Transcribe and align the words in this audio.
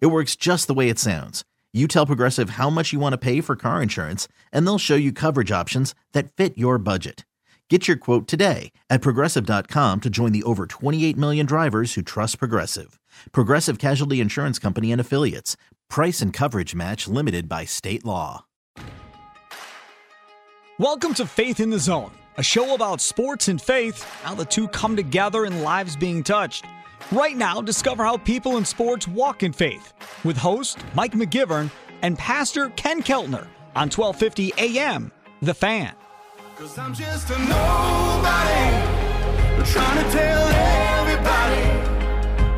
It 0.00 0.06
works 0.06 0.36
just 0.36 0.66
the 0.66 0.74
way 0.74 0.88
it 0.88 0.98
sounds. 0.98 1.44
You 1.72 1.88
tell 1.88 2.06
Progressive 2.06 2.50
how 2.50 2.70
much 2.70 2.92
you 2.92 3.00
want 3.00 3.12
to 3.14 3.18
pay 3.18 3.40
for 3.40 3.56
car 3.56 3.82
insurance, 3.82 4.28
and 4.52 4.66
they'll 4.66 4.78
show 4.78 4.94
you 4.94 5.12
coverage 5.12 5.50
options 5.50 5.94
that 6.12 6.32
fit 6.32 6.56
your 6.56 6.78
budget. 6.78 7.24
Get 7.70 7.88
your 7.88 7.96
quote 7.96 8.28
today 8.28 8.72
at 8.90 9.00
progressive.com 9.00 10.02
to 10.02 10.10
join 10.10 10.32
the 10.32 10.42
over 10.42 10.66
28 10.66 11.16
million 11.16 11.46
drivers 11.46 11.94
who 11.94 12.02
trust 12.02 12.38
Progressive. 12.38 13.00
Progressive 13.32 13.78
Casualty 13.78 14.20
Insurance 14.20 14.58
Company 14.58 14.92
and 14.92 15.00
Affiliates. 15.00 15.56
Price 15.88 16.20
and 16.20 16.30
coverage 16.30 16.74
match 16.74 17.08
limited 17.08 17.48
by 17.48 17.64
state 17.64 18.04
law. 18.04 18.44
Welcome 20.78 21.14
to 21.14 21.24
Faith 21.26 21.58
in 21.58 21.70
the 21.70 21.78
Zone, 21.78 22.10
a 22.36 22.42
show 22.42 22.74
about 22.74 23.00
sports 23.00 23.48
and 23.48 23.62
faith, 23.62 24.02
how 24.22 24.34
the 24.34 24.44
two 24.44 24.68
come 24.68 24.94
together 24.94 25.44
and 25.44 25.62
lives 25.62 25.96
being 25.96 26.22
touched. 26.22 26.66
Right 27.12 27.36
now, 27.36 27.60
discover 27.60 28.02
how 28.02 28.16
people 28.16 28.56
in 28.56 28.64
sports 28.64 29.06
walk 29.06 29.42
in 29.42 29.52
faith 29.52 29.92
with 30.24 30.38
host 30.38 30.78
Mike 30.94 31.12
McGivern 31.12 31.70
and 32.00 32.18
Pastor 32.18 32.70
Ken 32.70 33.02
Keltner 33.02 33.46
on 33.76 33.90
1250 33.90 34.54
AM, 34.56 35.12
The 35.42 35.52
Fan. 35.52 35.94
Cause 36.56 36.78
I'm 36.78 36.94
just 36.94 37.28
a 37.28 37.38
nobody 37.38 37.50
trying 39.70 40.04
to 40.04 40.10
tell 40.12 40.48
everybody 40.48 41.62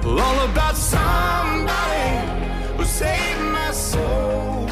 all 0.09 0.45
about 0.49 0.77
somebody 0.77 2.29
who 2.77 2.85
saved 2.85 3.41
my 3.41 3.73
soul. 3.73 4.71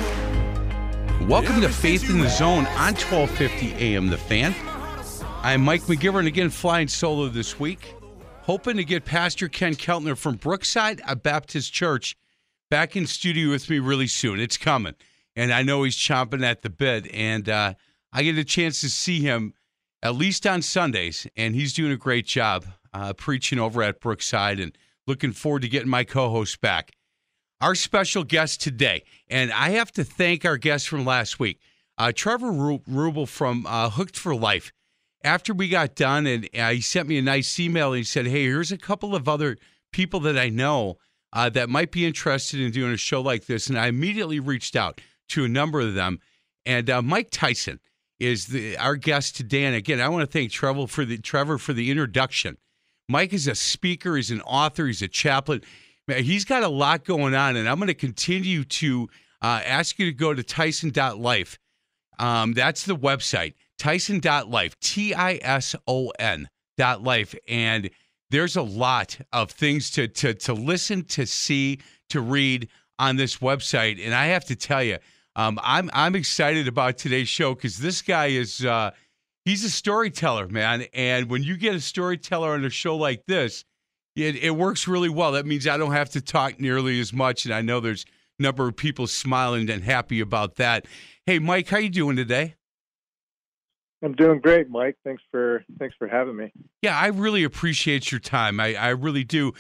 Welcome 1.27 1.61
to 1.63 1.69
Faith 1.69 2.09
in 2.09 2.21
the 2.21 2.31
Zone 2.31 2.67
on 2.67 2.95
1250 2.95 3.75
AM 3.75 4.07
The 4.07 4.19
Fan. 4.19 4.55
I'm 5.43 5.63
Mike 5.63 5.83
McGivern 5.83 6.29
again 6.29 6.49
flying 6.49 6.87
solo 6.87 7.27
this 7.29 7.59
week 7.59 7.97
hoping 8.45 8.77
to 8.77 8.85
get 8.85 9.07
Pastor 9.07 9.49
Ken 9.49 9.75
Keltner 9.75 10.17
from 10.17 10.37
Brookside 10.37 11.01
Baptist 11.23 11.73
Church 11.73 12.15
back 12.71 12.95
in 12.95 13.07
studio 13.07 13.51
with 13.51 13.71
me 13.71 13.79
really 13.79 14.07
soon. 14.07 14.39
It's 14.39 14.59
coming, 14.59 14.95
and 15.35 15.53
I 15.53 15.63
know 15.63 15.83
he's 15.83 15.97
chomping 15.97 16.45
at 16.45 16.61
the 16.61 16.69
bit. 16.69 17.13
And 17.15 17.49
uh, 17.49 17.75
I 18.13 18.23
get 18.23 18.37
a 18.37 18.45
chance 18.45 18.83
to 18.83 18.91
see 18.91 19.21
him 19.21 19.55
at 20.03 20.15
least 20.15 20.47
on 20.47 20.61
Sundays, 20.61 21.27
and 21.37 21.55
he's 21.55 21.73
doing 21.73 21.91
a 21.91 21.97
great 21.97 22.27
job 22.27 22.67
uh, 22.93 23.15
preaching 23.15 23.59
over 23.59 23.83
at 23.83 24.01
Brookside. 24.01 24.61
And 24.61 24.77
looking 25.07 25.33
forward 25.33 25.63
to 25.63 25.69
getting 25.69 25.89
my 25.89 26.05
co-host 26.05 26.61
back. 26.61 26.93
Our 27.63 27.75
special 27.75 28.25
guest 28.25 28.61
today, 28.61 29.05
and 29.29 29.53
I 29.53 29.71
have 29.71 29.91
to 29.93 30.05
thank 30.05 30.45
our 30.45 30.59
guest 30.59 30.87
from 30.87 31.07
last 31.07 31.41
week, 31.41 31.61
uh, 31.97 32.13
Trevor 32.15 32.53
Rubel 32.53 33.27
from 33.27 33.65
uh, 33.67 33.89
Hooked 33.89 34.19
for 34.19 34.35
Life 34.35 34.71
after 35.25 35.55
we 35.55 35.69
got 35.69 35.95
done, 35.95 36.27
and 36.27 36.49
uh, 36.57 36.71
he 36.71 36.81
sent 36.81 37.09
me 37.09 37.19
a 37.19 37.23
nice 37.23 37.59
email. 37.59 37.89
And 37.89 37.99
he 37.99 38.05
said, 38.05 38.27
"Hey, 38.27 38.45
here's 38.45 38.71
a 38.71 38.79
couple 38.79 39.15
of 39.15 39.29
other 39.29 39.57
people 39.93 40.21
that 40.21 40.39
I 40.39 40.51
know 40.51 40.99
uh, 41.33 41.49
that 41.51 41.69
might 41.69 41.91
be 41.91 42.07
interested 42.07 42.61
in 42.61 42.71
doing 42.71 42.93
a 42.93 42.97
show 42.97 43.21
like 43.21 43.47
this." 43.47 43.69
And 43.69 43.79
I 43.79 43.89
immediately 43.89 44.39
reached 44.39 44.77
out 44.77 45.01
to 45.31 45.45
a 45.45 45.49
number 45.49 45.81
of 45.81 45.95
them. 45.95 46.21
And 46.67 46.89
uh, 46.89 47.03
Mike 47.03 47.29
Tyson 47.31 47.81
is 48.21 48.47
the, 48.47 48.77
our 48.79 48.97
guest 48.97 49.37
today. 49.37 49.65
And 49.65 49.75
again, 49.75 50.01
I 50.01 50.09
want 50.09 50.23
to 50.23 50.31
thank 50.31 50.51
Trevor 50.51 50.87
for 50.87 51.05
the 51.05 51.19
Trevor 51.19 51.59
for 51.59 51.73
the 51.73 51.91
introduction. 51.91 52.59
Mike 53.09 53.33
is 53.33 53.47
a 53.47 53.55
speaker, 53.55 54.17
he's 54.17 54.31
an 54.31 54.41
author, 54.43 54.87
he's 54.87 55.03
a 55.03 55.09
chaplain. 55.09 55.63
He's 56.07 56.45
got 56.45 56.63
a 56.63 56.69
lot 56.69 57.05
going 57.05 57.35
on, 57.35 57.57
and 57.57 57.67
I'm 57.67 57.79
going 57.79 57.89
to 57.89 57.95
continue 57.95 58.65
to 58.65 59.09
uh, 59.41 59.63
ask 59.65 59.99
you 59.99 60.07
to 60.07 60.13
go 60.13 60.35
to 60.35 60.43
Tison.life. 60.43 61.59
Um, 62.19 62.53
that's 62.53 62.85
the 62.85 62.97
website 62.97 63.55
Tison.life, 63.79 64.79
T 64.81 65.15
I 65.15 65.39
S 65.43 65.75
O 65.87 66.11
N 66.19 66.49
dot 66.77 67.03
life. 67.03 67.35
And 67.49 67.91
there's 68.31 68.57
a 68.57 68.63
lot 68.63 69.19
of 69.33 69.51
things 69.51 69.91
to, 69.93 70.09
to, 70.09 70.35
to 70.35 70.55
listen, 70.55 71.05
to 71.05 71.27
see, 71.27 71.81
to 72.11 72.21
read 72.21 72.69
on 72.99 73.17
this 73.17 73.39
website. 73.39 74.05
And 74.05 74.15
I 74.15 74.27
have 74.27 74.45
to 74.47 74.57
tell 74.57 74.83
you, 74.83 74.99
um, 75.37 75.59
I'm, 75.63 75.91
I'm 75.93 76.15
excited 76.15 76.69
about 76.69 76.99
today's 76.99 77.29
show 77.29 77.55
because 77.55 77.79
this 77.79 78.03
guy 78.03 78.27
is, 78.27 78.65
uh, 78.65 78.91
he's 79.45 79.65
a 79.65 79.71
storyteller, 79.71 80.49
man. 80.49 80.87
And 80.95 81.29
when 81.29 81.43
you 81.43 81.57
get 81.57 81.75
a 81.75 81.81
storyteller 81.81 82.53
on 82.53 82.65
a 82.65 82.71
show 82.71 82.97
like 82.97 83.25
this, 83.27 83.65
it, 84.17 84.37
it 84.37 84.51
works 84.51 84.87
really 84.87 85.09
well. 85.09 85.33
That 85.33 85.47
means 85.47 85.67
I 85.67 85.77
don't 85.77 85.93
have 85.93 86.11
to 86.11 86.21
talk 86.21 86.61
nearly 86.61 87.01
as 87.01 87.13
much. 87.13 87.45
And 87.45 87.55
I 87.55 87.63
know 87.63 87.81
there's 87.81 88.05
a 88.39 88.43
number 88.43 88.69
of 88.69 88.77
people 88.77 89.07
smiling 89.07 89.69
and 89.71 89.83
happy 89.83 90.21
about 90.21 90.57
that. 90.57 90.87
Hey, 91.27 91.41
Mike, 91.41 91.69
how 91.69 91.79
you 91.79 91.91
doing 91.91 92.17
today? 92.17 92.55
I'm 94.05 94.13
doing 94.13 94.41
great, 94.41 94.69
Mike. 94.69 94.97
Thanks 95.03 95.23
for 95.31 95.65
thanks 95.79 95.97
for 95.99 96.07
having 96.07 96.37
me. 96.37 96.53
Yeah, 96.83 96.97
I 96.97 97.07
really 97.07 97.43
appreciate 97.43 98.13
your 98.13 98.21
time. 98.21 98.61
I, 98.61 98.75
I 98.75 98.89
really 98.91 99.25
do. 99.25 99.55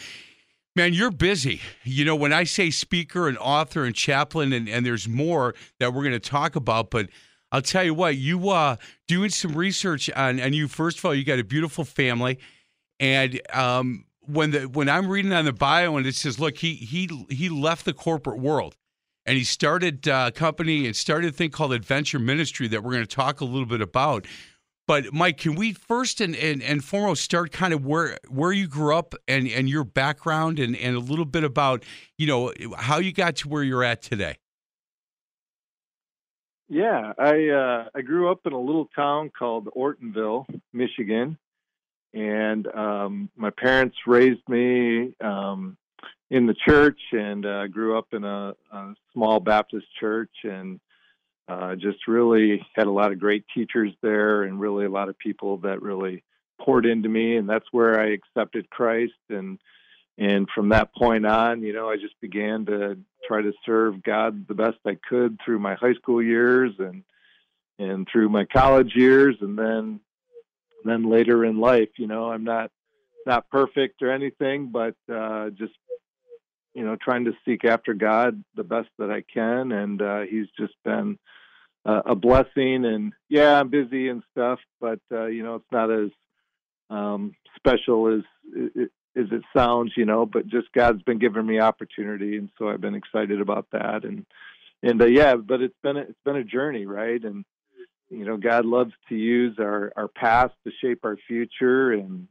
Man, 0.77 0.93
you're 0.93 1.11
busy. 1.11 1.61
You 1.85 2.05
know, 2.05 2.17
when 2.17 2.33
I 2.33 2.45
say 2.45 2.71
speaker 2.71 3.27
and 3.27 3.39
author 3.39 3.85
and 3.85 3.95
chaplain, 3.95 4.53
and, 4.53 4.69
and 4.69 4.85
there's 4.85 5.09
more 5.09 5.55
that 5.81 5.95
we're 5.95 6.03
going 6.03 6.13
to 6.13 6.21
talk 6.21 6.57
about, 6.57 6.91
but 6.91 7.09
I'll 7.53 7.63
tell 7.63 7.85
you 7.85 7.95
what, 7.95 8.17
you 8.17 8.51
uh 8.51 8.77
doing 9.09 9.31
some 9.31 9.55
research 9.55 10.11
on, 10.11 10.39
and 10.39 10.55
you 10.55 10.69
first 10.69 10.99
of 10.99 11.05
all, 11.07 11.15
you 11.15 11.25
got 11.25 11.39
a 11.39 11.45
beautiful 11.45 11.85
family, 11.85 12.39
and 13.01 13.41
um, 13.53 14.05
when 14.21 14.51
the 14.51 14.63
when 14.69 14.91
I'm 14.91 15.09
reading 15.09 15.33
on 15.33 15.47
the 15.47 15.53
bio 15.53 15.97
and 15.97 16.07
it 16.07 16.17
says, 16.17 16.39
look, 16.39 16.59
he 16.59 16.75
he 16.75 17.09
he 17.31 17.49
left 17.49 17.87
the 17.87 17.95
corporate 17.95 18.41
world 18.41 18.77
and 19.27 19.37
he 19.37 19.45
started 19.45 20.07
a 20.07 20.31
company 20.31 20.87
and 20.87 20.95
started 20.95 21.29
a 21.29 21.33
thing 21.33 21.51
called 21.51 21.73
Adventure 21.73 22.19
Ministry 22.19 22.69
that 22.69 22.83
we're 22.83 22.93
going 22.93 23.07
to 23.07 23.15
talk 23.15 23.41
a 23.41 23.45
little 23.45 23.67
bit 23.67 23.81
about. 23.81 24.27
But 24.87 25.15
Mike, 25.15 25.39
can 25.39 25.55
we 25.55 25.73
first 25.73 26.21
and, 26.21 26.37
and, 26.37 26.63
and 26.63 26.85
foremost 26.85 27.25
start 27.25 27.53
kind 27.53 27.73
of 27.73 27.87
where 27.87 28.19
where 28.29 28.53
you 28.53 28.67
grew 28.67 28.95
up 28.95 29.15
and, 29.27 29.49
and 29.49 29.69
your 29.69 29.85
background 29.85 30.59
and, 30.59 30.77
and 30.77 30.95
a 30.95 31.01
little 31.01 31.25
bit 31.25 31.43
about, 31.43 31.85
you 32.19 32.27
know, 32.27 32.53
how 32.77 32.99
you 32.99 33.13
got 33.13 33.37
to 33.37 33.49
where 33.49 33.63
you're 33.63 33.85
at 33.85 34.03
today? 34.03 34.37
Yeah, 36.69 37.13
I 37.19 37.49
uh, 37.49 37.89
I 37.95 38.03
grew 38.03 38.31
up 38.31 38.41
in 38.45 38.53
a 38.53 38.61
little 38.61 38.89
town 38.95 39.31
called 39.39 39.69
Ortonville, 39.77 40.45
Michigan, 40.73 41.39
and 42.13 42.67
um, 42.67 43.31
my 43.37 43.51
parents 43.51 43.97
raised 44.07 44.47
me 44.49 45.15
um, 45.23 45.77
in 46.31 46.47
the 46.47 46.55
church 46.67 47.01
and 47.13 47.45
uh, 47.45 47.67
grew 47.67 47.99
up 47.99 48.09
in 48.13 48.25
a, 48.25 48.55
a, 48.73 48.95
small 49.13 49.41
Baptist 49.41 49.87
church 50.01 50.33
and 50.43 50.81
uh, 51.49 51.75
just 51.75 52.09
really 52.09 52.67
had 52.75 52.87
a 52.87 52.91
lot 52.91 53.13
of 53.13 53.21
great 53.21 53.45
teachers 53.55 53.93
there 54.03 54.43
and 54.45 54.59
really 54.59 54.87
a 54.87 54.91
lot 54.91 55.09
of 55.09 55.19
people 55.19 55.59
that 55.59 55.83
really 55.83 56.25
poured 56.61 56.87
into 56.87 57.09
me 57.09 57.37
and 57.37 57.49
that's 57.49 57.67
where 57.71 58.01
I 58.01 58.13
accepted 58.13 58.71
Christ. 58.71 59.13
And 59.29 59.59
and 60.17 60.49
from 60.55 60.69
that 60.71 60.95
point 60.95 61.27
on 61.27 61.63
you 61.63 61.73
know 61.73 61.91
I 61.91 61.97
just 61.97 62.19
began 62.21 62.67
to 62.67 62.99
try 63.27 63.43
to 63.43 63.53
serve 63.67 64.03
God 64.03 64.47
the 64.47 64.55
best 64.55 64.79
I 64.87 64.97
could 65.09 65.39
through 65.45 65.59
my 65.59 65.75
high 65.75 65.95
school 65.95 66.23
years 66.23 66.73
and 66.79 67.03
and 67.79 68.09
through 68.11 68.29
my 68.29 68.45
college 68.45 68.93
years 68.95 69.37
and 69.41 69.59
then 69.59 70.01
then 70.85 71.11
later 71.11 71.45
in 71.45 71.61
life. 71.61 71.91
You 71.99 72.07
know 72.07 72.31
I'm 72.31 72.45
not 72.45 72.71
not 73.27 73.51
perfect 73.51 74.03
or 74.03 74.11
anything 74.11 74.71
but 74.71 74.95
uh 75.13 75.51
just 75.51 75.75
you 76.75 76.85
know, 76.85 76.97
trying 76.97 77.25
to 77.27 77.33
seek 77.45 77.65
after 77.65 77.95
God 77.95 78.43
the 78.57 78.65
best 78.65 78.89
that 78.99 79.11
I 79.11 79.23
can, 79.23 79.73
and 79.73 80.03
uh, 80.03 80.21
He's 80.23 80.49
just 80.59 80.75
been 80.85 81.19
uh, 81.87 82.03
a 82.07 82.15
blessing. 82.15 82.85
And 82.85 83.13
yeah, 83.29 83.59
I'm 83.59 83.71
busy 83.71 84.09
and 84.09 84.23
stuff, 84.33 84.59
but 84.81 85.01
uh, 85.13 85.27
you 85.27 85.43
know, 85.43 85.57
it's 85.57 85.73
not 85.73 85.91
as 85.91 86.11
um, 86.91 87.35
special 87.57 88.19
as 88.19 88.23
as 89.17 89.27
it 89.31 89.43
sounds, 89.57 89.93
you 89.97 90.05
know. 90.05 90.27
But 90.27 90.49
just 90.49 90.73
God's 90.73 91.03
been 91.03 91.19
giving 91.19 91.47
me 91.47 91.61
opportunity, 91.61 92.37
and 92.37 92.51
so 92.59 92.69
I've 92.69 92.81
been 92.81 92.97
excited 92.97 93.41
about 93.41 93.67
that. 93.73 94.05
And 94.05 94.27
and 94.83 95.01
uh, 95.01 95.07
yeah, 95.07 95.37
but 95.37 95.63
it's 95.63 95.79
been 95.83 95.97
a, 95.97 96.01
it's 96.01 96.25
been 96.25 96.37
a 96.37 96.45
journey, 96.45 96.87
right? 96.87 97.23
And 97.23 97.45
you 98.11 98.25
know, 98.25 98.37
God 98.37 98.65
loves 98.65 98.93
to 99.09 99.15
use 99.15 99.57
our 99.59 99.93
our 99.97 100.09
past 100.09 100.55
to 100.65 100.73
shape 100.81 101.05
our 101.05 101.17
future, 101.29 101.93
and 101.93 102.27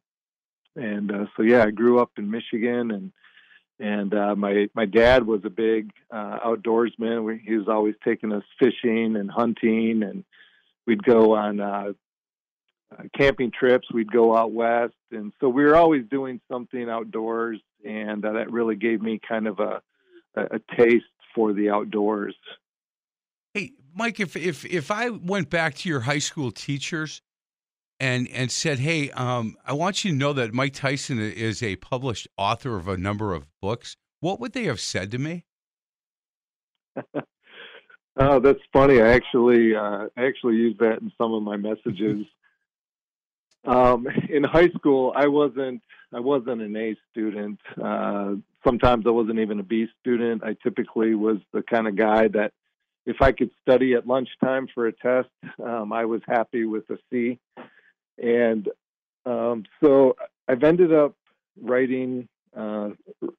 and 0.76 1.12
uh, 1.12 1.26
so 1.38 1.44
yeah, 1.44 1.64
I 1.64 1.72
grew 1.72 2.00
up 2.00 2.12
in 2.18 2.30
Michigan 2.30 2.92
and 2.92 3.12
and 3.84 4.14
uh, 4.14 4.34
my 4.34 4.70
my 4.74 4.86
dad 4.86 5.28
was 5.28 5.42
a 5.44 5.50
big 5.50 5.92
uh, 6.10 6.40
outdoorsman. 6.40 7.26
We, 7.26 7.42
he 7.46 7.58
was 7.58 7.68
always 7.68 7.96
taking 8.04 8.32
us 8.32 8.44
fishing 8.58 9.18
and 9.18 9.30
hunting, 9.30 10.04
and 10.04 10.24
we'd 10.88 11.04
go 11.04 11.36
on 11.36 11.60
uh, 11.60 11.92
uh, 12.98 13.04
camping 13.18 13.52
trips. 13.52 13.92
We'd 13.94 14.12
go 14.12 14.38
out 14.38 14.54
west, 14.54 14.94
and 15.12 15.34
so 15.42 15.50
we 15.50 15.66
were 15.66 15.76
always 15.76 16.06
doing 16.10 16.40
something 16.50 16.90
outdoors, 16.90 17.60
and 17.86 18.24
uh, 18.24 18.32
that 18.32 18.54
really 18.54 18.78
gave 18.78 19.02
me 19.02 19.20
kind 19.28 19.48
of 19.48 19.60
a 19.60 19.82
a, 20.36 20.42
a 20.44 20.60
taste 20.78 21.04
for 21.36 21.52
the 21.52 21.70
outdoors. 21.70 22.36
Hey, 23.54 23.74
Mike, 23.94 24.22
if 24.22 24.38
if 24.38 24.64
if 24.64 24.92
I 24.92 25.10
went 25.10 25.50
back 25.50 25.76
to 25.76 25.90
your 25.90 26.00
high 26.00 26.20
school 26.20 26.52
teachers 26.52 27.22
and 28.00 28.28
and 28.30 28.52
said, 28.52 28.80
"Hey, 28.80 29.12
um, 29.12 29.56
I 29.66 29.74
want 29.74 30.04
you 30.04 30.12
to 30.12 30.18
know 30.18 30.34
that 30.34 30.54
Mike 30.54 30.74
Tyson 30.74 31.20
is 31.20 31.64
a 31.64 31.76
published 31.78 32.28
author 32.38 32.76
of 32.78 32.88
a 32.88 32.98
number 32.98 33.34
of 33.34 33.48
books," 33.62 33.96
what 34.20 34.40
would 34.40 34.54
they 34.54 34.64
have 34.64 34.80
said 34.80 35.12
to 35.12 35.18
me? 35.18 35.46
oh, 38.18 38.40
that's 38.40 38.60
funny. 38.72 39.02
I 39.02 39.10
actually 39.10 39.76
uh, 39.76 40.08
I 40.16 40.26
actually 40.26 40.56
use 40.56 40.76
that 40.80 41.02
in 41.02 41.12
some 41.18 41.34
of 41.34 41.44
my 41.44 41.58
messages. 41.58 42.26
um, 43.66 44.08
in 44.30 44.44
high 44.44 44.70
school, 44.70 45.14
I 45.16 45.28
wasn't 45.28 45.82
I 46.14 46.20
wasn't 46.20 46.62
an 46.62 46.76
A 46.76 46.96
student. 47.12 47.60
Uh, 47.82 48.36
sometimes 48.66 49.06
I 49.08 49.10
wasn't 49.10 49.40
even 49.40 49.60
a 49.60 49.64
B 49.64 49.88
student. 50.00 50.44
I 50.44 50.56
typically 50.64 51.16
was 51.16 51.38
the 51.52 51.64
kind 51.64 51.88
of 51.88 51.96
guy 51.96 52.28
that 52.30 52.54
if 53.06 53.22
I 53.22 53.32
could 53.32 53.52
study 53.62 53.94
at 53.94 54.08
lunchtime 54.08 54.68
for 54.74 54.88
a 54.88 54.94
test, 54.94 55.30
um, 55.62 55.92
I 55.92 56.06
was 56.06 56.22
happy 56.28 56.66
with 56.66 56.90
a 56.90 56.98
C. 57.10 57.40
And 58.22 58.70
um, 59.26 59.64
so 59.82 60.16
I've 60.48 60.64
ended 60.64 60.94
up 60.94 61.16
writing 61.62 62.28
uh, 62.56 62.90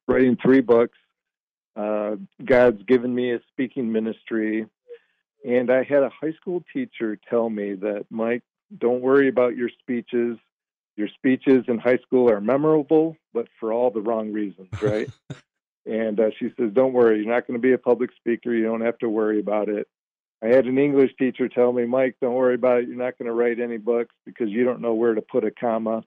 writing 0.08 0.36
three 0.42 0.60
books. 0.60 0.98
Uh, 1.76 2.16
God's 2.44 2.82
given 2.84 3.14
me 3.14 3.32
a 3.32 3.40
speaking 3.50 3.90
ministry, 3.90 4.66
and 5.44 5.70
I 5.70 5.82
had 5.82 6.02
a 6.02 6.10
high 6.10 6.32
school 6.32 6.62
teacher 6.72 7.18
tell 7.28 7.50
me 7.50 7.74
that 7.74 8.06
Mike, 8.10 8.42
don't 8.76 9.00
worry 9.00 9.28
about 9.28 9.56
your 9.56 9.70
speeches. 9.80 10.38
Your 10.96 11.08
speeches 11.08 11.64
in 11.66 11.78
high 11.78 11.98
school 11.98 12.30
are 12.30 12.40
memorable, 12.40 13.16
but 13.32 13.48
for 13.58 13.72
all 13.72 13.90
the 13.90 14.00
wrong 14.00 14.32
reasons, 14.32 14.68
right? 14.80 15.10
and 15.86 16.18
uh, 16.20 16.30
she 16.38 16.52
says, 16.56 16.70
"Don't 16.72 16.92
worry, 16.92 17.18
you're 17.18 17.32
not 17.32 17.46
going 17.46 17.58
to 17.58 17.62
be 17.62 17.72
a 17.72 17.78
public 17.78 18.10
speaker. 18.16 18.54
You 18.54 18.64
don't 18.64 18.80
have 18.82 18.98
to 18.98 19.08
worry 19.08 19.40
about 19.40 19.68
it." 19.68 19.88
I 20.44 20.48
had 20.48 20.66
an 20.66 20.78
English 20.78 21.12
teacher 21.18 21.48
tell 21.48 21.72
me, 21.72 21.86
Mike, 21.86 22.16
don't 22.20 22.34
worry 22.34 22.56
about 22.56 22.80
it. 22.80 22.88
You're 22.88 22.98
not 22.98 23.16
going 23.18 23.28
to 23.28 23.32
write 23.32 23.60
any 23.60 23.78
books 23.78 24.14
because 24.26 24.50
you 24.50 24.64
don't 24.64 24.82
know 24.82 24.92
where 24.92 25.14
to 25.14 25.22
put 25.22 25.44
a 25.44 25.50
comma. 25.50 26.04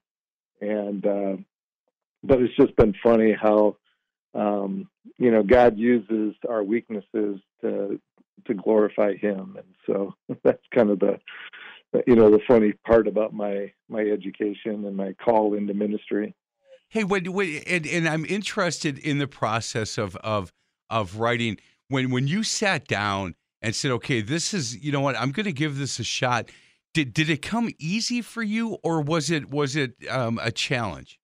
And, 0.62 1.06
uh, 1.06 1.38
but 2.24 2.42
it's 2.42 2.56
just 2.56 2.76
been 2.76 2.94
funny 3.02 3.36
how, 3.40 3.78
um, 4.36 4.90
you 5.18 5.32
know, 5.32 5.42
God 5.42 5.78
uses 5.78 6.36
our 6.48 6.64
weaknesses 6.64 7.40
to, 7.62 8.00
to 8.46 8.54
glorify 8.54 9.16
him. 9.16 9.58
And 9.58 9.74
so 9.88 10.14
that's 10.44 10.62
kind 10.74 10.92
of 10.92 11.00
the, 11.00 11.20
you 12.06 12.16
know, 12.16 12.30
the 12.30 12.42
funny 12.48 12.74
part 12.86 13.08
about 13.08 13.34
my, 13.34 13.72
my 13.90 14.02
education 14.02 14.86
and 14.86 14.96
my 14.96 15.14
call 15.14 15.56
into 15.56 15.74
ministry. 15.74 16.36
Hey, 16.90 17.02
and, 17.02 17.88
and 17.88 18.08
I'm 18.08 18.26
interested 18.26 19.00
in 19.00 19.18
the 19.18 19.28
process 19.28 19.98
of, 19.98 20.16
of, 20.18 20.54
of 20.92 21.18
writing 21.18 21.58
when, 21.88 22.12
when 22.12 22.28
you 22.28 22.44
sat 22.44 22.88
down 22.88 23.34
and 23.62 23.76
said, 23.76 23.92
okay, 23.92 24.22
this 24.22 24.54
is, 24.54 24.78
you 24.78 24.92
know 24.92 25.02
what, 25.02 25.16
I'm 25.16 25.32
going 25.32 25.46
to 25.46 25.54
give 25.54 25.78
this 25.78 26.00
a 26.00 26.04
shot. 26.04 26.50
Did, 26.94 27.14
did 27.14 27.30
it 27.30 27.42
come 27.42 27.70
easy 27.80 28.22
for 28.22 28.44
you 28.44 28.78
or 28.84 29.02
was 29.02 29.30
it, 29.30 29.50
was 29.50 29.76
it 29.76 29.94
um, 30.10 30.40
a 30.42 30.52
challenge? 30.52 31.20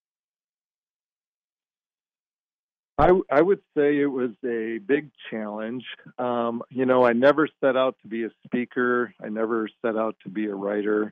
I, 2.97 3.09
I 3.31 3.41
would 3.41 3.61
say 3.75 3.99
it 3.99 4.11
was 4.11 4.31
a 4.45 4.77
big 4.77 5.09
challenge. 5.31 5.83
Um, 6.19 6.61
you 6.69 6.85
know, 6.85 7.03
I 7.03 7.13
never 7.13 7.47
set 7.59 7.75
out 7.75 7.95
to 8.03 8.07
be 8.07 8.23
a 8.23 8.29
speaker. 8.45 9.13
I 9.23 9.29
never 9.29 9.67
set 9.83 9.97
out 9.97 10.15
to 10.23 10.29
be 10.29 10.45
a 10.45 10.53
writer. 10.53 11.11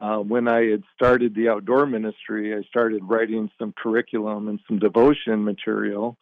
Uh, 0.00 0.18
when 0.18 0.48
I 0.48 0.64
had 0.66 0.82
started 0.94 1.34
the 1.34 1.48
outdoor 1.48 1.86
ministry, 1.86 2.52
I 2.54 2.62
started 2.62 3.02
writing 3.04 3.48
some 3.60 3.72
curriculum 3.76 4.48
and 4.48 4.58
some 4.66 4.80
devotion 4.80 5.44
material. 5.44 6.18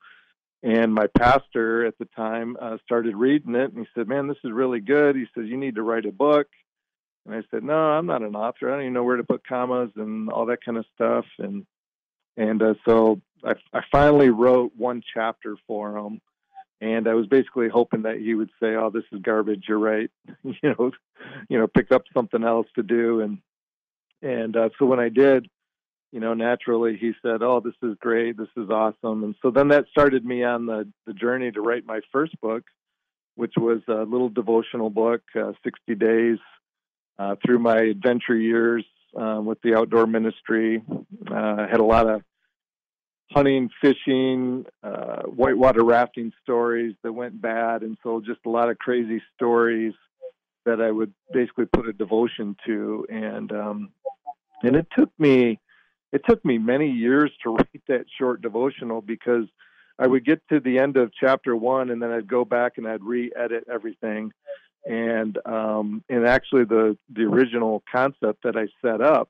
And 0.62 0.94
my 0.94 1.06
pastor 1.08 1.86
at 1.86 1.98
the 1.98 2.04
time 2.16 2.56
uh, 2.60 2.76
started 2.84 3.16
reading 3.16 3.56
it, 3.56 3.72
and 3.72 3.78
he 3.78 3.86
said, 3.94 4.06
"Man, 4.06 4.28
this 4.28 4.38
is 4.44 4.52
really 4.52 4.80
good." 4.80 5.16
He 5.16 5.26
says, 5.34 5.48
"You 5.48 5.56
need 5.56 5.74
to 5.74 5.82
write 5.82 6.06
a 6.06 6.12
book." 6.12 6.46
And 7.26 7.34
I 7.34 7.42
said, 7.50 7.64
"No, 7.64 7.74
I'm 7.74 8.06
not 8.06 8.22
an 8.22 8.36
author. 8.36 8.68
I 8.68 8.74
don't 8.74 8.82
even 8.82 8.92
know 8.92 9.02
where 9.02 9.16
to 9.16 9.24
put 9.24 9.46
commas 9.46 9.90
and 9.96 10.30
all 10.30 10.46
that 10.46 10.64
kind 10.64 10.78
of 10.78 10.86
stuff." 10.94 11.24
And 11.38 11.66
and 12.36 12.62
uh, 12.62 12.74
so 12.84 13.20
I, 13.44 13.54
I 13.72 13.80
finally 13.90 14.30
wrote 14.30 14.72
one 14.76 15.02
chapter 15.12 15.56
for 15.66 15.96
him, 15.96 16.20
and 16.80 17.08
I 17.08 17.14
was 17.14 17.26
basically 17.26 17.68
hoping 17.68 18.02
that 18.02 18.18
he 18.18 18.34
would 18.34 18.50
say, 18.60 18.76
"Oh, 18.76 18.90
this 18.90 19.04
is 19.10 19.20
garbage. 19.20 19.64
You're 19.68 19.78
right. 19.80 20.10
you 20.44 20.54
know, 20.62 20.92
you 21.48 21.58
know, 21.58 21.66
pick 21.66 21.90
up 21.90 22.04
something 22.14 22.44
else 22.44 22.68
to 22.76 22.84
do." 22.84 23.20
And 23.20 23.38
and 24.22 24.56
uh, 24.56 24.68
so 24.78 24.86
when 24.86 25.00
I 25.00 25.08
did, 25.08 25.48
you 26.12 26.20
know, 26.20 26.34
naturally 26.34 26.96
he 26.98 27.12
said, 27.22 27.42
"Oh, 27.42 27.60
this 27.60 27.74
is 27.82 27.96
great. 27.98 28.36
This 28.36 28.48
is 28.56 28.68
awesome." 28.70 29.24
And 29.24 29.34
so 29.42 29.50
then 29.50 29.68
that 29.68 29.86
started 29.90 30.24
me 30.24 30.44
on 30.44 30.66
the 30.66 30.86
the 31.06 31.14
journey 31.14 31.50
to 31.50 31.60
write 31.60 31.86
my 31.86 32.00
first 32.12 32.38
book, 32.40 32.64
which 33.34 33.54
was 33.56 33.80
a 33.88 34.02
little 34.02 34.28
devotional 34.28 34.90
book, 34.90 35.22
uh, 35.34 35.52
60 35.64 35.94
days 35.94 36.38
uh, 37.18 37.36
through 37.44 37.58
my 37.60 37.78
adventure 37.78 38.36
years 38.36 38.84
uh, 39.18 39.40
with 39.42 39.60
the 39.62 39.74
outdoor 39.74 40.06
ministry. 40.06 40.82
Uh, 41.30 41.34
I 41.34 41.66
had 41.70 41.80
a 41.80 41.84
lot 41.84 42.06
of 42.06 42.22
hunting, 43.30 43.70
fishing, 43.80 44.66
uh, 44.82 45.22
whitewater 45.22 45.82
rafting 45.82 46.32
stories 46.42 46.94
that 47.02 47.12
went 47.12 47.40
bad, 47.40 47.82
and 47.82 47.96
so 48.02 48.20
just 48.20 48.40
a 48.44 48.50
lot 48.50 48.68
of 48.68 48.78
crazy 48.78 49.22
stories 49.34 49.94
that 50.66 50.82
I 50.82 50.90
would 50.90 51.12
basically 51.32 51.66
put 51.66 51.88
a 51.88 51.92
devotion 51.94 52.54
to, 52.66 53.06
and 53.08 53.50
um, 53.50 53.92
and 54.62 54.76
it 54.76 54.86
took 54.96 55.10
me 55.18 55.58
it 56.12 56.22
took 56.28 56.44
me 56.44 56.58
many 56.58 56.90
years 56.90 57.30
to 57.42 57.50
write 57.54 57.82
that 57.88 58.04
short 58.18 58.42
devotional 58.42 59.00
because 59.00 59.46
I 59.98 60.06
would 60.06 60.24
get 60.24 60.46
to 60.48 60.60
the 60.60 60.78
end 60.78 60.96
of 60.96 61.12
chapter 61.18 61.54
one 61.56 61.90
and 61.90 62.02
then 62.02 62.10
I'd 62.10 62.28
go 62.28 62.44
back 62.44 62.78
and 62.78 62.86
I'd 62.86 63.02
re-edit 63.02 63.64
everything. 63.72 64.32
And 64.84 65.38
um, 65.46 66.02
and 66.08 66.26
actually 66.26 66.64
the 66.64 66.98
the 67.08 67.22
original 67.22 67.84
concept 67.90 68.42
that 68.42 68.56
I 68.56 68.66
set 68.84 69.00
up, 69.00 69.28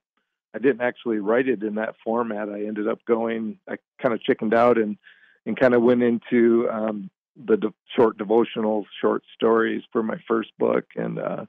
I 0.55 0.59
didn't 0.59 0.81
actually 0.81 1.19
write 1.19 1.47
it 1.47 1.63
in 1.63 1.75
that 1.75 1.95
format. 2.03 2.49
I 2.49 2.65
ended 2.65 2.89
up 2.89 3.05
going, 3.07 3.59
I 3.69 3.77
kind 4.01 4.15
of 4.15 4.23
chickened 4.23 4.55
out 4.55 4.79
and 4.79 4.97
and 5.45 5.59
kind 5.59 5.75
of 5.75 5.83
went 5.83 6.03
into 6.03 6.71
um, 6.71 7.11
the 7.37 7.59
de- 7.59 7.75
short 7.95 8.17
devotional 8.17 8.87
short 8.99 9.25
stories 9.35 9.83
for 9.93 10.03
my 10.03 10.17
first 10.27 10.53
book. 10.59 10.85
And 10.97 11.19
uh, 11.19 11.45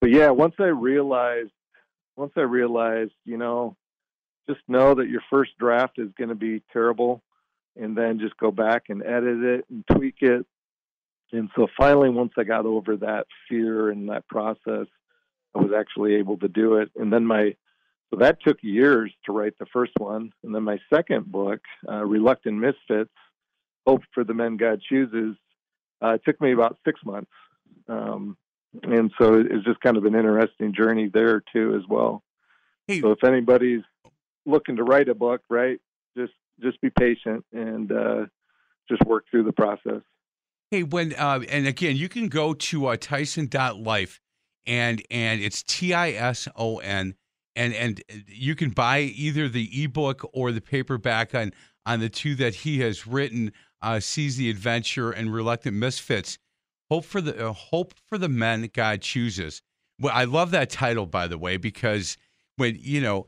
but 0.00 0.10
yeah, 0.10 0.30
once 0.30 0.54
I 0.58 0.64
realized, 0.64 1.52
once 2.16 2.32
I 2.36 2.40
realized, 2.40 3.12
you 3.24 3.36
know, 3.36 3.76
just 4.48 4.60
know 4.68 4.94
that 4.94 5.08
your 5.08 5.22
first 5.30 5.52
draft 5.58 5.98
is 5.98 6.10
going 6.18 6.28
to 6.28 6.34
be 6.34 6.62
terrible 6.72 7.22
and 7.76 7.96
then 7.96 8.18
just 8.18 8.36
go 8.36 8.50
back 8.50 8.84
and 8.88 9.02
edit 9.02 9.42
it 9.42 9.64
and 9.70 9.84
tweak 9.86 10.16
it. 10.20 10.44
And 11.32 11.48
so 11.56 11.66
finally, 11.76 12.10
once 12.10 12.32
I 12.36 12.44
got 12.44 12.66
over 12.66 12.96
that 12.96 13.26
fear 13.48 13.88
and 13.88 14.08
that 14.10 14.28
process, 14.28 14.86
I 15.54 15.58
was 15.58 15.72
actually 15.76 16.16
able 16.16 16.38
to 16.38 16.48
do 16.48 16.76
it. 16.76 16.90
And 16.96 17.12
then 17.12 17.24
my, 17.24 17.54
so 18.10 18.18
that 18.18 18.42
took 18.42 18.58
years 18.62 19.10
to 19.24 19.32
write 19.32 19.54
the 19.58 19.66
first 19.72 19.92
one. 19.96 20.32
And 20.44 20.54
then 20.54 20.62
my 20.62 20.78
second 20.92 21.32
book, 21.32 21.60
uh, 21.88 22.04
Reluctant 22.04 22.58
Misfits 22.58 23.10
Hope 23.86 24.02
for 24.12 24.24
the 24.24 24.34
Men 24.34 24.58
God 24.58 24.80
Chooses, 24.82 25.36
uh, 26.04 26.10
it 26.14 26.22
took 26.24 26.40
me 26.40 26.52
about 26.52 26.76
six 26.84 27.00
months. 27.04 27.30
Um, 27.88 28.36
and 28.82 29.10
so 29.18 29.34
it's 29.34 29.64
just 29.64 29.80
kind 29.80 29.96
of 29.96 30.04
an 30.04 30.14
interesting 30.14 30.74
journey 30.74 31.08
there 31.12 31.42
too, 31.52 31.74
as 31.76 31.88
well. 31.88 32.22
Hey. 32.86 33.00
So 33.00 33.12
if 33.12 33.24
anybody's 33.24 33.82
looking 34.46 34.76
to 34.76 34.84
write 34.84 35.08
a 35.08 35.14
book, 35.14 35.42
right? 35.48 35.78
Just 36.16 36.32
just 36.60 36.80
be 36.80 36.90
patient 36.90 37.44
and 37.52 37.90
uh, 37.90 38.26
just 38.88 39.02
work 39.04 39.24
through 39.30 39.44
the 39.44 39.52
process. 39.52 40.02
Hey, 40.70 40.82
when 40.82 41.14
uh, 41.14 41.40
and 41.48 41.66
again, 41.66 41.96
you 41.96 42.08
can 42.08 42.28
go 42.28 42.54
to 42.54 42.86
uh, 42.86 42.96
Tison.life 42.96 44.20
and 44.66 45.02
and 45.10 45.40
it's 45.40 45.62
T 45.62 45.92
I 45.92 46.10
S 46.10 46.48
O 46.56 46.78
N 46.78 47.14
and 47.56 47.74
and 47.74 48.02
you 48.26 48.54
can 48.54 48.70
buy 48.70 49.00
either 49.00 49.48
the 49.48 49.84
ebook 49.84 50.28
or 50.32 50.52
the 50.52 50.60
paperback 50.60 51.34
on 51.34 51.52
on 51.84 52.00
the 52.00 52.08
two 52.08 52.34
that 52.36 52.56
he 52.56 52.80
has 52.80 53.06
written. 53.06 53.52
Uh, 53.80 53.98
Seize 53.98 54.36
the 54.36 54.48
Adventure 54.48 55.10
and 55.10 55.34
Reluctant 55.34 55.76
Misfits. 55.76 56.38
Hope 56.88 57.04
for 57.04 57.20
the 57.20 57.48
uh, 57.48 57.52
hope 57.52 57.94
for 58.08 58.16
the 58.16 58.28
men 58.28 58.70
God 58.72 59.00
chooses. 59.00 59.62
Well, 59.98 60.14
I 60.14 60.24
love 60.24 60.52
that 60.52 60.70
title, 60.70 61.06
by 61.06 61.26
the 61.26 61.38
way, 61.38 61.56
because 61.56 62.16
when 62.56 62.76
you 62.78 63.00
know 63.00 63.26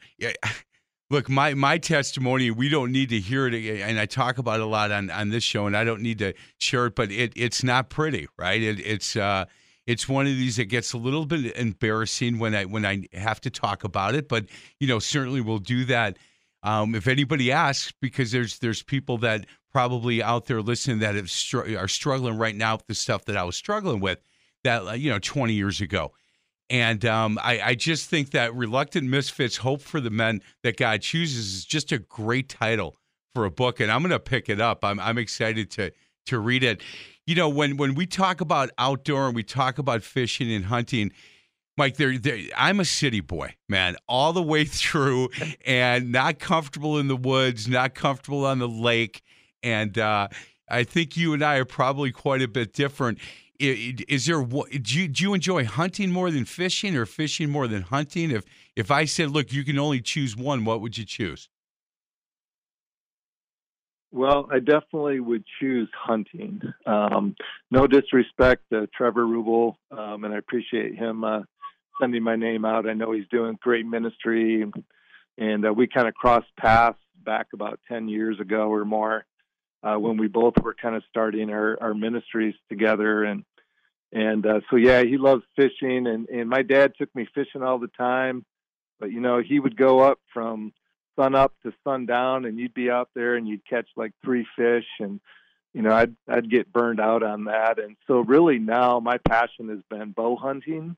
Look, 1.10 1.28
my 1.28 1.54
my 1.54 1.78
testimony, 1.78 2.50
we 2.50 2.68
don't 2.68 2.90
need 2.90 3.10
to 3.10 3.20
hear 3.20 3.46
it, 3.46 3.54
and 3.54 4.00
I 4.00 4.06
talk 4.06 4.38
about 4.38 4.60
it 4.60 4.62
a 4.62 4.66
lot 4.66 4.90
on, 4.90 5.10
on 5.10 5.28
this 5.28 5.44
show, 5.44 5.66
and 5.66 5.76
I 5.76 5.84
don't 5.84 6.00
need 6.00 6.18
to 6.20 6.32
share 6.58 6.86
it, 6.86 6.94
but 6.94 7.10
it 7.10 7.32
it's 7.36 7.62
not 7.62 7.90
pretty, 7.90 8.26
right? 8.38 8.60
It, 8.60 8.80
it's 8.80 9.14
uh, 9.14 9.44
it's 9.86 10.08
one 10.08 10.26
of 10.26 10.32
these 10.32 10.56
that 10.56 10.66
gets 10.66 10.94
a 10.94 10.98
little 10.98 11.26
bit 11.26 11.54
embarrassing 11.56 12.38
when 12.38 12.54
I 12.54 12.64
when 12.64 12.86
I 12.86 13.06
have 13.12 13.40
to 13.42 13.50
talk 13.50 13.84
about 13.84 14.14
it, 14.14 14.28
but 14.28 14.46
you 14.80 14.86
know, 14.86 14.98
certainly 14.98 15.40
we'll 15.40 15.58
do 15.58 15.84
that. 15.86 16.18
Um, 16.62 16.94
if 16.94 17.06
anybody 17.06 17.52
asks, 17.52 17.92
because 18.00 18.32
there's 18.32 18.58
there's 18.60 18.82
people 18.82 19.18
that 19.18 19.44
probably 19.70 20.22
out 20.22 20.46
there 20.46 20.62
listening 20.62 21.00
that 21.00 21.28
str- 21.28 21.76
are 21.76 21.88
struggling 21.88 22.38
right 22.38 22.56
now 22.56 22.76
with 22.76 22.86
the 22.86 22.94
stuff 22.94 23.26
that 23.26 23.36
I 23.36 23.44
was 23.44 23.56
struggling 23.56 24.00
with 24.00 24.20
that 24.62 24.98
you 24.98 25.10
know 25.10 25.18
20 25.18 25.52
years 25.52 25.82
ago. 25.82 26.12
And 26.70 27.04
um, 27.04 27.38
I, 27.42 27.60
I, 27.60 27.74
just 27.74 28.08
think 28.08 28.30
that 28.30 28.54
Reluctant 28.54 29.08
Misfits 29.08 29.58
Hope 29.58 29.82
for 29.82 30.00
the 30.00 30.08
Men 30.08 30.40
That 30.62 30.78
God 30.78 31.02
Chooses 31.02 31.54
is 31.54 31.64
just 31.66 31.92
a 31.92 31.98
great 31.98 32.48
title 32.48 32.96
for 33.34 33.44
a 33.44 33.50
book. 33.50 33.80
And 33.80 33.90
I'm 33.90 34.00
going 34.00 34.12
to 34.12 34.18
pick 34.18 34.48
it 34.48 34.60
up. 34.60 34.82
I'm, 34.82 34.98
I'm 34.98 35.18
excited 35.18 35.70
to, 35.72 35.92
to 36.26 36.38
read 36.38 36.62
it. 36.62 36.80
you 37.26 37.34
know, 37.34 37.48
when 37.48 37.76
when 37.76 37.94
we 37.94 38.06
talk 38.06 38.40
about 38.40 38.70
outdoor 38.78 39.26
and 39.26 39.34
we 39.34 39.42
talk 39.42 39.78
about 39.78 40.02
fishing 40.02 40.50
and 40.52 40.64
hunting, 40.64 41.12
Mike, 41.76 41.96
they're, 41.96 42.18
they're, 42.18 42.40
I'm 42.56 42.80
a 42.80 42.84
city 42.84 43.20
boy, 43.20 43.54
man, 43.68 43.96
all 44.08 44.32
the 44.32 44.42
way 44.42 44.64
through, 44.64 45.30
and 45.66 46.12
not 46.12 46.38
comfortable 46.38 46.98
in 46.98 47.08
the 47.08 47.16
woods, 47.16 47.68
not 47.68 47.94
comfortable 47.94 48.46
on 48.46 48.58
the 48.58 48.68
lake, 48.68 49.22
and 49.62 49.98
uh, 49.98 50.28
I 50.68 50.84
think 50.84 51.16
you 51.16 51.34
and 51.34 51.42
I 51.42 51.56
are 51.56 51.64
probably 51.64 52.12
quite 52.12 52.42
a 52.42 52.48
bit 52.48 52.72
different. 52.72 53.18
Is 53.60 54.26
there 54.26 54.42
do 54.42 54.68
you, 54.98 55.08
do 55.08 55.22
you 55.22 55.34
enjoy 55.34 55.64
hunting 55.64 56.10
more 56.10 56.30
than 56.30 56.44
fishing, 56.44 56.96
or 56.96 57.06
fishing 57.06 57.50
more 57.50 57.68
than 57.68 57.82
hunting? 57.82 58.30
If 58.30 58.44
if 58.74 58.90
I 58.90 59.04
said, 59.04 59.30
look, 59.30 59.52
you 59.52 59.64
can 59.64 59.78
only 59.78 60.00
choose 60.00 60.36
one, 60.36 60.64
what 60.64 60.80
would 60.80 60.98
you 60.98 61.04
choose? 61.04 61.48
Well, 64.14 64.48
I 64.50 64.60
definitely 64.60 65.18
would 65.18 65.44
choose 65.60 65.88
hunting. 65.92 66.60
Um, 66.86 67.34
no 67.72 67.88
disrespect 67.88 68.62
to 68.72 68.86
Trevor 68.96 69.24
Rubel, 69.24 69.74
um, 69.90 70.22
and 70.22 70.32
I 70.32 70.38
appreciate 70.38 70.94
him 70.94 71.24
uh, 71.24 71.40
sending 72.00 72.22
my 72.22 72.36
name 72.36 72.64
out. 72.64 72.88
I 72.88 72.92
know 72.92 73.10
he's 73.10 73.26
doing 73.28 73.58
great 73.60 73.84
ministry, 73.84 74.64
and, 75.36 75.66
uh, 75.66 75.72
we 75.72 75.88
kind 75.88 76.06
of 76.06 76.14
crossed 76.14 76.46
paths 76.56 76.98
back 77.24 77.48
about 77.54 77.80
10 77.88 78.08
years 78.08 78.38
ago 78.38 78.72
or 78.72 78.84
more 78.84 79.24
uh, 79.84 79.96
when 79.96 80.16
we 80.16 80.28
both 80.28 80.54
were 80.62 80.74
kind 80.74 80.96
of 80.96 81.02
starting 81.10 81.50
our, 81.50 81.78
our 81.80 81.94
ministries 81.94 82.54
together. 82.68 83.24
And 83.24 83.44
and 84.12 84.46
uh, 84.46 84.60
so, 84.70 84.76
yeah, 84.76 85.02
he 85.02 85.18
loves 85.18 85.42
fishing, 85.56 86.06
and, 86.06 86.28
and 86.28 86.48
my 86.48 86.62
dad 86.62 86.92
took 86.96 87.12
me 87.16 87.26
fishing 87.34 87.64
all 87.64 87.80
the 87.80 87.88
time. 87.88 88.44
But, 89.00 89.10
you 89.10 89.20
know, 89.20 89.40
he 89.40 89.58
would 89.58 89.76
go 89.76 90.00
up 90.00 90.20
from 90.32 90.72
sun 91.16 91.34
up 91.34 91.52
to 91.62 91.72
sundown, 91.84 92.44
and 92.44 92.58
you'd 92.58 92.74
be 92.74 92.90
out 92.90 93.08
there 93.14 93.36
and 93.36 93.46
you'd 93.46 93.66
catch 93.66 93.88
like 93.96 94.12
three 94.24 94.46
fish, 94.56 94.86
and 95.00 95.20
you 95.72 95.82
know 95.82 95.92
I'd 95.92 96.14
I'd 96.28 96.50
get 96.50 96.72
burned 96.72 97.00
out 97.00 97.22
on 97.22 97.44
that. 97.44 97.78
And 97.78 97.96
so 98.06 98.20
really 98.20 98.58
now 98.58 99.00
my 99.00 99.18
passion 99.18 99.68
has 99.68 99.80
been 99.90 100.12
bow 100.12 100.36
hunting, 100.36 100.96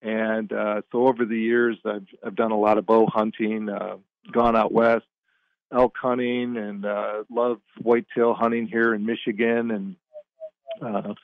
and 0.00 0.52
uh, 0.52 0.82
so 0.90 1.06
over 1.06 1.24
the 1.24 1.38
years 1.38 1.78
I've 1.84 2.06
I've 2.24 2.36
done 2.36 2.52
a 2.52 2.58
lot 2.58 2.78
of 2.78 2.86
bow 2.86 3.06
hunting, 3.06 3.68
uh, 3.68 3.96
gone 4.30 4.56
out 4.56 4.72
west, 4.72 5.06
elk 5.72 5.94
hunting, 6.00 6.56
and 6.56 6.84
uh, 6.84 7.24
love 7.30 7.60
whitetail 7.80 8.34
hunting 8.34 8.66
here 8.66 8.94
in 8.94 9.06
Michigan, 9.06 9.70
and 9.70 9.96
uh, 10.82 11.14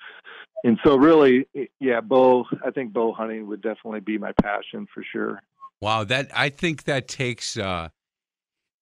and 0.64 0.78
so 0.84 0.96
really, 0.96 1.46
yeah, 1.80 2.00
bow. 2.00 2.46
I 2.64 2.70
think 2.70 2.92
bow 2.92 3.12
hunting 3.12 3.46
would 3.46 3.62
definitely 3.62 4.00
be 4.00 4.18
my 4.18 4.32
passion 4.42 4.86
for 4.92 5.04
sure. 5.12 5.42
Wow, 5.80 6.04
that 6.04 6.30
I 6.34 6.48
think 6.48 6.84
that 6.84 7.06
takes 7.08 7.56
uh, 7.56 7.88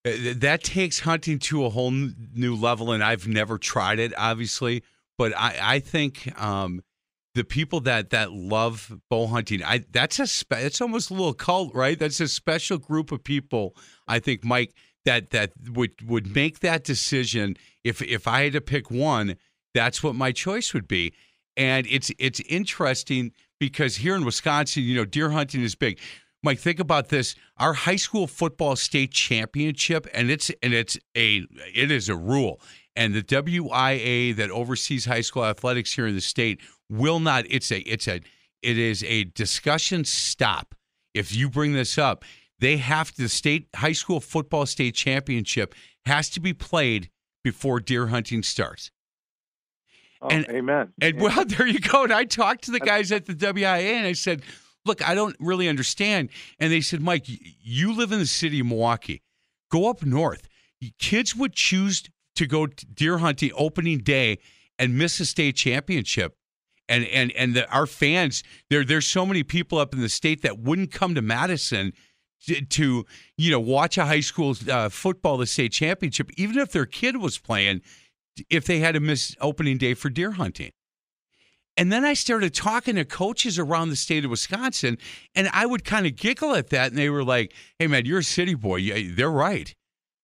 that 0.04 0.62
takes 0.62 1.00
hunting 1.00 1.38
to 1.40 1.64
a 1.64 1.70
whole 1.70 1.90
new 1.90 2.54
level, 2.54 2.92
and 2.92 3.02
I've 3.02 3.26
never 3.26 3.58
tried 3.58 3.98
it, 3.98 4.12
obviously. 4.16 4.82
But 5.18 5.36
I, 5.36 5.56
I 5.60 5.78
think 5.80 6.40
um, 6.40 6.82
the 7.34 7.44
people 7.44 7.80
that 7.80 8.10
that 8.10 8.32
love 8.32 8.98
bow 9.10 9.26
hunting, 9.26 9.62
I 9.62 9.84
that's 9.90 10.18
a 10.18 10.26
spe- 10.26 10.54
it's 10.54 10.80
almost 10.80 11.10
a 11.10 11.14
little 11.14 11.34
cult, 11.34 11.74
right? 11.74 11.98
That's 11.98 12.20
a 12.20 12.28
special 12.28 12.78
group 12.78 13.12
of 13.12 13.22
people. 13.24 13.76
I 14.08 14.18
think, 14.20 14.44
Mike, 14.44 14.72
that 15.06 15.30
that 15.30 15.52
would 15.70 16.06
would 16.06 16.34
make 16.34 16.60
that 16.60 16.84
decision. 16.84 17.56
If 17.82 18.02
if 18.02 18.28
I 18.28 18.42
had 18.42 18.52
to 18.52 18.60
pick 18.60 18.90
one, 18.90 19.36
that's 19.72 20.02
what 20.02 20.14
my 20.14 20.32
choice 20.32 20.74
would 20.74 20.86
be. 20.86 21.14
And 21.56 21.86
it's 21.88 22.12
it's 22.18 22.40
interesting 22.40 23.32
because 23.58 23.96
here 23.96 24.14
in 24.14 24.24
Wisconsin, 24.24 24.82
you 24.82 24.94
know, 24.94 25.06
deer 25.06 25.30
hunting 25.30 25.62
is 25.62 25.74
big. 25.74 25.98
Mike, 26.42 26.58
think 26.58 26.78
about 26.78 27.08
this. 27.08 27.34
Our 27.56 27.72
high 27.72 27.96
school 27.96 28.26
football 28.26 28.76
state 28.76 29.12
championship, 29.12 30.06
and 30.12 30.30
it's 30.30 30.50
and 30.62 30.74
it's 30.74 30.98
a 31.16 31.46
it 31.74 31.90
is 31.90 32.08
a 32.08 32.16
rule. 32.16 32.60
And 32.94 33.14
the 33.14 33.22
WIAA 33.22 34.36
that 34.36 34.50
oversees 34.50 35.04
high 35.04 35.20
school 35.20 35.44
athletics 35.44 35.92
here 35.94 36.06
in 36.06 36.14
the 36.14 36.20
state 36.20 36.60
will 36.90 37.20
not. 37.20 37.44
It's 37.48 37.70
a 37.70 37.80
it's 37.80 38.08
a 38.08 38.20
it 38.62 38.78
is 38.78 39.02
a 39.04 39.24
discussion 39.24 40.04
stop. 40.04 40.74
If 41.14 41.34
you 41.34 41.48
bring 41.48 41.72
this 41.72 41.96
up, 41.96 42.24
they 42.58 42.78
have 42.78 43.12
to, 43.12 43.22
the 43.22 43.28
state 43.28 43.68
high 43.74 43.92
school 43.92 44.20
football 44.20 44.66
state 44.66 44.94
championship 44.94 45.74
has 46.04 46.30
to 46.30 46.40
be 46.40 46.52
played 46.52 47.10
before 47.44 47.80
deer 47.80 48.08
hunting 48.08 48.42
starts. 48.42 48.90
Oh, 50.22 50.28
and, 50.28 50.46
amen. 50.48 50.92
And 51.00 51.20
well, 51.20 51.44
there 51.46 51.66
you 51.66 51.80
go. 51.80 52.04
And 52.04 52.12
I 52.12 52.24
talked 52.24 52.64
to 52.64 52.70
the 52.70 52.80
guys 52.80 53.12
at 53.12 53.26
the 53.26 53.34
WIAA 53.34 53.94
and 53.94 54.06
I 54.06 54.12
said, 54.12 54.42
look, 54.84 55.06
I 55.06 55.14
don't 55.14 55.36
really 55.38 55.68
understand. 55.68 56.30
And 56.58 56.72
they 56.72 56.80
said, 56.80 57.00
Mike, 57.00 57.24
you 57.26 57.92
live 57.92 58.12
in 58.12 58.18
the 58.18 58.26
city 58.26 58.60
of 58.60 58.66
Milwaukee. 58.66 59.22
Go 59.70 59.90
up 59.90 60.04
north. 60.04 60.48
Kids 60.98 61.34
would 61.34 61.52
choose 61.52 62.04
to 62.36 62.46
go 62.46 62.66
deer 62.66 63.18
hunting 63.18 63.50
opening 63.56 63.98
day 63.98 64.38
and 64.78 64.96
miss 64.96 65.18
a 65.20 65.26
state 65.26 65.56
championship. 65.56 66.36
And 66.88 67.04
and 67.06 67.32
and 67.32 67.54
the, 67.54 67.68
our 67.70 67.86
fans, 67.86 68.44
there 68.70 68.84
there's 68.84 69.06
so 69.06 69.26
many 69.26 69.42
people 69.42 69.78
up 69.78 69.92
in 69.92 70.00
the 70.00 70.08
state 70.08 70.42
that 70.42 70.60
wouldn't 70.60 70.92
come 70.92 71.16
to 71.16 71.22
Madison 71.22 71.92
to, 72.68 73.06
you 73.36 73.50
know 73.50 73.60
watch 73.60 73.98
a 73.98 74.06
high 74.06 74.20
school 74.20 74.54
uh, 74.70 74.88
football 74.88 75.36
the 75.36 75.46
state 75.46 75.72
championship, 75.72 76.30
even 76.36 76.58
if 76.58 76.72
their 76.72 76.86
kid 76.86 77.16
was 77.16 77.38
playing, 77.38 77.82
if 78.50 78.64
they 78.64 78.78
had 78.78 78.92
to 78.92 79.00
miss 79.00 79.36
opening 79.40 79.78
day 79.78 79.94
for 79.94 80.10
deer 80.10 80.32
hunting. 80.32 80.70
And 81.76 81.92
then 81.92 82.04
I 82.04 82.14
started 82.14 82.54
talking 82.54 82.96
to 82.96 83.04
coaches 83.04 83.58
around 83.58 83.90
the 83.90 83.96
state 83.96 84.24
of 84.24 84.30
Wisconsin, 84.30 84.96
and 85.34 85.50
I 85.52 85.66
would 85.66 85.84
kind 85.84 86.06
of 86.06 86.16
giggle 86.16 86.54
at 86.54 86.70
that. 86.70 86.88
And 86.88 86.98
they 86.98 87.10
were 87.10 87.24
like, 87.24 87.52
hey, 87.78 87.86
man, 87.86 88.06
you're 88.06 88.20
a 88.20 88.24
city 88.24 88.54
boy. 88.54 88.76
Yeah, 88.76 89.12
they're 89.14 89.30
right. 89.30 89.74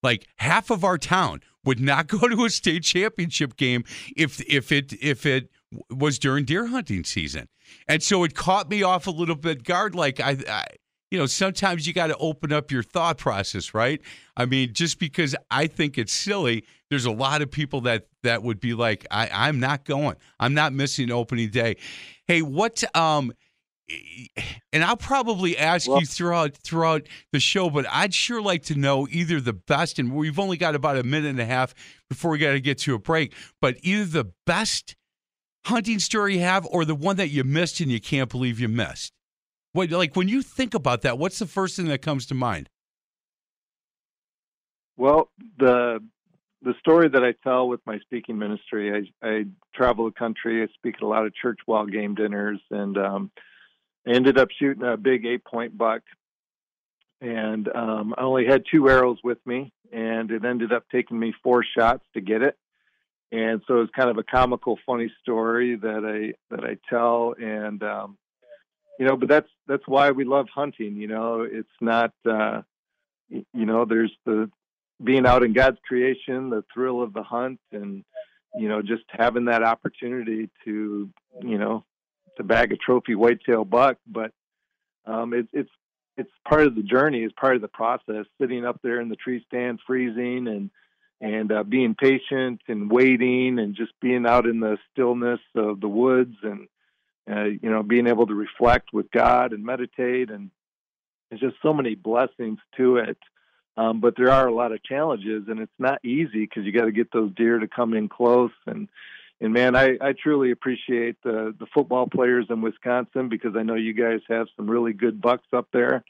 Like 0.02 0.26
half 0.36 0.70
of 0.70 0.82
our 0.82 0.96
town 0.96 1.42
would 1.64 1.78
not 1.78 2.06
go 2.08 2.26
to 2.26 2.44
a 2.44 2.50
state 2.50 2.84
championship 2.84 3.56
game 3.56 3.84
if 4.16 4.40
if 4.48 4.72
it 4.72 4.92
if 5.02 5.26
it 5.26 5.50
was 5.90 6.18
during 6.18 6.44
deer 6.44 6.66
hunting 6.66 7.04
season. 7.04 7.48
And 7.88 8.02
so 8.02 8.24
it 8.24 8.34
caught 8.34 8.68
me 8.68 8.82
off 8.82 9.06
a 9.06 9.10
little 9.10 9.36
bit 9.36 9.64
guard 9.64 9.94
like 9.94 10.20
I, 10.20 10.36
I 10.48 10.66
you 11.12 11.18
know, 11.18 11.26
sometimes 11.26 11.86
you 11.86 11.92
got 11.92 12.06
to 12.06 12.16
open 12.16 12.54
up 12.54 12.70
your 12.70 12.82
thought 12.82 13.18
process, 13.18 13.74
right? 13.74 14.00
I 14.34 14.46
mean, 14.46 14.72
just 14.72 14.98
because 14.98 15.36
I 15.50 15.66
think 15.66 15.98
it's 15.98 16.12
silly, 16.12 16.64
there's 16.88 17.04
a 17.04 17.10
lot 17.10 17.42
of 17.42 17.50
people 17.50 17.82
that 17.82 18.06
that 18.22 18.42
would 18.42 18.60
be 18.60 18.72
like, 18.72 19.06
I, 19.10 19.28
I'm 19.30 19.60
not 19.60 19.84
going. 19.84 20.16
I'm 20.40 20.54
not 20.54 20.72
missing 20.72 21.10
opening 21.10 21.50
day. 21.50 21.76
Hey, 22.26 22.40
what 22.40 22.82
um 22.96 23.30
and 24.72 24.82
I'll 24.82 24.96
probably 24.96 25.58
ask 25.58 25.86
well, 25.86 26.00
you 26.00 26.06
throughout 26.06 26.56
throughout 26.56 27.02
the 27.30 27.40
show, 27.40 27.68
but 27.68 27.84
I'd 27.90 28.14
sure 28.14 28.40
like 28.40 28.62
to 28.64 28.74
know 28.74 29.06
either 29.10 29.38
the 29.38 29.52
best, 29.52 29.98
and 29.98 30.14
we've 30.14 30.38
only 30.38 30.56
got 30.56 30.74
about 30.74 30.96
a 30.96 31.02
minute 31.02 31.28
and 31.28 31.40
a 31.40 31.44
half 31.44 31.74
before 32.08 32.30
we 32.30 32.38
got 32.38 32.52
to 32.52 32.60
get 32.60 32.78
to 32.78 32.94
a 32.94 32.98
break, 32.98 33.34
but 33.60 33.76
either 33.82 34.06
the 34.06 34.32
best 34.46 34.96
hunting 35.66 35.98
story 35.98 36.36
you 36.36 36.40
have 36.40 36.64
or 36.70 36.86
the 36.86 36.94
one 36.94 37.16
that 37.16 37.28
you 37.28 37.44
missed 37.44 37.80
and 37.80 37.92
you 37.92 38.00
can't 38.00 38.30
believe 38.30 38.58
you 38.58 38.68
missed. 38.68 39.12
What 39.72 39.90
like 39.90 40.16
when 40.16 40.28
you 40.28 40.42
think 40.42 40.74
about 40.74 41.02
that, 41.02 41.18
what's 41.18 41.38
the 41.38 41.46
first 41.46 41.76
thing 41.76 41.86
that 41.86 42.02
comes 42.02 42.26
to 42.26 42.34
mind? 42.34 42.68
Well, 44.96 45.30
the 45.58 46.00
the 46.62 46.74
story 46.78 47.08
that 47.08 47.24
I 47.24 47.34
tell 47.42 47.68
with 47.68 47.80
my 47.86 47.98
speaking 48.00 48.38
ministry, 48.38 49.10
I, 49.22 49.26
I 49.26 49.44
travel 49.74 50.04
the 50.04 50.12
country. 50.12 50.62
I 50.62 50.66
speak 50.74 50.96
at 50.96 51.02
a 51.02 51.06
lot 51.06 51.26
of 51.26 51.34
church 51.34 51.58
wall 51.66 51.86
game 51.86 52.14
dinners, 52.14 52.60
and 52.70 52.96
um, 52.98 53.30
I 54.06 54.12
ended 54.12 54.38
up 54.38 54.48
shooting 54.58 54.84
a 54.84 54.96
big 54.96 55.26
eight 55.26 55.44
point 55.44 55.76
buck. 55.76 56.02
And 57.20 57.68
um, 57.68 58.14
I 58.18 58.22
only 58.22 58.46
had 58.46 58.64
two 58.70 58.88
arrows 58.88 59.18
with 59.22 59.38
me, 59.46 59.72
and 59.92 60.30
it 60.30 60.44
ended 60.44 60.72
up 60.72 60.84
taking 60.90 61.18
me 61.18 61.32
four 61.42 61.64
shots 61.64 62.04
to 62.14 62.20
get 62.20 62.42
it. 62.42 62.56
And 63.30 63.62
so 63.66 63.80
it's 63.80 63.92
kind 63.94 64.10
of 64.10 64.18
a 64.18 64.24
comical, 64.24 64.78
funny 64.84 65.10
story 65.22 65.76
that 65.76 66.04
I 66.04 66.34
that 66.54 66.64
I 66.64 66.76
tell. 66.90 67.34
And 67.40 67.82
um, 67.82 68.18
you 69.02 69.08
know, 69.08 69.16
but 69.16 69.28
that's 69.28 69.48
that's 69.66 69.82
why 69.88 70.12
we 70.12 70.22
love 70.22 70.46
hunting. 70.54 70.94
You 70.94 71.08
know, 71.08 71.42
it's 71.42 71.68
not, 71.80 72.12
uh, 72.24 72.62
you 73.28 73.44
know, 73.52 73.84
there's 73.84 74.12
the 74.24 74.48
being 75.02 75.26
out 75.26 75.42
in 75.42 75.54
God's 75.54 75.78
creation, 75.84 76.50
the 76.50 76.62
thrill 76.72 77.02
of 77.02 77.12
the 77.12 77.24
hunt, 77.24 77.58
and 77.72 78.04
you 78.54 78.68
know, 78.68 78.80
just 78.80 79.02
having 79.08 79.46
that 79.46 79.64
opportunity 79.64 80.50
to, 80.64 81.10
you 81.40 81.58
know, 81.58 81.84
to 82.36 82.44
bag 82.44 82.70
a 82.72 82.76
trophy 82.76 83.16
whitetail 83.16 83.64
buck. 83.64 83.96
But 84.06 84.30
um, 85.04 85.34
it, 85.34 85.48
it's 85.52 85.70
it's 86.16 86.30
part 86.48 86.68
of 86.68 86.76
the 86.76 86.84
journey, 86.84 87.24
it's 87.24 87.34
part 87.34 87.56
of 87.56 87.62
the 87.62 87.66
process. 87.66 88.26
Sitting 88.40 88.64
up 88.64 88.78
there 88.84 89.00
in 89.00 89.08
the 89.08 89.16
tree 89.16 89.42
stand, 89.48 89.80
freezing, 89.84 90.46
and 90.46 90.70
and 91.20 91.50
uh, 91.50 91.64
being 91.64 91.96
patient 91.96 92.60
and 92.68 92.88
waiting, 92.88 93.58
and 93.58 93.74
just 93.74 93.98
being 94.00 94.26
out 94.26 94.46
in 94.46 94.60
the 94.60 94.78
stillness 94.92 95.40
of 95.56 95.80
the 95.80 95.88
woods 95.88 96.36
and 96.44 96.68
uh, 97.30 97.44
you 97.44 97.70
know, 97.70 97.82
being 97.82 98.06
able 98.06 98.26
to 98.26 98.34
reflect 98.34 98.92
with 98.92 99.10
God 99.10 99.52
and 99.52 99.64
meditate, 99.64 100.30
and 100.30 100.50
there's 101.30 101.40
just 101.40 101.56
so 101.62 101.72
many 101.72 101.94
blessings 101.94 102.58
to 102.76 102.96
it. 102.96 103.18
Um, 103.76 104.00
but 104.00 104.14
there 104.16 104.30
are 104.30 104.46
a 104.46 104.54
lot 104.54 104.72
of 104.72 104.82
challenges, 104.82 105.44
and 105.48 105.58
it's 105.58 105.72
not 105.78 106.04
easy 106.04 106.44
because 106.44 106.64
you 106.64 106.72
got 106.72 106.84
to 106.84 106.92
get 106.92 107.10
those 107.12 107.32
deer 107.34 107.58
to 107.58 107.68
come 107.68 107.94
in 107.94 108.08
close. 108.08 108.50
And 108.66 108.88
and 109.40 109.52
man, 109.52 109.74
I, 109.74 109.96
I 110.00 110.12
truly 110.12 110.50
appreciate 110.50 111.16
the 111.22 111.54
the 111.58 111.66
football 111.72 112.06
players 112.06 112.46
in 112.50 112.60
Wisconsin 112.60 113.28
because 113.28 113.56
I 113.56 113.62
know 113.62 113.74
you 113.74 113.94
guys 113.94 114.20
have 114.28 114.48
some 114.56 114.68
really 114.68 114.92
good 114.92 115.20
bucks 115.20 115.46
up 115.52 115.68
there, 115.72 116.04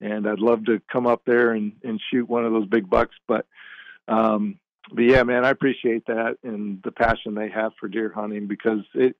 and 0.00 0.26
I'd 0.26 0.40
love 0.40 0.64
to 0.66 0.80
come 0.92 1.06
up 1.06 1.22
there 1.24 1.52
and 1.52 1.72
and 1.84 2.00
shoot 2.10 2.28
one 2.28 2.44
of 2.44 2.52
those 2.52 2.66
big 2.66 2.90
bucks. 2.90 3.14
But 3.28 3.46
um, 4.08 4.58
but 4.92 5.02
yeah, 5.02 5.22
man, 5.22 5.44
I 5.44 5.50
appreciate 5.50 6.06
that 6.06 6.38
and 6.42 6.82
the 6.82 6.92
passion 6.92 7.34
they 7.34 7.48
have 7.48 7.72
for 7.78 7.88
deer 7.88 8.12
hunting 8.14 8.48
because 8.48 8.80
it 8.94 9.16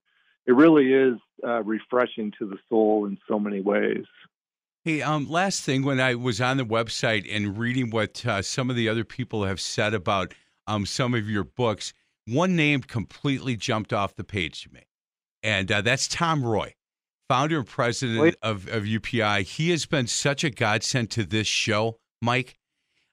it 0.47 0.53
really 0.53 0.93
is 0.93 1.19
uh, 1.47 1.63
refreshing 1.63 2.33
to 2.39 2.47
the 2.47 2.59
soul 2.69 3.07
in 3.07 3.19
so 3.29 3.39
many 3.39 3.61
ways. 3.61 4.05
Hey, 4.85 5.01
um, 5.01 5.31
last 5.31 5.63
thing, 5.63 5.83
when 5.83 5.99
I 5.99 6.15
was 6.15 6.43
on 6.43 6.59
the 6.59 6.65
website 6.65 7.27
and 7.35 7.57
reading 7.57 7.91
what 7.91 8.25
uh, 8.27 8.43
some 8.43 8.69
of 8.69 8.77
the 8.77 8.89
other 8.89 9.05
people 9.05 9.45
have 9.45 9.61
said 9.61 9.95
about 9.95 10.35
um, 10.67 10.85
some 10.85 11.15
of 11.15 11.29
your 11.29 11.45
books, 11.45 11.95
one 12.27 12.55
name 12.55 12.83
completely 12.83 13.57
jumped 13.57 13.95
off 13.95 14.15
the 14.15 14.25
page 14.25 14.63
to 14.65 14.73
me, 14.73 14.83
and 15.43 15.73
uh, 15.73 15.81
that's 15.81 16.07
Tom 16.07 16.45
Roy, 16.45 16.75
founder 17.29 17.59
and 17.59 17.67
president 17.67 18.37
of, 18.43 18.69
of 18.69 18.85
UPI. 18.85 19.45
He 19.45 19.71
has 19.71 19.87
been 19.87 20.07
such 20.07 20.45
a 20.45 20.51
godsend 20.51 21.11
to 21.13 21.25
this 21.25 21.47
show, 21.47 21.99
Mike. 22.21 22.59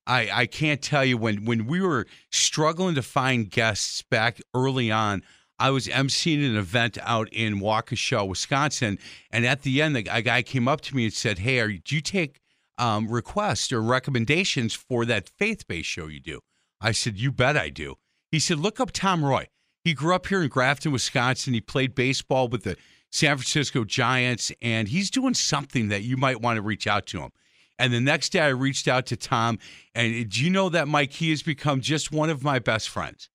I, 0.05 0.29
I 0.33 0.45
can't 0.47 0.81
tell 0.81 1.05
you 1.05 1.17
when 1.17 1.45
when 1.45 1.67
we 1.67 1.79
were 1.79 2.05
struggling 2.31 2.95
to 2.95 3.01
find 3.01 3.49
guests 3.49 4.01
back 4.01 4.41
early 4.53 4.91
on. 4.91 5.23
I 5.61 5.69
was 5.69 5.85
emceeing 5.85 6.43
an 6.43 6.57
event 6.57 6.97
out 7.03 7.29
in 7.31 7.59
Waukesha, 7.59 8.27
Wisconsin, 8.27 8.97
and 9.29 9.45
at 9.45 9.61
the 9.61 9.79
end, 9.79 9.95
a 9.95 10.21
guy 10.23 10.41
came 10.41 10.67
up 10.67 10.81
to 10.81 10.95
me 10.95 11.03
and 11.03 11.13
said, 11.13 11.37
"Hey, 11.37 11.77
do 11.77 11.95
you 11.95 12.01
take 12.01 12.41
um, 12.79 13.07
requests 13.07 13.71
or 13.71 13.79
recommendations 13.79 14.73
for 14.73 15.05
that 15.05 15.29
faith-based 15.29 15.87
show 15.87 16.07
you 16.07 16.19
do?" 16.19 16.39
I 16.81 16.93
said, 16.93 17.19
"You 17.19 17.31
bet 17.31 17.55
I 17.55 17.69
do." 17.69 17.97
He 18.31 18.39
said, 18.39 18.57
"Look 18.57 18.79
up 18.79 18.91
Tom 18.91 19.23
Roy. 19.23 19.49
He 19.83 19.93
grew 19.93 20.15
up 20.15 20.25
here 20.25 20.41
in 20.41 20.49
Grafton, 20.49 20.91
Wisconsin. 20.91 21.53
He 21.53 21.61
played 21.61 21.93
baseball 21.93 22.47
with 22.47 22.63
the 22.63 22.75
San 23.11 23.37
Francisco 23.37 23.83
Giants, 23.83 24.51
and 24.63 24.87
he's 24.87 25.11
doing 25.11 25.35
something 25.35 25.89
that 25.89 26.01
you 26.01 26.17
might 26.17 26.41
want 26.41 26.57
to 26.57 26.63
reach 26.63 26.87
out 26.87 27.05
to 27.07 27.19
him." 27.19 27.29
And 27.77 27.93
the 27.93 28.01
next 28.01 28.29
day, 28.29 28.39
I 28.39 28.47
reached 28.47 28.87
out 28.87 29.05
to 29.07 29.15
Tom, 29.15 29.59
and 29.93 30.27
do 30.27 30.43
you 30.43 30.49
know 30.49 30.69
that 30.69 30.87
Mike? 30.87 31.13
He 31.13 31.29
has 31.29 31.43
become 31.43 31.81
just 31.81 32.11
one 32.11 32.31
of 32.31 32.43
my 32.43 32.57
best 32.57 32.89
friends 32.89 33.29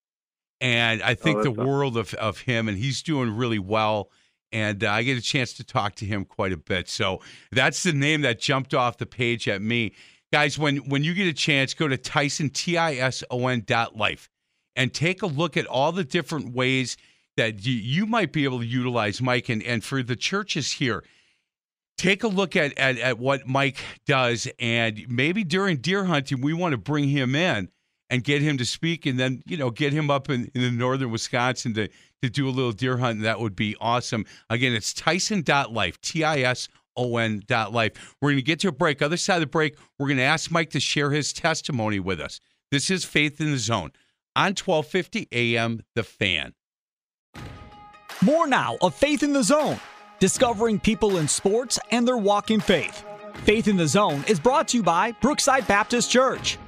and 0.61 1.03
I 1.03 1.15
think 1.15 1.39
oh, 1.39 1.43
the 1.43 1.51
awesome. 1.51 1.67
world 1.67 1.97
of, 1.97 2.15
of 2.15 2.41
him, 2.41 2.69
and 2.69 2.79
he's 2.79 3.03
doing 3.03 3.37
really 3.37 3.59
well. 3.59 4.11
And 4.53 4.85
uh, 4.85 4.91
I 4.91 5.03
get 5.03 5.19
a 5.19 5.23
chance 5.23 5.53
to 5.55 5.65
talk 5.65 5.97
to 5.97 6.07
him 6.07 6.25
quite 6.25 6.53
a 6.53 6.57
bit. 6.57 6.89
So 6.89 7.21
that's 7.51 7.83
the 7.83 7.93
name 7.93 8.23
that 8.23 8.41
jumped 8.41 8.75
off 8.75 8.97
the 8.97 9.05
page 9.05 9.49
at 9.49 9.61
me. 9.61 9.93
Guys, 10.33 10.59
when, 10.59 10.77
when 10.89 11.05
you 11.05 11.15
get 11.15 11.27
a 11.27 11.33
chance, 11.33 11.75
go 11.75 11.89
to 11.89 11.99
Tison, 11.99 12.53
T 12.53 12.79
I 12.79 12.95
S 12.95 13.25
O 13.31 13.49
N 13.49 13.65
dot 13.67 13.97
life, 13.97 14.31
and 14.75 14.95
take 14.95 15.23
a 15.23 15.27
look 15.27 15.57
at 15.57 15.67
all 15.67 15.93
the 15.93 16.05
different 16.05 16.55
ways 16.55 16.97
that 17.37 17.67
you, 17.67 17.75
you 17.75 18.07
might 18.07 18.33
be 18.33 18.45
able 18.45 18.61
to 18.61 18.67
utilize 18.67 19.21
Mike. 19.21 19.49
And, 19.49 19.63
and 19.63 19.85
for 19.85 20.03
the 20.03 20.17
churches 20.17 20.73
here, 20.73 21.05
take 21.99 22.23
a 22.23 22.29
look 22.29 22.57
at, 22.57 22.79
at, 22.79 22.99
at 22.99 23.19
what 23.19 23.47
Mike 23.47 23.79
does. 24.07 24.49
And 24.59 25.05
maybe 25.09 25.45
during 25.45 25.79
deer 25.79 26.05
hunting, 26.05 26.41
we 26.41 26.55
want 26.55 26.73
to 26.73 26.79
bring 26.79 27.09
him 27.09 27.35
in 27.35 27.69
and 28.11 28.23
get 28.23 28.43
him 28.43 28.59
to 28.59 28.65
speak 28.65 29.07
and 29.07 29.19
then, 29.19 29.43
you 29.47 29.57
know, 29.57 29.71
get 29.71 29.93
him 29.93 30.11
up 30.11 30.31
in, 30.31 30.51
in 30.55 30.63
the 30.63 30.71
northern 30.71 31.11
Wisconsin 31.11 31.75
to, 31.75 31.89
to 32.23 32.31
do 32.31 32.49
a 32.49 32.51
little 32.51 32.73
deer 32.73 32.99
hunt. 32.99 33.23
That 33.23 33.41
would 33.41 33.57
be 33.57 33.77
awesome. 33.81 34.25
Again, 34.49 34.73
it's 34.73 34.95
Tison.life, 34.95 36.01
T 36.01 36.25
I 36.25 36.39
S 36.41 36.69
O 36.97 37.17
N 37.17 37.43
dot 37.47 37.73
life. 37.73 38.17
We're 38.21 38.31
going 38.31 38.39
to 38.39 38.43
get 38.43 38.61
to 38.61 38.69
a 38.69 38.73
break. 38.73 39.03
Other 39.03 39.17
side 39.17 39.37
of 39.37 39.41
the 39.41 39.47
break, 39.47 39.77
we're 39.99 40.09
going 40.09 40.19
to 40.19 40.23
ask 40.23 40.51
Mike 40.51 40.71
to 40.71 40.81
share 40.81 41.11
his 41.11 41.33
testimony 41.33 42.01
with 42.01 42.21
us. 42.21 42.41
This 42.71 42.91
is 42.91 43.05
Faith 43.05 43.41
in 43.41 43.53
the 43.53 43.59
Zone 43.59 43.93
on 44.35 44.55
1250 44.55 45.29
AM 45.33 45.83
The 45.95 46.03
Fan. 46.03 46.55
More 48.23 48.47
now 48.47 48.77
of 48.81 48.95
Faith 48.95 49.23
in 49.23 49.33
the 49.33 49.43
Zone, 49.43 49.79
discovering 50.21 50.81
people 50.81 51.19
in 51.19 51.29
sports 51.29 51.79
and 51.91 52.09
their 52.09 52.17
walk 52.17 52.51
in 52.51 52.61
faith. 52.61 53.05
Faith 53.45 53.69
in 53.69 53.77
the 53.77 53.87
Zone 53.87 54.25
is 54.27 54.41
brought 54.41 54.69
to 54.69 54.79
you 54.79 54.83
by 54.83 55.13
Brookside 55.13 55.67
Baptist 55.67 56.11
Church. 56.11 56.59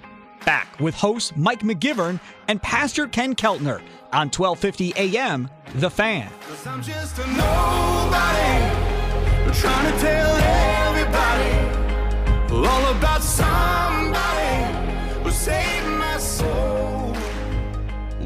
Back 0.48 0.80
with 0.80 0.94
host 0.94 1.36
Mike 1.36 1.60
McGivern 1.60 2.18
and 2.48 2.62
Pastor 2.62 3.06
Ken 3.06 3.34
Keltner 3.34 3.82
on 4.14 4.30
1250 4.30 4.94
AM 4.96 5.50
The 5.74 5.90
Fan. 5.90 6.32
I'm 6.64 6.82
just 6.82 7.18
a 7.18 7.26
nobody, 7.26 8.56
trying 9.60 9.92
to 9.92 9.98
tell 10.00 10.36
everybody 10.86 11.52
all 12.66 12.96
about 12.96 13.22
somebody 13.22 14.72
who 15.22 15.30
saved 15.32 15.86
my 15.98 16.16
soul. 16.16 17.14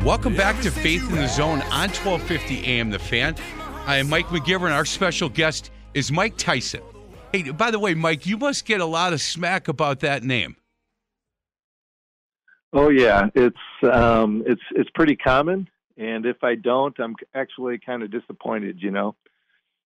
Welcome 0.05 0.37
back 0.37 0.62
to 0.62 0.70
Faith 0.70 1.03
in 1.11 1.16
the 1.16 1.27
Zone 1.27 1.61
on 1.73 1.90
1250 1.90 2.64
AM 2.64 2.90
The 2.90 3.01
Fan. 3.01 3.35
I 3.87 3.97
am 3.97 4.09
Mike 4.09 4.29
McGivern. 4.29 4.70
Our 4.70 4.85
special 4.85 5.29
guest 5.29 5.73
is 5.92 6.12
Mike 6.12 6.37
Tyson. 6.37 6.83
Hey, 7.33 7.51
by 7.51 7.73
the 7.73 7.81
way, 7.81 7.94
Mike, 7.94 8.27
you 8.27 8.37
must 8.37 8.64
get 8.64 8.81
a 8.81 8.87
lot 8.87 9.12
of 9.12 9.20
smack 9.20 9.66
about 9.66 9.99
that 10.01 10.23
name. 10.23 10.55
Oh 12.73 12.89
yeah, 12.89 13.29
it's 13.35 13.57
um, 13.83 14.43
it's 14.47 14.63
it's 14.75 14.91
pretty 14.95 15.17
common, 15.17 15.69
and 15.97 16.25
if 16.25 16.43
I 16.43 16.55
don't, 16.55 16.99
I'm 16.99 17.15
actually 17.35 17.79
kind 17.79 18.03
of 18.03 18.11
disappointed, 18.11 18.79
you 18.81 18.91
know. 18.91 19.15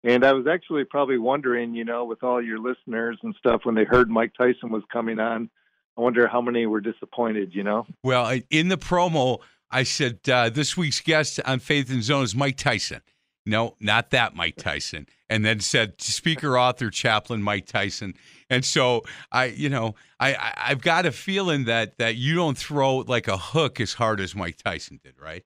And 0.02 0.22
I 0.22 0.34
was 0.34 0.46
actually 0.46 0.84
probably 0.84 1.16
wondering, 1.16 1.74
you 1.74 1.84
know, 1.84 2.04
with 2.04 2.22
all 2.22 2.42
your 2.42 2.58
listeners 2.58 3.18
and 3.22 3.34
stuff, 3.38 3.62
when 3.64 3.74
they 3.74 3.84
heard 3.84 4.10
Mike 4.10 4.32
Tyson 4.36 4.70
was 4.70 4.82
coming 4.92 5.18
on, 5.18 5.48
I 5.96 6.02
wonder 6.02 6.28
how 6.28 6.42
many 6.42 6.66
were 6.66 6.82
disappointed, 6.82 7.54
you 7.54 7.62
know. 7.62 7.86
Well, 8.02 8.38
in 8.50 8.68
the 8.68 8.76
promo, 8.76 9.38
I 9.70 9.82
said 9.84 10.20
uh, 10.28 10.50
this 10.50 10.76
week's 10.76 11.00
guest 11.00 11.40
on 11.46 11.58
Faith 11.58 11.90
and 11.90 12.02
Zone 12.02 12.24
is 12.24 12.34
Mike 12.34 12.58
Tyson. 12.58 13.00
No, 13.46 13.76
not 13.78 14.10
that 14.10 14.34
Mike 14.34 14.56
Tyson. 14.56 15.06
And 15.28 15.44
then 15.44 15.60
said 15.60 16.00
speaker, 16.00 16.58
author, 16.58 16.90
chaplain 16.90 17.42
Mike 17.42 17.66
Tyson. 17.66 18.14
And 18.48 18.64
so 18.64 19.02
I, 19.30 19.46
you 19.46 19.68
know, 19.68 19.94
I, 20.18 20.34
I 20.34 20.54
I've 20.68 20.80
got 20.80 21.06
a 21.06 21.12
feeling 21.12 21.64
that 21.64 21.98
that 21.98 22.16
you 22.16 22.34
don't 22.34 22.56
throw 22.56 22.98
like 22.98 23.28
a 23.28 23.36
hook 23.36 23.80
as 23.80 23.94
hard 23.94 24.20
as 24.20 24.34
Mike 24.34 24.56
Tyson 24.56 25.00
did, 25.02 25.14
right? 25.20 25.44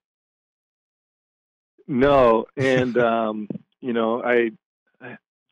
No, 1.87 2.45
and 2.55 2.97
um, 2.97 3.47
you 3.81 3.93
know, 3.93 4.23
I 4.23 4.51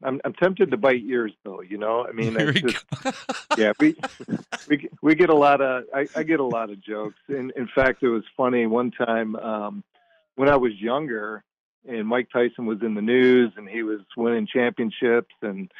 I'm, 0.03 0.21
I'm 0.23 0.33
tempted 0.33 0.71
to 0.71 0.77
bite 0.77 1.03
ears 1.03 1.33
though. 1.43 1.62
You 1.62 1.77
know, 1.77 2.05
I 2.07 2.12
mean, 2.12 2.38
just, 2.53 2.86
yeah, 3.57 3.73
we 3.79 3.95
we 4.67 4.89
we 5.01 5.15
get 5.15 5.29
a 5.29 5.36
lot 5.36 5.62
of 5.62 5.86
I, 5.93 6.07
I 6.15 6.23
get 6.23 6.39
a 6.39 6.45
lot 6.45 6.69
of 6.69 6.79
jokes. 6.81 7.17
In 7.29 7.51
in 7.55 7.67
fact, 7.73 8.03
it 8.03 8.10
was 8.10 8.23
funny 8.36 8.67
one 8.67 8.91
time 8.91 9.36
um, 9.38 9.83
when 10.36 10.49
I 10.49 10.55
was 10.55 10.73
younger 10.79 11.43
and 11.88 12.08
Mike 12.08 12.30
Tyson 12.32 12.65
was 12.65 12.80
in 12.82 12.93
the 12.93 13.02
news 13.02 13.54
and 13.58 13.67
he 13.67 13.84
was 13.84 14.02
winning 14.15 14.47
championships 14.52 15.34
and 15.41 15.71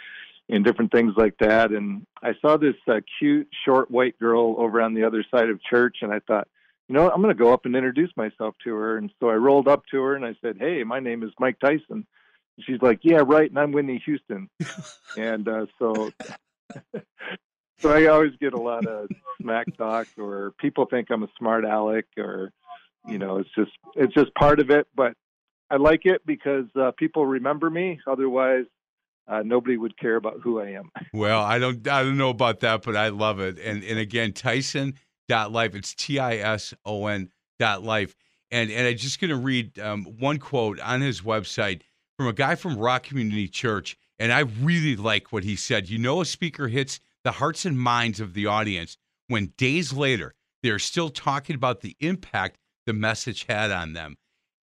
and 0.50 0.63
different 0.63 0.91
things 0.91 1.13
like 1.17 1.38
that. 1.39 1.72
And 1.72 2.06
I 2.24 2.34
saw 2.41 2.58
this 2.58 2.76
uh, 2.88 3.02
cute 3.20 3.50
short 3.65 3.91
white 3.91 4.17
girl 4.17 4.56
over 4.58 4.82
on 4.82 4.93
the 4.93 5.04
other 5.04 5.26
side 5.30 5.50
of 5.50 5.62
church, 5.62 5.98
and 6.02 6.13
I 6.13 6.20
thought, 6.20 6.48
you 6.88 6.96
know, 6.96 7.12
I'm 7.12 7.22
going 7.22 7.36
to 7.36 7.43
go 7.43 7.52
up 7.52 7.65
and 7.65 7.76
introduce 7.76 8.12
myself 8.15 8.56
to 8.63 8.74
her. 8.74 8.98
And 8.98 9.12
so 9.20 9.30
I 9.30 9.34
rolled 9.34 9.67
up 9.67 9.84
to 9.91 10.02
her 10.02 10.15
and 10.15 10.26
I 10.26 10.36
said, 10.41 10.58
"Hey, 10.60 10.84
my 10.84 11.00
name 11.00 11.24
is 11.24 11.32
Mike 11.39 11.60
Tyson." 11.60 11.84
And 11.89 12.65
she's 12.65 12.82
like, 12.82 13.00
"Yeah, 13.04 13.24
right, 13.26 13.50
and 13.50 13.60
I'm 13.60 13.72
Whitney 13.72 14.02
Houston." 14.06 14.50
and 15.17 15.48
uh, 15.48 15.65
so. 15.80 16.12
so 17.80 17.91
I 17.91 18.08
always 18.08 18.34
get 18.41 18.54
a 18.54 18.62
lot 18.62 18.86
of 18.88 19.10
smack 19.41 19.67
talk, 19.78 20.08
or 20.17 20.54
people 20.60 20.86
think 20.86 21.10
I'm 21.10 21.24
a 21.24 21.30
smart 21.38 21.63
aleck, 21.65 22.06
or 22.17 22.52
you 23.08 23.17
know, 23.17 23.38
it's 23.38 23.50
just 23.56 23.72
it's 23.96 24.13
just 24.13 24.34
part 24.36 24.60
of 24.60 24.70
it. 24.70 24.88
But 24.96 25.13
I 25.69 25.77
like 25.77 26.06
it 26.06 26.25
because 26.25 26.65
uh, 26.75 26.91
people 26.97 27.25
remember 27.25 27.69
me. 27.69 27.99
Otherwise, 28.08 28.65
uh, 29.27 29.41
nobody 29.43 29.77
would 29.77 29.97
care 29.97 30.15
about 30.15 30.39
who 30.41 30.60
I 30.60 30.71
am. 30.71 30.91
Well, 31.13 31.41
I 31.41 31.60
don't 31.60 31.88
I 31.88 32.03
don't 32.03 32.17
know 32.17 32.30
about 32.30 32.60
that, 32.62 32.84
but 32.84 32.95
I 32.95 33.10
love 33.10 33.39
it. 33.39 33.60
And 33.60 33.84
and 33.84 33.99
again, 33.99 34.34
Tison 34.34 34.93
dot 35.27 35.51
life. 35.51 35.75
It's 35.75 35.93
T 35.93 36.19
I 36.19 36.38
S 36.38 36.73
O 36.86 37.08
N 37.08 37.30
dot 37.60 37.84
life. 37.84 38.15
And 38.51 38.71
and 38.71 38.88
I'm 38.88 38.97
just 38.97 39.19
going 39.19 39.30
to 39.30 39.38
read 39.38 39.77
um, 39.80 40.06
one 40.19 40.38
quote 40.38 40.80
on 40.80 41.01
his 41.01 41.21
website 41.21 41.82
from 42.17 42.27
a 42.27 42.34
guy 42.34 42.56
from 42.56 42.77
Rock 42.77 43.03
Community 43.03 43.47
Church, 43.47 43.97
and 44.19 44.32
I 44.32 44.39
really 44.39 44.95
like 44.95 45.32
what 45.32 45.43
he 45.43 45.56
said. 45.56 45.89
You 45.89 45.97
know, 45.97 46.21
a 46.21 46.25
speaker 46.25 46.67
hits 46.67 46.99
the 47.23 47.32
hearts 47.34 47.65
and 47.65 47.77
minds 47.77 48.19
of 48.19 48.34
the 48.34 48.45
audience 48.45 48.97
when 49.27 49.53
days 49.58 49.91
later 49.91 50.34
they're 50.63 50.80
still 50.80 51.10
talking 51.10 51.56
about 51.56 51.82
the 51.82 51.95
impact 51.99 52.58
the 52.86 52.93
message 52.93 53.45
had 53.49 53.71
on 53.71 53.93
them 53.93 54.17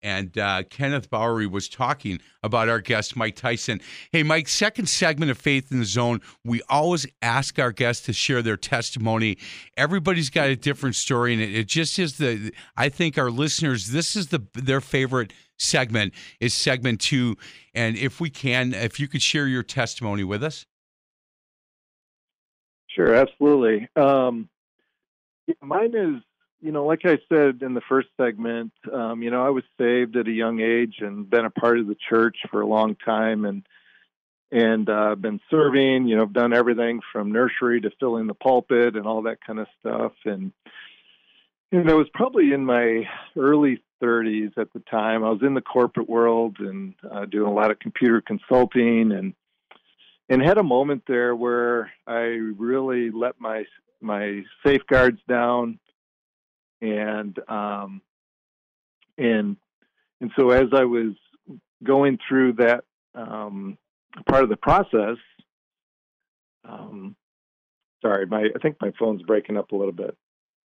and 0.05 0.37
uh, 0.37 0.63
Kenneth 0.69 1.09
Bowery 1.09 1.47
was 1.47 1.67
talking 1.69 2.21
about 2.43 2.69
our 2.69 2.81
guest, 2.81 3.17
Mike 3.17 3.37
Tyson. 3.37 3.81
Hey, 4.13 4.23
Mike, 4.23 4.49
second 4.49 4.87
segment 4.87 5.31
of 5.31 5.39
Faith 5.39 5.73
in 5.73 5.79
the 5.79 5.87
Zone, 5.87 6.21
we 6.45 6.61
always 6.69 7.07
ask 7.23 7.59
our 7.59 7.73
guests 7.73 8.05
to 8.07 8.13
share 8.13 8.43
their 8.43 8.59
testimony. 8.59 9.39
Everybody's 9.79 10.29
got 10.29 10.49
a 10.49 10.57
different 10.57 10.95
story, 10.95 11.33
and 11.33 11.43
it, 11.43 11.55
it 11.55 11.67
just 11.67 11.99
is 11.99 12.19
the, 12.19 12.53
I 12.77 12.91
think 12.91 13.17
our 13.17 13.31
listeners, 13.31 13.89
this 13.89 14.15
is 14.15 14.29
the 14.29 14.47
their 14.53 14.83
favorite 14.83 15.33
segment, 15.59 16.13
is 16.39 16.53
segment 16.53 17.01
two. 17.01 17.37
And 17.75 17.97
if 17.97 18.21
we 18.21 18.29
can, 18.29 18.75
if 18.75 19.01
you 19.01 19.09
could 19.09 19.23
share 19.23 19.49
your 19.49 19.63
testimony 19.63 20.23
with 20.23 20.45
us. 20.45 20.67
Sure, 22.89 23.15
absolutely. 23.15 23.89
Um, 23.97 24.51
mine 25.63 25.95
is 25.95 26.23
you 26.65 26.73
know, 26.73 26.87
like 26.87 27.03
I 27.05 27.19
said 27.29 27.61
in 27.61 27.75
the 27.75 27.83
first 27.91 28.09
segment, 28.17 28.73
um, 28.91 29.23
you 29.23 29.31
know, 29.31 29.45
I 29.45 29.51
was 29.51 29.65
saved 29.79 30.17
at 30.17 30.27
a 30.27 30.33
young 30.33 30.61
age 30.61 30.97
and 31.01 31.29
been 31.29 31.45
a 31.45 31.51
part 31.51 31.79
of 31.79 31.87
the 31.87 31.97
church 32.09 32.39
for 32.51 32.63
a 32.63 32.67
long 32.67 32.97
time, 32.97 33.45
and 33.45 33.67
and 34.51 34.89
uh, 34.89 35.15
been 35.15 35.41
serving. 35.51 36.09
You 36.09 36.17
know, 36.17 36.23
I've 36.23 36.33
done 36.33 36.55
everything 36.55 37.01
from 37.13 37.33
nursery 37.33 37.83
to 37.83 37.91
filling 38.01 38.29
the 38.29 38.35
pulpit 38.35 38.97
and 38.97 39.07
all 39.07 39.23
that 39.23 39.45
kind 39.47 39.59
of 39.59 39.67
stuff. 39.79 40.13
And 40.25 40.53
And 41.71 41.91
I 41.91 41.95
was 41.95 42.09
probably 42.15 42.53
in 42.55 42.65
my 42.65 43.03
early 43.37 43.83
30s 44.03 44.57
at 44.57 44.73
the 44.73 44.81
time. 44.91 45.23
I 45.23 45.31
was 45.31 45.43
in 45.43 45.53
the 45.53 45.61
corporate 45.61 46.09
world 46.09 46.57
and 46.61 46.95
uh, 47.13 47.27
doing 47.27 47.47
a 47.47 47.55
lot 47.55 47.73
of 47.73 47.79
computer 47.79 48.23
consulting 48.23 49.13
and 49.13 49.35
and 50.31 50.41
had 50.41 50.57
a 50.57 50.63
moment 50.63 51.03
there 51.07 51.37
where 51.37 51.93
I 52.07 52.39
really 52.57 53.11
let 53.11 53.39
my 53.39 53.65
my 54.01 54.45
safeguards 54.65 55.21
down 55.29 55.79
and 56.85 57.39
um 57.49 58.03
and 59.19 59.57
and 60.21 60.31
so 60.37 60.51
as 60.51 60.69
I 60.73 60.85
was 60.85 61.13
going 61.83 62.19
through 62.29 62.55
that 62.55 62.85
um 63.15 63.79
part 64.29 64.45
of 64.45 64.51
the 64.51 64.57
process 64.57 65.17
um 66.69 67.17
sorry 68.03 68.27
my 68.27 68.49
I 68.55 68.59
think 68.61 68.77
my 68.81 68.93
phone's 68.99 69.23
breaking 69.23 69.57
up 69.57 69.73
a 69.73 69.77
little 69.77 69.93
bit. 69.93 70.17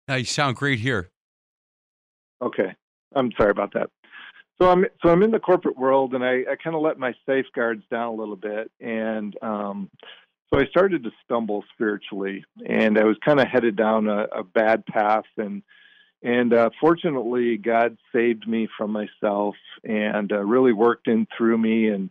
Now 0.06 0.16
you 0.16 0.24
sound 0.24 0.56
great 0.56 0.80
here. 0.80 1.10
Okay. 2.40 2.74
I'm 3.14 3.30
sorry 3.36 3.50
about 3.50 3.72
that. 3.74 3.90
So 4.60 4.68
I'm 4.68 4.84
so 5.02 5.10
I'm 5.10 5.22
in 5.22 5.30
the 5.30 5.38
corporate 5.38 5.78
world, 5.78 6.14
and 6.14 6.24
I, 6.24 6.40
I 6.50 6.56
kind 6.62 6.74
of 6.74 6.82
let 6.82 6.98
my 6.98 7.14
safeguards 7.26 7.84
down 7.90 8.08
a 8.08 8.16
little 8.16 8.36
bit, 8.36 8.70
and 8.80 9.36
um, 9.40 9.88
so 10.52 10.58
I 10.58 10.66
started 10.66 11.04
to 11.04 11.10
stumble 11.24 11.64
spiritually, 11.74 12.44
and 12.68 12.98
I 12.98 13.04
was 13.04 13.16
kind 13.24 13.38
of 13.38 13.46
headed 13.46 13.76
down 13.76 14.08
a, 14.08 14.24
a 14.24 14.42
bad 14.42 14.84
path, 14.86 15.26
and 15.36 15.62
and 16.22 16.52
uh, 16.52 16.70
fortunately, 16.80 17.56
God 17.56 17.96
saved 18.12 18.48
me 18.48 18.68
from 18.76 18.90
myself 18.90 19.54
and 19.84 20.32
uh, 20.32 20.38
really 20.38 20.72
worked 20.72 21.06
in 21.06 21.26
through 21.36 21.58
me, 21.58 21.88
and 21.88 22.10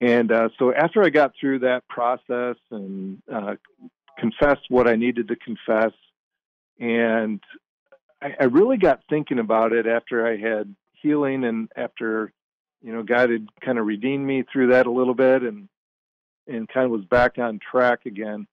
and 0.00 0.30
uh, 0.30 0.48
so 0.58 0.72
after 0.72 1.02
I 1.02 1.10
got 1.10 1.32
through 1.40 1.60
that 1.60 1.86
process 1.88 2.56
and 2.70 3.20
uh, 3.32 3.56
confessed 4.18 4.66
what 4.68 4.88
I 4.88 4.94
needed 4.94 5.28
to 5.28 5.36
confess, 5.36 5.92
and 6.78 7.40
I, 8.22 8.34
I 8.40 8.44
really 8.44 8.76
got 8.76 9.00
thinking 9.10 9.40
about 9.40 9.72
it 9.72 9.86
after 9.86 10.26
I 10.26 10.36
had 10.36 10.74
healing 10.92 11.44
and 11.44 11.68
after 11.76 12.32
you 12.82 12.92
know 12.92 13.02
God 13.02 13.30
had 13.30 13.48
kind 13.64 13.78
of 13.78 13.86
redeemed 13.86 14.24
me 14.24 14.44
through 14.52 14.68
that 14.68 14.86
a 14.86 14.92
little 14.92 15.14
bit 15.14 15.42
and 15.42 15.68
and 16.46 16.68
kind 16.68 16.84
of 16.84 16.92
was 16.92 17.04
back 17.04 17.38
on 17.38 17.58
track 17.58 18.06
again. 18.06 18.46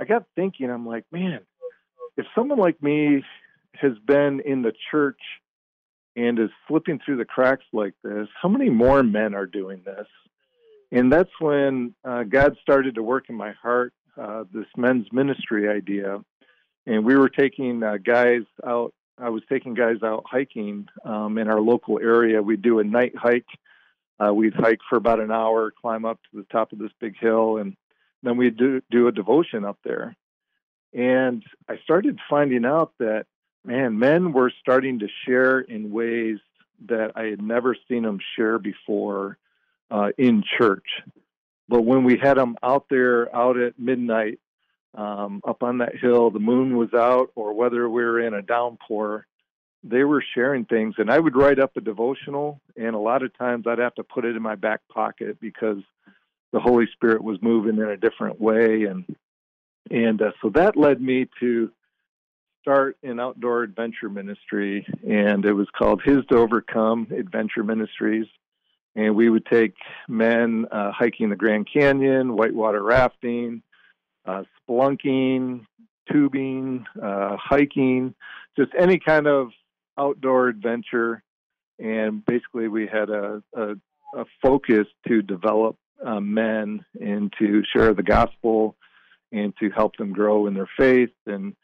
I 0.00 0.04
got 0.04 0.24
thinking, 0.34 0.70
I'm 0.70 0.86
like, 0.86 1.04
man, 1.12 1.40
if 2.16 2.26
someone 2.34 2.58
like 2.58 2.82
me 2.82 3.22
has 3.74 3.92
been 4.06 4.40
in 4.44 4.62
the 4.62 4.72
church 4.90 5.20
and 6.14 6.38
is 6.38 6.50
slipping 6.68 7.00
through 7.04 7.16
the 7.16 7.24
cracks 7.24 7.64
like 7.72 7.94
this, 8.04 8.28
how 8.40 8.48
many 8.48 8.68
more 8.68 9.02
men 9.02 9.34
are 9.34 9.46
doing 9.46 9.82
this? 9.84 10.06
And 10.90 11.10
that's 11.10 11.30
when 11.40 11.94
uh, 12.04 12.24
God 12.24 12.56
started 12.60 12.96
to 12.96 13.02
work 13.02 13.30
in 13.30 13.34
my 13.34 13.52
heart 13.52 13.94
uh, 14.20 14.44
this 14.52 14.66
men's 14.76 15.06
ministry 15.10 15.68
idea. 15.68 16.20
And 16.86 17.04
we 17.04 17.16
were 17.16 17.30
taking 17.30 17.82
uh, 17.82 17.96
guys 17.96 18.42
out 18.66 18.92
I 19.18 19.28
was 19.28 19.42
taking 19.48 19.74
guys 19.74 20.02
out 20.02 20.24
hiking 20.26 20.88
um, 21.04 21.38
in 21.38 21.48
our 21.48 21.60
local 21.60 22.00
area. 22.00 22.42
We'd 22.42 22.62
do 22.62 22.78
a 22.78 22.84
night 22.84 23.14
hike. 23.16 23.46
Uh, 24.18 24.32
we'd 24.32 24.54
hike 24.54 24.80
for 24.88 24.96
about 24.96 25.20
an 25.20 25.30
hour, 25.30 25.72
climb 25.80 26.04
up 26.04 26.18
to 26.22 26.38
the 26.38 26.46
top 26.50 26.72
of 26.72 26.78
this 26.78 26.90
big 27.00 27.16
hill, 27.18 27.58
and 27.58 27.76
then 28.22 28.36
we'd 28.36 28.56
do, 28.56 28.80
do 28.90 29.08
a 29.08 29.12
devotion 29.12 29.64
up 29.64 29.78
there. 29.84 30.16
And 30.92 31.42
I 31.68 31.78
started 31.84 32.18
finding 32.28 32.64
out 32.64 32.92
that, 32.98 33.26
man, 33.64 33.98
men 33.98 34.32
were 34.32 34.52
starting 34.60 34.98
to 35.00 35.08
share 35.26 35.60
in 35.60 35.92
ways 35.92 36.38
that 36.88 37.12
I 37.14 37.24
had 37.24 37.42
never 37.42 37.76
seen 37.88 38.02
them 38.02 38.18
share 38.36 38.58
before 38.58 39.38
uh, 39.90 40.10
in 40.18 40.42
church. 40.58 40.86
But 41.68 41.82
when 41.82 42.04
we 42.04 42.18
had 42.18 42.36
them 42.36 42.56
out 42.62 42.86
there, 42.90 43.34
out 43.34 43.56
at 43.58 43.78
midnight, 43.78 44.40
um, 44.94 45.40
up 45.46 45.62
on 45.62 45.78
that 45.78 45.96
hill, 45.96 46.30
the 46.30 46.38
moon 46.38 46.76
was 46.76 46.92
out, 46.92 47.30
or 47.34 47.54
whether 47.54 47.88
we 47.88 48.02
were 48.02 48.20
in 48.20 48.34
a 48.34 48.42
downpour, 48.42 49.26
they 49.84 50.04
were 50.04 50.22
sharing 50.34 50.64
things. 50.64 50.96
And 50.98 51.10
I 51.10 51.18
would 51.18 51.36
write 51.36 51.58
up 51.58 51.76
a 51.76 51.80
devotional, 51.80 52.60
and 52.76 52.94
a 52.94 52.98
lot 52.98 53.22
of 53.22 53.36
times 53.36 53.66
I'd 53.66 53.78
have 53.78 53.94
to 53.94 54.04
put 54.04 54.24
it 54.24 54.36
in 54.36 54.42
my 54.42 54.54
back 54.54 54.80
pocket 54.92 55.40
because 55.40 55.78
the 56.52 56.60
Holy 56.60 56.86
Spirit 56.92 57.24
was 57.24 57.40
moving 57.40 57.78
in 57.78 57.88
a 57.88 57.96
different 57.96 58.40
way. 58.40 58.84
And 58.84 59.04
and 59.90 60.20
uh, 60.20 60.32
so 60.40 60.50
that 60.50 60.76
led 60.76 61.00
me 61.00 61.28
to 61.40 61.70
start 62.62 62.96
an 63.02 63.18
outdoor 63.18 63.64
adventure 63.64 64.08
ministry, 64.08 64.86
and 65.06 65.44
it 65.44 65.52
was 65.52 65.66
called 65.76 66.00
His 66.04 66.24
to 66.30 66.38
Overcome 66.38 67.08
Adventure 67.10 67.64
Ministries. 67.64 68.26
And 68.94 69.16
we 69.16 69.28
would 69.28 69.44
take 69.46 69.74
men 70.08 70.66
uh, 70.70 70.92
hiking 70.92 71.30
the 71.30 71.36
Grand 71.36 71.66
Canyon, 71.70 72.36
whitewater 72.36 72.82
rafting, 72.82 73.62
uh, 74.26 74.44
spelunking, 74.68 75.66
tubing, 76.10 76.86
uh, 77.02 77.36
hiking, 77.36 78.14
just 78.56 78.70
any 78.78 78.98
kind 78.98 79.26
of 79.26 79.48
outdoor 79.98 80.48
adventure. 80.48 81.22
And 81.80 82.24
basically, 82.24 82.68
we 82.68 82.86
had 82.86 83.10
a, 83.10 83.42
a, 83.54 83.72
a 84.14 84.24
focus 84.40 84.86
to 85.08 85.20
develop 85.20 85.76
uh, 86.04 86.20
men 86.20 86.84
and 87.00 87.32
to 87.40 87.62
share 87.74 87.92
the 87.92 88.02
gospel 88.04 88.76
and 89.32 89.52
to 89.58 89.70
help 89.70 89.96
them 89.96 90.12
grow 90.12 90.46
in 90.46 90.54
their 90.54 90.68
faith 90.78 91.10
and 91.26 91.56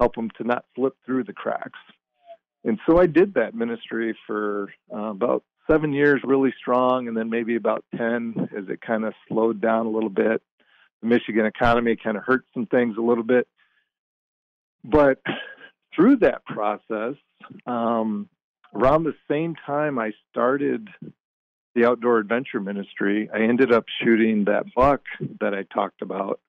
help 0.00 0.14
them 0.14 0.30
to 0.38 0.44
not 0.44 0.64
slip 0.74 0.96
through 1.04 1.24
the 1.24 1.32
cracks. 1.32 1.78
And 2.64 2.78
so 2.86 2.98
I 2.98 3.06
did 3.06 3.34
that 3.34 3.54
ministry 3.54 4.16
for 4.26 4.72
uh, 4.92 5.10
about 5.10 5.44
seven 5.70 5.92
years, 5.92 6.20
really 6.24 6.54
strong, 6.58 7.08
and 7.08 7.16
then 7.16 7.30
maybe 7.30 7.56
about 7.56 7.84
10 7.96 8.50
as 8.56 8.68
it 8.68 8.80
kind 8.80 9.04
of 9.04 9.14
slowed 9.28 9.60
down 9.60 9.86
a 9.86 9.90
little 9.90 10.10
bit 10.10 10.42
the 11.04 11.08
Michigan 11.08 11.46
economy 11.46 11.96
kind 11.96 12.16
of 12.16 12.24
hurt 12.24 12.44
some 12.54 12.66
things 12.66 12.96
a 12.96 13.02
little 13.02 13.24
bit. 13.24 13.46
But 14.82 15.20
through 15.94 16.16
that 16.16 16.44
process, 16.44 17.14
um, 17.66 18.28
around 18.74 19.04
the 19.04 19.14
same 19.30 19.54
time 19.66 19.98
I 19.98 20.12
started 20.30 20.88
the 21.74 21.86
outdoor 21.86 22.18
adventure 22.18 22.60
ministry, 22.60 23.28
I 23.32 23.40
ended 23.40 23.72
up 23.72 23.84
shooting 24.02 24.44
that 24.44 24.64
buck 24.74 25.02
that 25.40 25.54
I 25.54 25.64
talked 25.74 26.02
about, 26.02 26.40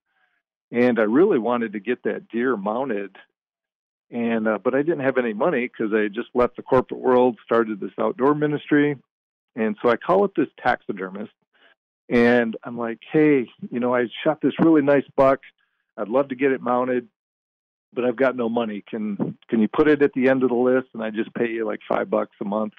and 0.72 1.00
I 1.00 1.04
really 1.04 1.40
wanted 1.40 1.74
to 1.74 1.80
get 1.80 2.04
that 2.04 2.28
deer 2.30 2.56
mounted. 2.56 3.16
And 4.12 4.48
uh, 4.48 4.60
but 4.64 4.76
I 4.76 4.84
didn't 4.84 5.00
have 5.00 5.18
any 5.18 5.34
money 5.34 5.68
because 5.68 5.94
I 5.94 6.08
just 6.08 6.30
left 6.34 6.58
the 6.58 6.62
corporate 6.62 7.00
world, 7.00 7.38
started 7.44 7.80
this 7.80 7.92
outdoor 8.00 8.36
ministry, 8.36 8.98
and 9.56 9.76
so 9.82 9.90
I 9.90 9.96
call 9.96 10.24
up 10.24 10.36
this 10.36 10.48
taxidermist 10.62 11.32
and 12.10 12.56
I'm 12.64 12.78
like, 12.78 13.00
hey, 13.12 13.48
you 13.72 13.80
know, 13.80 13.96
I 13.96 14.08
shot 14.24 14.42
this 14.42 14.54
really 14.60 14.82
nice 14.82 15.06
buck. 15.16 15.40
I'd 15.98 16.10
love 16.10 16.30
to 16.30 16.36
get 16.36 16.52
it 16.52 16.62
mounted, 16.62 17.08
but 17.94 18.06
I've 18.06 18.16
got 18.16 18.36
no 18.36 18.50
money. 18.50 18.84
Can 18.88 19.38
can 19.50 19.60
you 19.60 19.68
put 19.68 19.88
it 19.88 20.02
at 20.02 20.12
the 20.14 20.30
end 20.30 20.44
of 20.44 20.50
the 20.50 20.56
list 20.56 20.88
and 20.94 21.04
I 21.04 21.10
just 21.10 21.34
pay 21.34 21.50
you 21.50 21.66
like 21.66 21.80
five 21.88 22.10
bucks 22.10 22.36
a 22.42 22.46
month? 22.46 22.74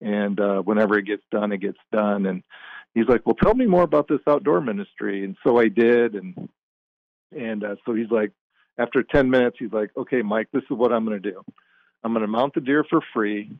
And 0.00 0.38
uh, 0.40 0.60
whenever 0.60 0.98
it 0.98 1.06
gets 1.06 1.22
done, 1.30 1.52
it 1.52 1.58
gets 1.58 1.78
done. 1.92 2.26
And 2.26 2.42
he's 2.94 3.08
like, 3.08 3.26
well, 3.26 3.36
tell 3.36 3.54
me 3.54 3.66
more 3.66 3.82
about 3.82 4.08
this 4.08 4.20
outdoor 4.26 4.60
ministry. 4.60 5.24
And 5.24 5.36
so 5.44 5.58
I 5.58 5.68
did. 5.68 6.14
And 6.14 6.48
and 7.36 7.64
uh, 7.64 7.76
so 7.84 7.94
he's 7.94 8.10
like, 8.10 8.32
after 8.78 9.02
10 9.02 9.30
minutes, 9.30 9.56
he's 9.58 9.72
like, 9.72 9.90
okay, 9.96 10.22
Mike, 10.22 10.48
this 10.52 10.62
is 10.62 10.76
what 10.76 10.92
I'm 10.92 11.04
going 11.04 11.20
to 11.20 11.30
do. 11.30 11.42
I'm 12.02 12.12
going 12.12 12.22
to 12.22 12.28
mount 12.28 12.54
the 12.54 12.60
deer 12.60 12.84
for 12.88 13.00
free. 13.12 13.50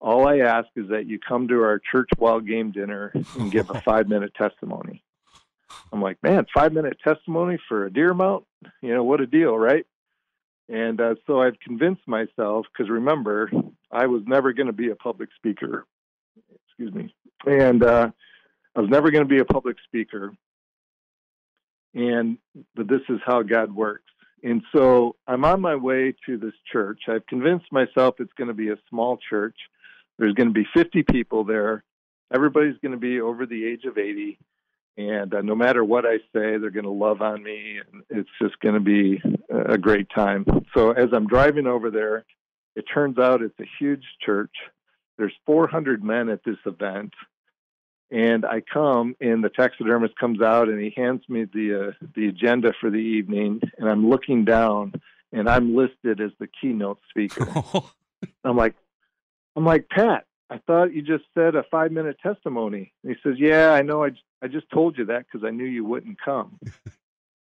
All 0.00 0.28
I 0.28 0.38
ask 0.38 0.68
is 0.76 0.88
that 0.90 1.06
you 1.06 1.18
come 1.18 1.48
to 1.48 1.62
our 1.62 1.80
church 1.90 2.08
wild 2.18 2.46
game 2.46 2.70
dinner 2.70 3.12
and 3.38 3.50
give 3.50 3.70
a 3.70 3.80
five 3.84 4.08
minute 4.08 4.32
testimony. 4.34 5.02
I'm 5.92 6.02
like, 6.02 6.22
man, 6.22 6.46
five 6.52 6.72
minute 6.72 6.98
testimony 7.02 7.58
for 7.68 7.86
a 7.86 7.92
deer 7.92 8.14
mount? 8.14 8.44
You 8.82 8.94
know, 8.94 9.04
what 9.04 9.20
a 9.20 9.26
deal, 9.26 9.56
right? 9.56 9.86
And 10.68 11.00
uh, 11.00 11.14
so 11.26 11.40
I've 11.40 11.58
convinced 11.60 12.06
myself, 12.06 12.66
because 12.72 12.90
remember, 12.90 13.50
I 13.90 14.06
was 14.06 14.22
never 14.26 14.52
going 14.52 14.66
to 14.66 14.72
be 14.72 14.90
a 14.90 14.96
public 14.96 15.30
speaker. 15.36 15.86
Excuse 16.66 16.92
me. 16.92 17.14
And 17.46 17.82
uh, 17.82 18.10
I 18.76 18.80
was 18.80 18.90
never 18.90 19.10
going 19.10 19.24
to 19.24 19.28
be 19.28 19.40
a 19.40 19.44
public 19.44 19.76
speaker. 19.84 20.32
And 21.94 22.38
but 22.76 22.86
this 22.86 23.00
is 23.08 23.18
how 23.24 23.42
God 23.42 23.74
works. 23.74 24.04
And 24.42 24.62
so 24.74 25.16
I'm 25.26 25.44
on 25.44 25.60
my 25.60 25.74
way 25.74 26.14
to 26.26 26.38
this 26.38 26.54
church. 26.70 27.02
I've 27.08 27.26
convinced 27.26 27.66
myself 27.72 28.16
it's 28.18 28.32
going 28.34 28.48
to 28.48 28.54
be 28.54 28.70
a 28.70 28.76
small 28.88 29.18
church. 29.28 29.56
There's 30.18 30.34
going 30.34 30.48
to 30.48 30.54
be 30.54 30.66
50 30.74 31.04
people 31.04 31.44
there. 31.44 31.84
Everybody's 32.32 32.78
going 32.82 32.92
to 32.92 32.98
be 32.98 33.20
over 33.20 33.46
the 33.46 33.64
age 33.64 33.84
of 33.84 33.98
80. 33.98 34.38
And 34.96 35.32
uh, 35.32 35.42
no 35.42 35.54
matter 35.54 35.84
what 35.84 36.04
I 36.04 36.16
say, 36.32 36.58
they're 36.58 36.70
going 36.70 36.84
to 36.84 36.90
love 36.90 37.22
on 37.22 37.42
me. 37.42 37.78
And 37.78 38.02
it's 38.10 38.28
just 38.42 38.58
going 38.60 38.74
to 38.74 38.80
be 38.80 39.22
a 39.48 39.78
great 39.78 40.08
time. 40.14 40.44
So 40.74 40.90
as 40.90 41.08
I'm 41.12 41.26
driving 41.26 41.66
over 41.66 41.90
there, 41.90 42.24
it 42.74 42.84
turns 42.92 43.18
out 43.18 43.42
it's 43.42 43.58
a 43.60 43.68
huge 43.78 44.04
church. 44.24 44.54
There's 45.16 45.32
400 45.46 46.02
men 46.02 46.28
at 46.28 46.44
this 46.44 46.58
event. 46.66 47.12
And 48.10 48.46
I 48.46 48.62
come, 48.62 49.14
and 49.20 49.44
the 49.44 49.50
taxidermist 49.50 50.16
comes 50.16 50.40
out, 50.40 50.68
and 50.68 50.80
he 50.80 50.94
hands 50.96 51.22
me 51.28 51.44
the 51.44 51.88
uh, 51.88 52.06
the 52.14 52.28
agenda 52.28 52.72
for 52.80 52.88
the 52.88 52.96
evening. 52.96 53.60
And 53.76 53.88
I'm 53.88 54.08
looking 54.08 54.46
down, 54.46 54.94
and 55.32 55.48
I'm 55.48 55.76
listed 55.76 56.20
as 56.20 56.30
the 56.38 56.48
keynote 56.60 57.00
speaker. 57.10 57.46
I'm 58.44 58.56
like, 58.56 58.74
I'm 59.56 59.64
like, 59.64 59.88
Pat, 59.90 60.24
I 60.50 60.58
thought 60.66 60.94
you 60.94 61.02
just 61.02 61.24
said 61.34 61.54
a 61.54 61.64
five 61.70 61.92
minute 61.92 62.18
testimony. 62.22 62.92
And 63.02 63.14
he 63.14 63.18
says, 63.22 63.38
Yeah, 63.38 63.72
I 63.72 63.82
know. 63.82 64.04
I, 64.04 64.10
I 64.42 64.48
just 64.48 64.70
told 64.70 64.96
you 64.96 65.06
that 65.06 65.26
because 65.26 65.46
I 65.46 65.50
knew 65.50 65.64
you 65.64 65.84
wouldn't 65.84 66.20
come. 66.20 66.58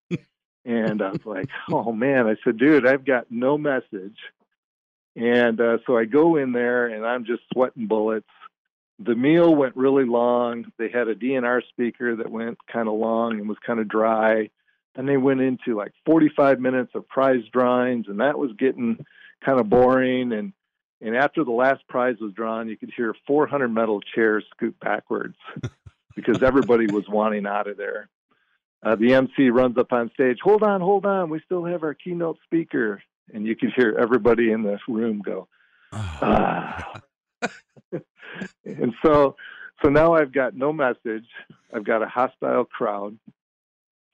and 0.65 1.01
I 1.01 1.11
was 1.11 1.25
like, 1.25 1.49
Oh 1.69 1.91
man. 1.91 2.27
I 2.27 2.35
said, 2.43 2.57
Dude, 2.57 2.87
I've 2.87 3.05
got 3.05 3.27
no 3.29 3.57
message. 3.57 4.17
And 5.15 5.61
uh, 5.61 5.77
so 5.85 5.97
I 5.97 6.05
go 6.05 6.35
in 6.35 6.51
there 6.51 6.87
and 6.87 7.05
I'm 7.05 7.25
just 7.25 7.43
sweating 7.53 7.87
bullets. 7.87 8.27
The 8.99 9.15
meal 9.15 9.53
went 9.53 9.75
really 9.75 10.05
long. 10.05 10.71
They 10.77 10.89
had 10.89 11.07
a 11.07 11.15
DNR 11.15 11.61
speaker 11.69 12.15
that 12.15 12.31
went 12.31 12.57
kind 12.71 12.87
of 12.87 12.93
long 12.93 13.33
and 13.33 13.49
was 13.49 13.57
kind 13.65 13.79
of 13.79 13.89
dry. 13.89 14.49
And 14.95 15.07
they 15.07 15.17
went 15.17 15.41
into 15.41 15.75
like 15.75 15.91
45 16.05 16.59
minutes 16.59 16.91
of 16.95 17.07
prize 17.09 17.43
drawings, 17.51 18.05
and 18.07 18.21
that 18.21 18.39
was 18.39 18.51
getting 18.57 19.05
kind 19.43 19.59
of 19.59 19.69
boring. 19.69 20.31
And 20.31 20.53
and 21.01 21.15
after 21.15 21.43
the 21.43 21.51
last 21.51 21.85
prize 21.89 22.15
was 22.21 22.33
drawn, 22.33 22.69
you 22.69 22.77
could 22.77 22.91
hear 22.95 23.13
400 23.27 23.67
metal 23.67 23.99
chairs 23.99 24.45
scoot 24.55 24.79
backwards 24.79 25.35
because 26.15 26.41
everybody 26.41 26.87
was 26.87 27.03
wanting 27.09 27.45
out 27.45 27.67
of 27.67 27.75
there. 27.75 28.07
Uh, 28.81 28.95
the 28.95 29.13
MC 29.13 29.49
runs 29.49 29.77
up 29.77 29.91
on 29.91 30.09
stage. 30.13 30.37
Hold 30.41 30.63
on, 30.63 30.79
hold 30.79 31.05
on. 31.05 31.29
We 31.29 31.41
still 31.45 31.65
have 31.65 31.83
our 31.83 31.95
keynote 31.95 32.37
speaker, 32.45 33.01
and 33.33 33.45
you 33.45 33.55
could 33.55 33.73
hear 33.75 33.97
everybody 33.99 34.51
in 34.51 34.63
the 34.63 34.77
room 34.87 35.21
go, 35.25 35.47
ah. 35.91 37.01
and 38.65 38.93
so, 39.03 39.35
so 39.83 39.89
now 39.89 40.13
I've 40.13 40.33
got 40.33 40.55
no 40.55 40.73
message. 40.73 41.27
I've 41.73 41.85
got 41.85 42.01
a 42.01 42.07
hostile 42.07 42.65
crowd, 42.65 43.17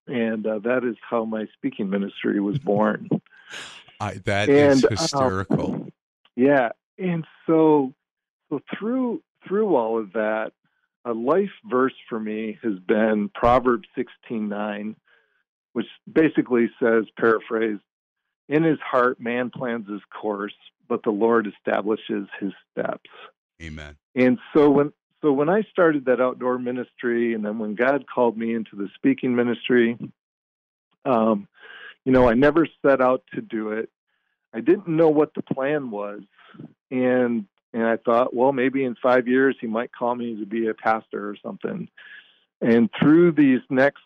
and 0.08 0.46
uh, 0.46 0.60
that 0.60 0.84
is 0.84 0.96
how 1.08 1.26
my 1.26 1.48
speaking 1.54 1.90
ministry 1.90 2.40
was 2.40 2.58
born. 2.58 3.10
I, 4.00 4.16
that 4.26 4.50
is 4.50 4.84
And, 4.84 4.86
um, 4.86 4.98
hysterical. 4.98 5.88
Yeah, 6.36 6.70
and 6.98 7.26
so 7.46 7.94
so 8.50 8.60
through 8.78 9.22
through 9.48 9.76
all 9.76 10.00
of 10.00 10.14
that, 10.14 10.54
a 11.06 11.14
life 11.14 11.52
verse 11.66 11.94
for 12.10 12.20
me 12.20 12.58
has 12.64 12.80
been 12.80 13.30
Proverbs 13.34 13.88
sixteen 13.96 14.50
nine, 14.50 14.96
which 15.74 15.86
basically 16.12 16.70
says, 16.82 17.06
paraphrase, 17.18 17.80
"In 18.50 18.64
his 18.64 18.80
heart 18.80 19.20
man 19.20 19.52
plans 19.52 19.88
his 19.88 20.02
course, 20.10 20.56
but 20.88 21.04
the 21.04 21.12
Lord 21.12 21.48
establishes 21.48 22.28
his 22.40 22.54
steps." 22.72 23.10
Amen. 23.62 23.96
And 24.16 24.40
so 24.54 24.70
when 24.70 24.94
so 25.22 25.32
when 25.32 25.50
I 25.50 25.62
started 25.72 26.06
that 26.06 26.20
outdoor 26.20 26.58
ministry, 26.58 27.34
and 27.34 27.46
then 27.46 27.60
when 27.60 27.76
God 27.76 28.06
called 28.14 28.38
me 28.38 28.56
into 28.56 28.76
the 28.76 28.90
speaking 28.96 29.36
ministry, 29.36 29.98
um, 31.06 31.48
you 32.04 32.12
know, 32.12 32.28
I 32.28 32.34
never 32.34 32.68
set 32.84 33.02
out 33.02 33.24
to 33.36 33.42
do 33.42 33.70
it. 33.70 33.90
I 34.54 34.62
didn't 34.62 34.88
know 34.88 35.10
what 35.10 35.34
the 35.36 35.44
plan 35.44 35.92
was, 35.92 36.22
and 36.90 37.46
and 37.74 37.84
I 37.84 37.98
thought, 37.98 38.36
well, 38.36 38.52
maybe 38.52 38.84
in 38.84 38.96
five 38.96 39.28
years 39.28 39.56
he 39.62 39.68
might 39.68 39.92
call 39.94 40.16
me 40.16 40.40
to 40.40 40.46
be 40.46 40.68
a 40.68 40.74
pastor 40.74 41.30
or 41.30 41.38
something. 41.42 41.88
And 42.60 42.90
through 43.00 43.34
these 43.34 43.62
next 43.70 44.04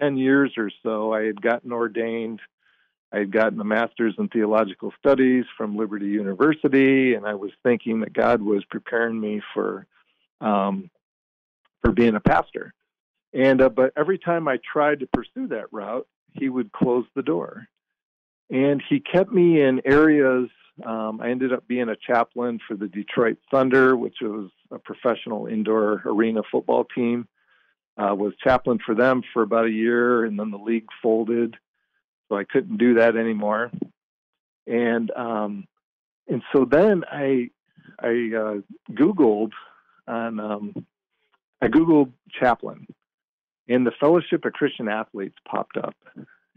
ten 0.00 0.16
years 0.16 0.54
or 0.56 0.70
so, 0.82 1.12
I 1.12 1.24
had 1.24 1.40
gotten 1.40 1.72
ordained. 1.72 2.40
I 3.12 3.18
had 3.18 3.30
gotten 3.30 3.60
a 3.60 3.64
master's 3.64 4.14
in 4.18 4.28
theological 4.28 4.92
studies 4.98 5.44
from 5.56 5.76
Liberty 5.76 6.06
University, 6.08 7.14
and 7.14 7.26
I 7.26 7.34
was 7.34 7.52
thinking 7.62 8.00
that 8.00 8.12
God 8.12 8.42
was 8.42 8.64
preparing 8.64 9.20
me 9.20 9.40
for 9.52 9.86
um, 10.40 10.90
for 11.82 11.92
being 11.92 12.16
a 12.16 12.20
pastor. 12.20 12.74
And 13.32 13.60
uh, 13.60 13.68
but 13.68 13.92
every 13.96 14.18
time 14.18 14.48
I 14.48 14.58
tried 14.72 15.00
to 15.00 15.06
pursue 15.06 15.48
that 15.48 15.72
route, 15.72 16.06
he 16.32 16.48
would 16.48 16.72
close 16.72 17.04
the 17.14 17.22
door, 17.22 17.66
and 18.50 18.82
he 18.88 19.00
kept 19.00 19.32
me 19.32 19.60
in 19.60 19.82
areas. 19.84 20.48
Um, 20.84 21.20
I 21.20 21.30
ended 21.30 21.52
up 21.52 21.68
being 21.68 21.88
a 21.88 21.96
chaplain 21.96 22.58
for 22.66 22.76
the 22.76 22.88
Detroit 22.88 23.38
Thunder, 23.50 23.96
which 23.96 24.16
was 24.20 24.50
a 24.72 24.78
professional 24.78 25.46
indoor 25.46 26.02
arena 26.04 26.42
football 26.50 26.84
team. 26.84 27.28
Uh, 27.96 28.12
was 28.12 28.32
chaplain 28.42 28.80
for 28.84 28.96
them 28.96 29.22
for 29.32 29.42
about 29.42 29.66
a 29.66 29.70
year, 29.70 30.24
and 30.24 30.36
then 30.36 30.50
the 30.50 30.58
league 30.58 30.88
folded, 31.00 31.56
so 32.28 32.36
I 32.36 32.44
couldn't 32.44 32.78
do 32.78 32.94
that 32.94 33.16
anymore. 33.16 33.70
And 34.66 35.10
um, 35.10 35.66
and 36.28 36.42
so 36.54 36.64
then 36.64 37.04
I 37.10 37.50
I 38.00 38.08
uh, 38.08 38.54
Googled 38.92 39.52
on 40.08 40.40
um, 40.40 40.86
I 41.60 41.68
Googled 41.68 42.12
chaplain, 42.40 42.86
and 43.68 43.86
the 43.86 43.92
Fellowship 44.00 44.44
of 44.44 44.52
Christian 44.52 44.88
Athletes 44.88 45.36
popped 45.46 45.76
up, 45.76 45.96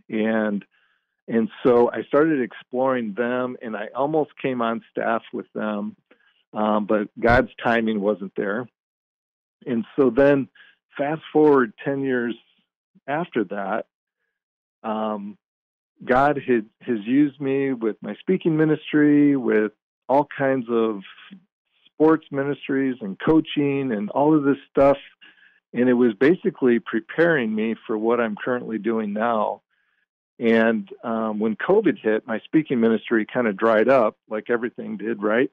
and 0.09 0.63
and 1.27 1.49
so 1.65 1.91
I 1.91 2.03
started 2.03 2.41
exploring 2.41 3.13
them, 3.13 3.57
and 3.61 3.75
I 3.75 3.87
almost 3.93 4.31
came 4.41 4.61
on 4.61 4.81
staff 4.91 5.23
with 5.33 5.51
them, 5.53 5.97
um, 6.53 6.85
but 6.85 7.09
God's 7.19 7.51
timing 7.61 7.99
wasn't 7.99 8.31
there, 8.37 8.69
and 9.65 9.85
so 9.97 10.09
then 10.09 10.47
fast 10.97 11.21
forward 11.33 11.73
ten 11.83 12.01
years 12.01 12.35
after 13.05 13.43
that. 13.45 13.85
Um, 14.83 15.37
God 16.03 16.39
had, 16.47 16.65
has 16.81 16.99
used 17.05 17.39
me 17.39 17.73
with 17.73 17.97
my 18.01 18.15
speaking 18.15 18.55
ministry, 18.57 19.35
with 19.35 19.71
all 20.07 20.27
kinds 20.37 20.67
of 20.69 21.01
sports 21.85 22.25
ministries 22.31 22.95
and 23.01 23.17
coaching 23.19 23.91
and 23.91 24.09
all 24.11 24.35
of 24.35 24.43
this 24.43 24.57
stuff. 24.69 24.97
And 25.73 25.89
it 25.89 25.93
was 25.93 26.13
basically 26.13 26.79
preparing 26.79 27.53
me 27.53 27.75
for 27.85 27.97
what 27.97 28.19
I'm 28.19 28.35
currently 28.35 28.77
doing 28.77 29.13
now. 29.13 29.61
And 30.39 30.87
um, 31.03 31.39
when 31.39 31.55
COVID 31.55 31.99
hit, 31.99 32.27
my 32.27 32.39
speaking 32.45 32.79
ministry 32.79 33.25
kind 33.25 33.47
of 33.47 33.57
dried 33.57 33.89
up, 33.89 34.17
like 34.29 34.49
everything 34.49 34.97
did, 34.97 35.21
right? 35.21 35.51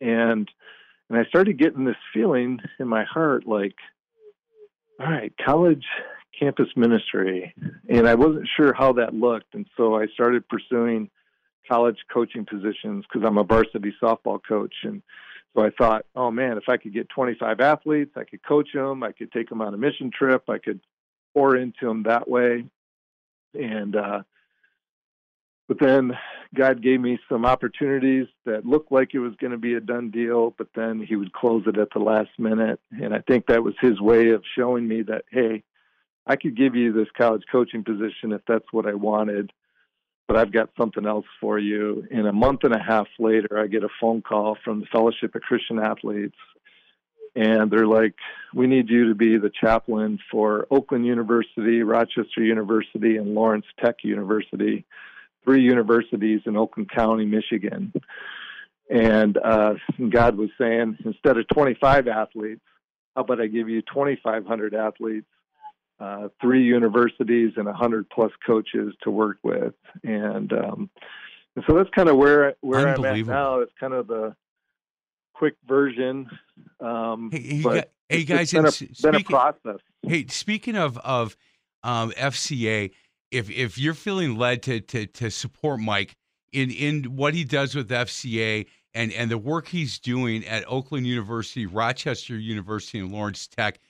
And 0.00 0.50
and 1.08 1.18
I 1.18 1.24
started 1.26 1.58
getting 1.58 1.84
this 1.84 1.96
feeling 2.12 2.60
in 2.80 2.88
my 2.88 3.04
heart, 3.04 3.46
like, 3.46 3.74
all 4.98 5.06
right, 5.06 5.32
college 5.44 5.84
campus 6.38 6.68
ministry, 6.76 7.54
and 7.88 8.08
I 8.08 8.14
wasn't 8.14 8.48
sure 8.56 8.72
how 8.72 8.92
that 8.94 9.14
looked, 9.14 9.54
and 9.54 9.66
so 9.76 9.96
I 9.96 10.06
started 10.14 10.48
pursuing 10.48 11.10
college 11.68 11.98
coaching 12.12 12.44
positions 12.44 13.04
because 13.08 13.26
I'm 13.26 13.38
a 13.38 13.44
varsity 13.44 13.94
softball 14.02 14.40
coach, 14.46 14.74
and 14.82 15.02
so 15.54 15.64
I 15.64 15.70
thought, 15.70 16.04
oh 16.16 16.30
man, 16.30 16.56
if 16.58 16.68
I 16.68 16.76
could 16.76 16.92
get 16.92 17.08
25 17.08 17.60
athletes, 17.60 18.12
I 18.16 18.24
could 18.24 18.42
coach 18.42 18.68
them, 18.74 19.02
I 19.02 19.12
could 19.12 19.32
take 19.32 19.48
them 19.48 19.60
on 19.60 19.72
a 19.72 19.78
mission 19.78 20.10
trip, 20.10 20.48
I 20.48 20.58
could 20.58 20.80
pour 21.32 21.56
into 21.56 21.86
them 21.86 22.04
that 22.04 22.28
way. 22.28 22.64
And, 23.54 23.94
uh, 23.94 24.22
but 25.68 25.78
then 25.80 26.12
God 26.54 26.82
gave 26.82 27.00
me 27.00 27.18
some 27.28 27.46
opportunities 27.46 28.26
that 28.44 28.66
looked 28.66 28.92
like 28.92 29.14
it 29.14 29.20
was 29.20 29.34
going 29.40 29.52
to 29.52 29.58
be 29.58 29.74
a 29.74 29.80
done 29.80 30.10
deal, 30.10 30.54
but 30.58 30.68
then 30.74 31.00
He 31.00 31.16
would 31.16 31.32
close 31.32 31.64
it 31.66 31.78
at 31.78 31.88
the 31.92 32.00
last 32.00 32.30
minute. 32.38 32.80
And 32.90 33.14
I 33.14 33.20
think 33.20 33.46
that 33.46 33.62
was 33.62 33.74
His 33.80 34.00
way 34.00 34.30
of 34.30 34.42
showing 34.56 34.86
me 34.86 35.02
that, 35.02 35.24
hey, 35.30 35.62
I 36.26 36.36
could 36.36 36.56
give 36.56 36.74
you 36.74 36.92
this 36.92 37.08
college 37.16 37.44
coaching 37.50 37.84
position 37.84 38.32
if 38.32 38.40
that's 38.46 38.72
what 38.72 38.86
I 38.86 38.94
wanted 38.94 39.52
but 40.26 40.36
I've 40.36 40.52
got 40.52 40.70
something 40.78 41.06
else 41.06 41.26
for 41.40 41.58
you. 41.58 42.06
And 42.10 42.26
a 42.26 42.32
month 42.32 42.64
and 42.64 42.74
a 42.74 42.82
half 42.82 43.08
later, 43.18 43.58
I 43.58 43.66
get 43.66 43.84
a 43.84 43.88
phone 44.00 44.22
call 44.22 44.56
from 44.64 44.80
the 44.80 44.86
Fellowship 44.86 45.34
of 45.34 45.42
Christian 45.42 45.78
Athletes. 45.78 46.36
And 47.36 47.70
they're 47.70 47.86
like, 47.86 48.14
we 48.54 48.66
need 48.66 48.88
you 48.88 49.08
to 49.08 49.14
be 49.14 49.36
the 49.38 49.50
chaplain 49.50 50.18
for 50.30 50.66
Oakland 50.70 51.04
University, 51.04 51.82
Rochester 51.82 52.42
University, 52.42 53.16
and 53.16 53.34
Lawrence 53.34 53.66
Tech 53.82 53.96
University, 54.02 54.86
three 55.44 55.62
universities 55.62 56.42
in 56.46 56.56
Oakland 56.56 56.90
County, 56.90 57.26
Michigan. 57.26 57.92
And 58.88 59.36
uh, 59.36 59.74
God 60.10 60.36
was 60.36 60.50
saying, 60.58 60.98
instead 61.04 61.36
of 61.36 61.48
25 61.48 62.06
athletes, 62.06 62.60
how 63.16 63.22
about 63.22 63.40
I 63.40 63.46
give 63.46 63.68
you 63.68 63.82
2,500 63.82 64.74
athletes 64.74 65.26
uh, 66.04 66.28
three 66.40 66.62
universities 66.64 67.52
and 67.56 67.66
a 67.68 67.72
hundred 67.72 68.08
plus 68.10 68.32
coaches 68.46 68.94
to 69.02 69.10
work 69.10 69.38
with, 69.42 69.74
and 70.02 70.52
um, 70.52 70.90
and 71.56 71.64
so 71.66 71.74
that's 71.76 71.90
kind 71.90 72.08
of 72.08 72.16
where 72.16 72.54
where 72.60 72.88
I'm 72.88 73.04
at 73.04 73.26
now. 73.26 73.60
It's 73.60 73.72
kind 73.80 73.92
of 73.94 74.06
the 74.06 74.34
quick 75.34 75.54
version. 75.66 76.28
Um, 76.80 77.30
Hey, 77.32 77.62
but 77.62 77.72
gu- 77.74 78.16
hey, 78.16 78.20
it's 78.20 78.28
guys, 78.28 78.52
been 78.52 78.64
a, 78.64 78.68
and 78.68 78.68
s- 78.68 78.80
been 79.00 79.14
a 79.14 79.18
speaking- 79.18 79.24
process. 79.24 79.80
Hey, 80.02 80.26
speaking 80.26 80.76
of 80.76 80.98
of 80.98 81.36
um, 81.82 82.10
FCA, 82.12 82.90
if 83.30 83.48
if 83.50 83.78
you're 83.78 83.94
feeling 83.94 84.36
led 84.36 84.62
to 84.64 84.80
to 84.80 85.06
to 85.06 85.30
support 85.30 85.80
Mike 85.80 86.16
in 86.52 86.70
in 86.70 87.16
what 87.16 87.34
he 87.34 87.44
does 87.44 87.74
with 87.74 87.88
FCA 87.90 88.66
and 88.94 89.12
and 89.12 89.30
the 89.30 89.38
work 89.38 89.68
he's 89.68 89.98
doing 89.98 90.44
at 90.46 90.64
Oakland 90.68 91.06
University, 91.06 91.66
Rochester 91.66 92.38
University, 92.38 92.98
and 92.98 93.10
Lawrence 93.12 93.46
Tech, 93.46 93.80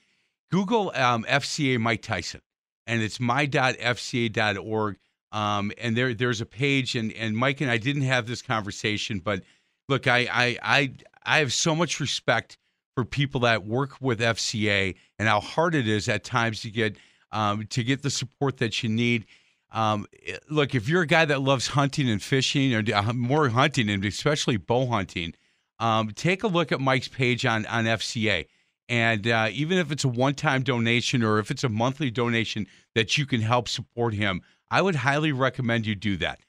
Google 0.51 0.91
um, 0.95 1.23
FCA 1.23 1.79
Mike 1.79 2.01
Tyson, 2.01 2.41
and 2.87 3.01
it's 3.01 3.19
my.fca.org. 3.19 4.97
Um, 5.31 5.71
and 5.77 5.97
there 5.97 6.13
there's 6.13 6.41
a 6.41 6.45
page, 6.45 6.95
and 6.95 7.11
and 7.13 7.35
Mike 7.35 7.61
and 7.61 7.69
I 7.69 7.77
didn't 7.77 8.03
have 8.03 8.27
this 8.27 8.41
conversation, 8.41 9.19
but 9.19 9.43
look, 9.89 10.07
I 10.07 10.27
I 10.31 10.57
I, 10.61 10.93
I 11.25 11.39
have 11.39 11.51
so 11.51 11.75
much 11.75 11.99
respect 11.99 12.57
for 12.95 13.03
people 13.03 13.41
that 13.41 13.65
work 13.65 13.99
with 13.99 14.21
FCA 14.21 14.95
and 15.19 15.27
how 15.27 15.41
hard 15.41 15.75
it 15.75 15.87
is 15.87 16.07
at 16.07 16.23
times 16.23 16.61
to 16.61 16.71
get 16.71 16.95
um, 17.31 17.67
to 17.67 17.83
get 17.83 18.01
the 18.01 18.09
support 18.09 18.57
that 18.57 18.81
you 18.81 18.89
need. 18.89 19.25
Um, 19.71 20.07
look, 20.49 20.73
if 20.73 20.87
you're 20.87 21.01
a 21.01 21.07
guy 21.07 21.25
that 21.25 21.41
loves 21.41 21.67
hunting 21.67 22.09
and 22.09 22.23
fishing, 22.23 22.73
or 22.73 22.83
uh, 22.95 23.13
more 23.13 23.49
hunting 23.49 23.89
and 23.89 24.05
especially 24.05 24.55
bow 24.55 24.85
hunting, 24.87 25.33
um, 25.79 26.11
take 26.11 26.43
a 26.43 26.47
look 26.47 26.71
at 26.71 26.79
Mike's 26.79 27.09
page 27.09 27.45
on 27.45 27.65
on 27.65 27.83
FCA. 27.83 28.45
And 28.89 29.27
uh, 29.27 29.49
even 29.51 29.77
if 29.77 29.91
it's 29.91 30.03
a 30.03 30.09
one-time 30.09 30.63
donation 30.63 31.23
or 31.23 31.39
if 31.39 31.51
it's 31.51 31.63
a 31.63 31.69
monthly 31.69 32.11
donation 32.11 32.67
that 32.93 33.17
you 33.17 33.25
can 33.25 33.41
help 33.41 33.67
support 33.67 34.13
him, 34.13 34.41
I 34.69 34.81
would 34.81 34.95
highly 34.95 35.31
recommend 35.31 35.85
you 35.85 35.95
do 35.95 36.17
that. 36.17 36.39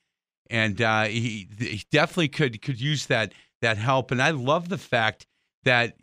and 0.50 0.80
uh, 0.80 1.04
he, 1.04 1.48
he 1.58 1.82
definitely 1.90 2.28
could 2.28 2.62
could 2.62 2.80
use 2.80 3.06
that 3.06 3.32
that 3.62 3.78
help. 3.78 4.10
And 4.10 4.22
I 4.22 4.30
love 4.30 4.68
the 4.68 4.78
fact 4.78 5.26
that 5.64 5.96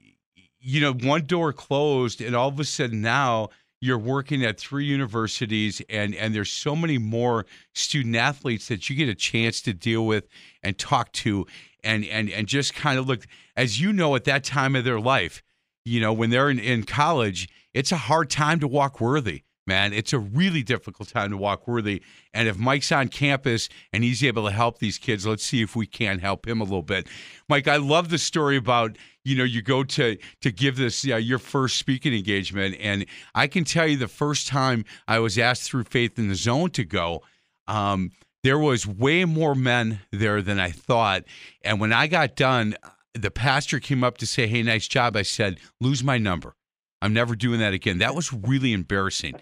you 0.60 0.82
know 0.82 0.93
one 0.93 1.26
door 1.26 1.54
closed, 1.54 2.22
and 2.22 2.36
all 2.36 2.50
of 2.50 2.60
a 2.60 2.65
sudden 2.65 3.02
now 3.02 3.50
you're 3.82 3.98
working 3.98 4.43
at 4.46 4.60
three 4.60 4.86
universities 4.86 5.82
and 5.89 6.15
and 6.15 6.34
there's 6.34 6.52
so 6.52 6.76
many 6.76 6.98
more 6.98 7.46
student 7.74 8.15
athletes 8.15 8.67
that 8.69 8.89
you 8.89 8.96
get 8.96 9.10
a 9.10 9.15
chance 9.15 9.62
to 9.62 9.74
deal 9.74 10.06
with 10.06 10.28
and 10.63 10.78
talk 10.78 11.12
to 11.13 11.46
and 11.84 12.06
and 12.06 12.30
and 12.30 12.48
just 12.48 12.74
kind 12.74 12.98
of 12.98 13.08
look 13.08 13.26
as 13.56 13.80
you 13.82 13.91
know 13.93 14.15
at 14.15 14.24
that 14.26 14.43
time 14.43 14.76
of 14.76 14.84
their 14.86 15.00
life 15.00 15.43
you 15.86 16.00
know 16.00 16.13
when 16.13 16.30
they're 16.30 16.50
in, 16.50 16.60
in 16.60 16.84
college 16.84 17.50
it's 17.74 17.91
a 17.91 17.98
hard 17.98 18.30
time 18.30 18.60
to 18.60 18.67
walk 18.67 19.02
worthy 19.02 19.43
man. 19.65 19.93
It's 19.93 20.13
a 20.13 20.19
really 20.19 20.63
difficult 20.63 21.10
time 21.10 21.32
to 21.32 21.38
walk 21.38 21.67
worthy. 21.67 22.02
And 22.34 22.48
if 22.48 22.58
Mike's 22.58 22.91
on 22.91 23.08
campus 23.08 23.69
and 23.91 24.04
he's 24.04 24.24
able 24.24 24.46
to 24.46 24.52
help 24.52 24.80
these 24.80 24.98
kids, 24.98 25.26
let's 25.26 25.43
see 25.43 25.62
if 25.62 25.76
we 25.76 25.86
can 25.86 26.19
help 26.19 26.48
him 26.48 26.62
a 26.62 26.63
little 26.63 26.82
bit. 26.82 27.08
Mike, 27.48 27.67
I 27.67 27.78
love 27.78 28.10
the 28.10 28.17
story 28.17 28.58
about 28.58 28.98
you 29.24 29.38
know 29.38 29.43
you 29.43 29.62
go 29.62 29.84
to 29.84 30.17
to 30.41 30.52
give 30.52 30.76
this 30.76 31.08
uh, 31.08 31.15
your 31.15 31.39
first 31.39 31.78
speaking 31.78 32.13
engagement, 32.13 32.76
and 32.80 33.06
I 33.34 33.48
can 33.48 33.63
tell 33.63 33.88
you 33.88 33.98
the 33.98 34.08
first 34.08 34.48
time 34.48 34.86
I 35.08 35.19
was 35.19 35.38
asked 35.38 35.63
through 35.63 35.86
Faith 35.86 36.19
in 36.19 36.28
the 36.28 36.36
Zone 36.36 36.72
to 36.72 36.84
go. 36.84 37.24
Um, 37.67 38.12
there 38.43 38.60
was 38.60 38.86
way 38.86 39.24
more 39.24 39.56
men 39.56 40.02
there 40.12 40.41
than 40.41 40.60
I 40.60 40.72
thought. 40.72 41.24
And 41.63 41.80
when 41.80 41.93
I 41.93 42.08
got 42.08 42.36
done, 42.36 42.76
the 43.13 43.32
pastor 43.32 43.80
came 43.80 44.04
up 44.04 44.17
to 44.17 44.26
say, 44.26 44.47
Hey, 44.47 44.63
nice 44.63 44.88
job. 44.88 45.15
I 45.15 45.21
said, 45.21 45.60
Lose 45.80 46.04
my 46.04 46.17
number. 46.17 46.56
I'm 47.02 47.13
never 47.13 47.36
doing 47.36 47.60
that 47.60 47.73
again. 47.73 47.97
That 47.97 48.15
was 48.15 48.32
really 48.32 48.71
embarrassing. 48.71 49.36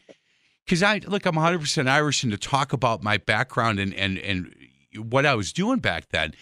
Because 0.66 0.82
I 0.82 1.00
look, 1.06 1.26
I'm 1.26 1.36
100 1.36 1.60
percent 1.60 1.88
Irish, 1.88 2.24
and 2.24 2.32
to 2.32 2.38
talk 2.38 2.74
about 2.74 3.04
my 3.04 3.18
background 3.18 3.80
and 3.80 3.94
and 3.94 4.18
and 4.18 4.56
what 4.98 5.26
I 5.26 5.36
was 5.36 5.54
doing 5.54 5.80
back 5.80 6.10
then, 6.10 6.34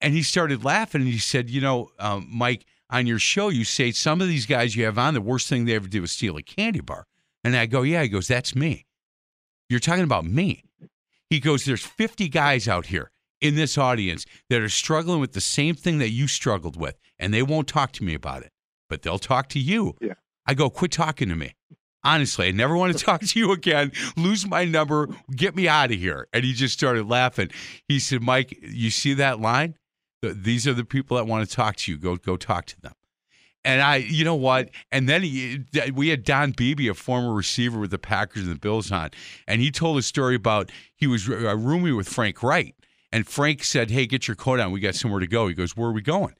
and 0.00 0.14
he 0.14 0.22
started 0.22 0.64
laughing 0.64 1.02
and 1.02 1.10
he 1.10 1.18
said, 1.18 1.50
"You 1.50 1.60
know, 1.60 1.90
um, 1.98 2.26
Mike, 2.30 2.64
on 2.90 3.06
your 3.06 3.18
show, 3.18 3.48
you 3.48 3.64
say 3.64 3.90
some 3.90 4.20
of 4.20 4.28
these 4.28 4.46
guys 4.46 4.74
you 4.76 4.84
have 4.84 4.98
on, 4.98 5.14
the 5.14 5.20
worst 5.20 5.48
thing 5.48 5.64
they 5.64 5.74
ever 5.74 5.88
do 5.88 6.02
is 6.02 6.12
steal 6.12 6.36
a 6.36 6.42
candy 6.42 6.80
bar." 6.80 7.06
And 7.44 7.56
I 7.56 7.66
go, 7.66 7.82
"Yeah." 7.82 8.02
He 8.02 8.08
goes, 8.08 8.28
"That's 8.28 8.54
me. 8.54 8.86
You're 9.68 9.80
talking 9.80 10.04
about 10.04 10.24
me." 10.24 10.64
He 11.28 11.40
goes, 11.40 11.64
"There's 11.64 11.84
50 11.84 12.28
guys 12.28 12.68
out 12.68 12.86
here." 12.86 13.10
In 13.42 13.56
this 13.56 13.76
audience 13.76 14.24
that 14.48 14.62
are 14.62 14.68
struggling 14.68 15.20
with 15.20 15.32
the 15.32 15.40
same 15.40 15.74
thing 15.74 15.98
that 15.98 16.10
you 16.10 16.28
struggled 16.28 16.80
with, 16.80 16.96
and 17.18 17.34
they 17.34 17.42
won't 17.42 17.68
talk 17.68 17.92
to 17.92 18.04
me 18.04 18.14
about 18.14 18.42
it, 18.42 18.52
but 18.88 19.02
they'll 19.02 19.18
talk 19.18 19.48
to 19.50 19.58
you. 19.58 19.96
Yeah. 20.00 20.14
I 20.46 20.54
go, 20.54 20.70
quit 20.70 20.92
talking 20.92 21.28
to 21.28 21.34
me. 21.34 21.54
Honestly, 22.04 22.48
I 22.48 22.50
never 22.52 22.76
want 22.76 22.96
to 22.96 23.04
talk 23.04 23.20
to 23.20 23.38
you 23.38 23.52
again. 23.52 23.92
Lose 24.16 24.46
my 24.46 24.64
number. 24.64 25.08
Get 25.34 25.54
me 25.54 25.68
out 25.68 25.92
of 25.92 25.98
here. 25.98 26.28
And 26.32 26.44
he 26.44 26.52
just 26.52 26.74
started 26.74 27.08
laughing. 27.08 27.50
He 27.88 27.98
said, 27.98 28.22
Mike, 28.22 28.56
you 28.62 28.90
see 28.90 29.14
that 29.14 29.40
line? 29.40 29.74
These 30.22 30.68
are 30.68 30.74
the 30.74 30.84
people 30.84 31.16
that 31.16 31.26
want 31.26 31.48
to 31.48 31.54
talk 31.54 31.76
to 31.76 31.92
you. 31.92 31.98
Go, 31.98 32.16
go 32.16 32.36
talk 32.36 32.66
to 32.66 32.80
them. 32.80 32.92
And 33.64 33.80
I, 33.80 33.96
you 33.96 34.24
know 34.24 34.34
what? 34.34 34.70
And 34.90 35.08
then 35.08 35.22
he, 35.22 35.64
we 35.94 36.08
had 36.08 36.24
Don 36.24 36.50
Beebe, 36.52 36.88
a 36.88 36.94
former 36.94 37.32
receiver 37.32 37.78
with 37.78 37.92
the 37.92 37.98
Packers 37.98 38.42
and 38.42 38.52
the 38.52 38.58
Bills, 38.58 38.90
on, 38.90 39.10
and 39.46 39.60
he 39.60 39.70
told 39.70 39.98
a 39.98 40.02
story 40.02 40.34
about 40.34 40.70
he 40.96 41.06
was 41.06 41.28
uh, 41.28 41.34
a 41.34 41.56
roomie 41.56 41.96
with 41.96 42.08
Frank 42.08 42.42
Reich, 42.42 42.74
and 43.12 43.26
Frank 43.26 43.62
said, 43.62 43.90
"Hey, 43.90 44.06
get 44.06 44.26
your 44.26 44.34
coat 44.34 44.58
on. 44.58 44.72
We 44.72 44.80
got 44.80 44.94
somewhere 44.94 45.20
to 45.20 45.26
go." 45.26 45.46
He 45.46 45.54
goes, 45.54 45.76
"Where 45.76 45.90
are 45.90 45.92
we 45.92 46.00
going?" 46.00 46.34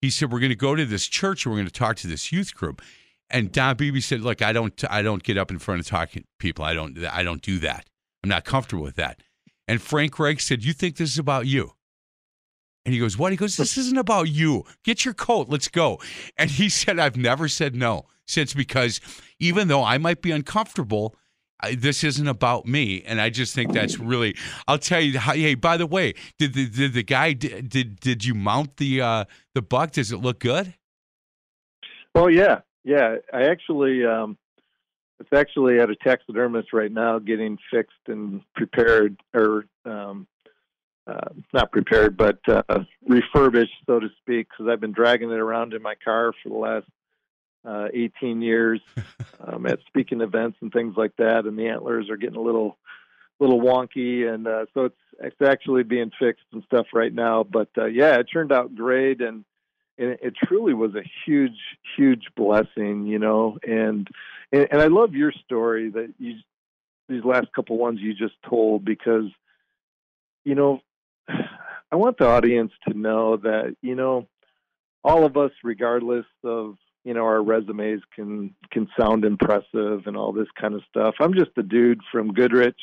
He 0.00 0.10
said, 0.10 0.32
"We're 0.32 0.40
going 0.40 0.50
to 0.50 0.56
go 0.56 0.74
to 0.74 0.86
this 0.86 1.06
church, 1.06 1.44
and 1.44 1.52
we're 1.52 1.58
going 1.58 1.68
to 1.68 1.72
talk 1.72 1.96
to 1.96 2.06
this 2.06 2.32
youth 2.32 2.54
group." 2.54 2.82
And 3.30 3.52
Don 3.52 3.76
Beebe 3.76 4.00
said, 4.00 4.22
"Look, 4.22 4.42
I 4.42 4.52
don't, 4.52 4.82
I 4.90 5.02
don't 5.02 5.22
get 5.22 5.36
up 5.36 5.50
in 5.50 5.58
front 5.58 5.80
of 5.80 5.86
talking 5.86 6.24
people. 6.38 6.64
I 6.64 6.74
don't, 6.74 6.98
I 7.04 7.22
don't 7.22 7.42
do 7.42 7.58
that. 7.60 7.88
I'm 8.22 8.30
not 8.30 8.44
comfortable 8.44 8.82
with 8.82 8.96
that." 8.96 9.22
And 9.68 9.80
Frank 9.80 10.18
Reich 10.18 10.40
said, 10.40 10.64
"You 10.64 10.72
think 10.72 10.96
this 10.96 11.10
is 11.10 11.18
about 11.18 11.46
you?" 11.46 11.72
And 12.84 12.94
he 12.94 13.00
goes, 13.00 13.18
"What?" 13.18 13.32
He 13.32 13.36
goes, 13.36 13.56
"This 13.56 13.76
isn't 13.76 13.98
about 13.98 14.28
you. 14.28 14.64
Get 14.82 15.04
your 15.04 15.14
coat. 15.14 15.48
Let's 15.48 15.68
go." 15.68 16.00
And 16.36 16.50
he 16.50 16.68
said, 16.68 16.98
"I've 16.98 17.16
never 17.16 17.48
said 17.48 17.74
no 17.74 18.06
since 18.26 18.54
because 18.54 19.00
even 19.38 19.68
though 19.68 19.84
I 19.84 19.98
might 19.98 20.22
be 20.22 20.30
uncomfortable." 20.30 21.16
I, 21.64 21.74
this 21.74 22.04
isn't 22.04 22.28
about 22.28 22.66
me, 22.66 23.02
and 23.06 23.20
I 23.20 23.30
just 23.30 23.54
think 23.54 23.72
that's 23.72 23.98
really. 23.98 24.36
I'll 24.68 24.78
tell 24.78 25.00
you. 25.00 25.18
How, 25.18 25.32
hey, 25.32 25.54
by 25.54 25.76
the 25.76 25.86
way, 25.86 26.14
did 26.38 26.54
the 26.54 26.68
did 26.68 26.92
the 26.92 27.02
guy 27.02 27.32
did 27.32 27.68
did, 27.68 28.00
did 28.00 28.24
you 28.24 28.34
mount 28.34 28.76
the 28.76 29.00
uh, 29.00 29.24
the 29.54 29.62
buck? 29.62 29.92
Does 29.92 30.12
it 30.12 30.18
look 30.18 30.40
good? 30.40 30.74
Well, 32.14 32.30
yeah, 32.30 32.60
yeah, 32.84 33.16
I 33.32 33.44
actually, 33.44 34.04
um, 34.04 34.38
it's 35.18 35.32
actually 35.32 35.80
at 35.80 35.90
a 35.90 35.96
taxidermist 35.96 36.72
right 36.72 36.92
now, 36.92 37.18
getting 37.18 37.58
fixed 37.72 38.06
and 38.06 38.42
prepared, 38.54 39.16
or 39.34 39.64
um, 39.84 40.28
uh, 41.06 41.30
not 41.52 41.72
prepared, 41.72 42.16
but 42.16 42.38
uh, 42.46 42.84
refurbished, 43.08 43.74
so 43.86 43.98
to 43.98 44.08
speak, 44.20 44.48
because 44.48 44.70
I've 44.70 44.80
been 44.80 44.92
dragging 44.92 45.30
it 45.30 45.38
around 45.38 45.72
in 45.72 45.82
my 45.82 45.94
car 46.04 46.32
for 46.42 46.50
the 46.50 46.54
last 46.54 46.86
uh, 47.64 47.88
18 47.92 48.42
years 48.42 48.80
um, 49.40 49.66
at 49.66 49.80
speaking 49.86 50.20
events 50.20 50.58
and 50.60 50.72
things 50.72 50.94
like 50.96 51.16
that, 51.18 51.46
and 51.46 51.58
the 51.58 51.68
antlers 51.68 52.10
are 52.10 52.16
getting 52.16 52.36
a 52.36 52.42
little, 52.42 52.76
little 53.40 53.60
wonky, 53.60 54.32
and 54.32 54.46
uh, 54.46 54.66
so 54.74 54.86
it's 54.86 54.96
it's 55.20 55.42
actually 55.42 55.82
being 55.82 56.10
fixed 56.18 56.44
and 56.52 56.62
stuff 56.64 56.86
right 56.92 57.12
now. 57.12 57.44
But 57.44 57.68
uh, 57.78 57.86
yeah, 57.86 58.16
it 58.16 58.24
turned 58.24 58.52
out 58.52 58.74
great, 58.74 59.20
and 59.20 59.44
and 59.98 60.18
it 60.22 60.34
truly 60.44 60.74
was 60.74 60.94
a 60.94 61.04
huge, 61.24 61.58
huge 61.96 62.26
blessing, 62.36 63.06
you 63.06 63.18
know. 63.18 63.58
And 63.66 64.08
and, 64.52 64.68
and 64.70 64.82
I 64.82 64.86
love 64.86 65.14
your 65.14 65.32
story 65.32 65.90
that 65.90 66.12
you 66.18 66.34
these 67.08 67.24
last 67.24 67.52
couple 67.54 67.76
ones 67.76 68.00
you 68.00 68.14
just 68.14 68.34
told 68.48 68.84
because 68.84 69.26
you 70.44 70.54
know 70.54 70.80
I 71.28 71.96
want 71.96 72.18
the 72.18 72.26
audience 72.26 72.72
to 72.88 72.98
know 72.98 73.36
that 73.36 73.76
you 73.82 73.94
know 73.94 74.26
all 75.04 75.24
of 75.26 75.36
us, 75.36 75.52
regardless 75.62 76.26
of 76.42 76.76
you 77.04 77.14
know 77.14 77.24
our 77.24 77.42
resumes, 77.42 78.00
can 78.14 78.54
can 78.70 78.88
sound 78.98 79.24
impressive 79.24 80.06
and 80.06 80.16
all 80.16 80.32
this 80.32 80.48
kind 80.60 80.74
of 80.74 80.82
stuff. 80.88 81.14
I'm 81.20 81.34
just 81.34 81.50
a 81.56 81.62
dude 81.62 82.00
from 82.10 82.32
Goodrich. 82.32 82.80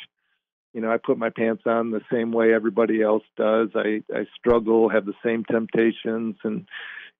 You 0.74 0.80
know, 0.80 0.92
I 0.92 0.98
put 0.98 1.18
my 1.18 1.30
pants 1.30 1.64
on 1.66 1.92
the 1.92 2.02
same 2.12 2.32
way 2.32 2.54
everybody 2.54 3.02
else 3.02 3.24
does. 3.36 3.70
I 3.76 4.04
I 4.14 4.26
struggle, 4.38 4.90
have 4.90 5.06
the 5.06 5.14
same 5.24 5.44
temptations, 5.44 6.38
and 6.44 6.66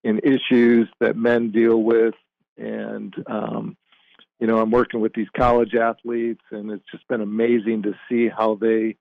in 0.04 0.20
issues 0.20 0.88
that 1.00 1.16
men 1.16 1.50
deal 1.50 1.82
with. 1.82 2.14
And, 2.58 3.14
um, 3.26 3.76
you 4.38 4.46
know, 4.46 4.58
I'm 4.58 4.70
working 4.70 5.00
with 5.00 5.14
these 5.14 5.28
college 5.36 5.74
athletes, 5.74 6.42
and 6.50 6.70
it's 6.70 6.84
just 6.90 7.06
been 7.08 7.20
amazing 7.20 7.82
to 7.82 7.94
see 8.08 8.28
how 8.28 8.56
they, 8.56 8.96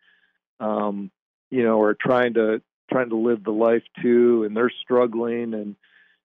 um, 0.59 1.11
you 1.49 1.63
know, 1.63 1.81
are 1.81 1.95
trying 1.95 2.35
to 2.35 2.61
trying 2.91 3.09
to 3.09 3.15
live 3.15 3.43
the 3.43 3.51
life 3.51 3.83
too, 4.01 4.43
and 4.43 4.55
they're 4.55 4.71
struggling. 4.81 5.53
And 5.53 5.75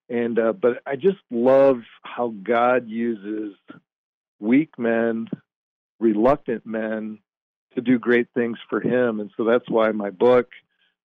and 0.09 0.39
uh, 0.39 0.53
but 0.53 0.81
I 0.85 0.95
just 0.95 1.19
love 1.29 1.81
how 2.03 2.33
God 2.43 2.87
uses 2.87 3.55
weak 4.39 4.77
men, 4.77 5.27
reluctant 5.99 6.65
men, 6.65 7.19
to 7.75 7.81
do 7.81 7.99
great 7.99 8.27
things 8.33 8.57
for 8.69 8.81
Him. 8.81 9.19
And 9.19 9.31
so 9.35 9.43
that's 9.43 9.69
why 9.69 9.91
my 9.91 10.09
book 10.09 10.47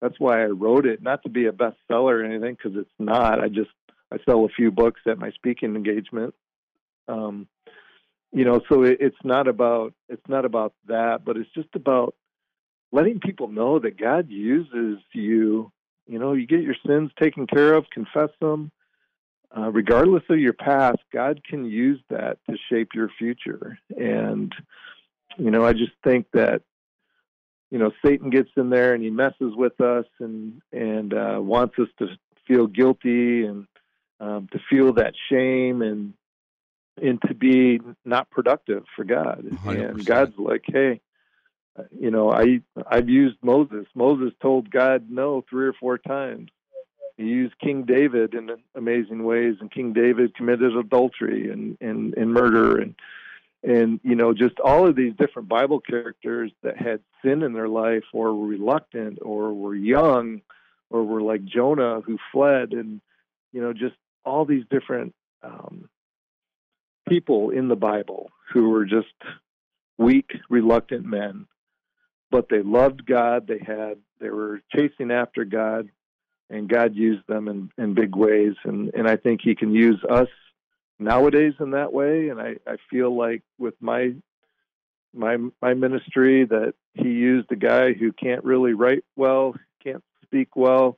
that's 0.02 0.20
why 0.20 0.42
I 0.42 0.48
wrote 0.48 0.86
it, 0.86 1.02
not 1.02 1.24
to 1.24 1.30
be 1.30 1.46
a 1.46 1.52
bestseller 1.52 2.22
or 2.22 2.24
anything, 2.24 2.56
because 2.56 2.78
it's 2.78 2.90
not. 2.98 3.40
I 3.40 3.48
just 3.48 3.70
I 4.12 4.18
sell 4.26 4.44
a 4.44 4.50
few 4.50 4.72
books 4.72 5.02
at 5.08 5.20
my 5.20 5.32
speaking 5.32 5.76
engagement. 5.76 6.34
Um, 7.08 7.48
you 8.34 8.44
know, 8.44 8.62
so 8.68 8.84
it, 8.84 8.98
it's 9.00 9.24
not 9.24 9.48
about 9.48 9.94
it's 10.10 10.28
not 10.28 10.44
about 10.44 10.74
that, 10.88 11.24
but 11.24 11.38
it's 11.38 11.52
just 11.54 11.70
about 11.76 12.16
letting 12.92 13.20
people 13.20 13.48
know 13.48 13.80
that 13.80 14.00
God 14.00 14.30
uses 14.30 14.98
you. 15.14 15.72
You 16.08 16.18
know, 16.18 16.34
you 16.34 16.48
get 16.48 16.62
your 16.62 16.76
sins 16.86 17.12
taken 17.22 17.46
care 17.46 17.76
of, 17.76 17.86
confess 17.92 18.32
them. 18.42 18.72
Uh, 19.56 19.70
regardless 19.70 20.24
of 20.30 20.40
your 20.40 20.54
past, 20.54 21.00
God 21.12 21.42
can 21.44 21.66
use 21.66 22.00
that 22.10 22.38
to 22.50 22.56
shape 22.70 22.90
your 22.94 23.10
future. 23.18 23.78
And 23.98 24.54
you 25.38 25.52
know, 25.52 25.66
I 25.66 25.74
just 25.74 25.92
think 26.04 26.28
that 26.34 26.62
you 27.70 27.78
know 27.78 27.92
Satan 28.06 28.30
gets 28.30 28.50
in 28.56 28.70
there 28.70 28.94
and 28.94 29.04
he 29.04 29.10
messes 29.10 29.54
with 29.56 29.80
us 29.82 30.06
and 30.20 30.62
and 30.72 31.14
uh, 31.14 31.40
wants 31.42 31.76
us 31.80 31.90
to 32.00 32.08
feel 32.48 32.68
guilty 32.68 33.46
and 33.46 33.68
um, 34.20 34.48
to 34.52 34.60
feel 34.70 34.94
that 34.94 35.14
shame 35.30 35.82
and 35.82 36.14
and 37.02 37.22
to 37.28 37.34
be 37.34 37.80
not 38.06 38.30
productive 38.30 38.84
for 38.96 39.04
God. 39.04 39.46
100%. 39.66 39.90
And 39.90 40.06
God's 40.06 40.38
like, 40.38 40.64
hey, 40.66 41.02
you 41.98 42.12
know, 42.12 42.32
I 42.32 42.62
I've 42.90 43.10
used 43.10 43.38
Moses. 43.42 43.86
Moses 43.96 44.34
told 44.42 44.70
God 44.70 45.08
no 45.10 45.44
three 45.50 45.68
or 45.68 45.74
four 45.74 45.98
times. 45.98 46.50
He 47.18 47.24
used 47.24 47.58
King 47.60 47.84
David 47.84 48.34
in 48.34 48.50
amazing 48.76 49.24
ways, 49.24 49.56
and 49.60 49.72
King 49.72 49.94
David 49.94 50.36
committed 50.36 50.76
adultery 50.76 51.52
and 51.52 51.78
and, 51.82 52.14
and 52.16 52.34
murder 52.34 52.80
and 52.80 52.96
and 53.64 54.00
you 54.04 54.16
know 54.16 54.34
just 54.34 54.60
all 54.60 54.88
of 54.88 54.96
these 54.96 55.14
different 55.18 55.48
bible 55.48 55.80
characters 55.80 56.52
that 56.64 56.78
had 56.78 57.00
sin 57.24 57.44
in 57.44 57.54
their 57.54 57.68
life 57.68 58.04
or 58.12 58.34
were 58.34 58.48
reluctant 58.48 59.20
or 59.22 59.54
were 59.54 59.76
young 59.76 60.42
or 60.90 61.04
were 61.04 61.22
like 61.22 61.46
jonah 61.46 62.02
who 62.02 62.18
fled 62.32 62.74
and 62.74 63.02
you 63.54 63.62
know 63.62 63.72
just 63.72 63.94
all 64.26 64.46
these 64.46 64.64
different 64.72 65.14
um, 65.44 65.88
people 67.08 67.52
in 67.52 67.68
the 67.68 67.76
bible 67.76 68.32
who 68.52 68.70
were 68.70 68.86
just 68.86 69.14
weak 70.02 70.32
reluctant 70.50 71.06
men. 71.06 71.46
But 72.30 72.48
they 72.50 72.62
loved 72.64 73.06
god. 73.06 73.48
They 73.48 73.60
had 73.60 73.98
They 74.20 74.30
were 74.30 74.62
chasing 74.76 75.12
after 75.12 75.46
God, 75.46 75.90
and 76.52 76.70
God 76.70 76.96
used 76.96 77.26
them 77.28 77.48
in, 77.48 77.72
in 77.78 77.94
big 77.94 78.16
ways. 78.16 78.54
And, 78.64 78.94
and 78.94 79.08
I 79.08 79.16
think 79.16 79.42
He 79.42 79.56
can 79.56 79.74
use 79.74 80.00
us 80.10 80.28
nowadays 81.00 81.54
in 81.60 81.72
that 81.72 81.94
way. 81.94 82.30
And 82.30 82.40
I, 82.40 82.58
I 82.68 82.76
feel 82.90 83.18
like 83.18 83.42
with 83.58 83.74
my 83.80 84.14
my 85.14 85.38
my 85.62 85.74
ministry 85.74 86.46
that 86.46 86.74
He 86.94 87.10
used 87.10 87.52
a 87.52 87.56
guy 87.56 87.94
who 87.94 88.12
can't 88.12 88.44
really 88.44 88.74
write 88.74 89.04
well, 89.16 89.56
can't 89.84 90.04
speak 90.24 90.56
well. 90.56 90.98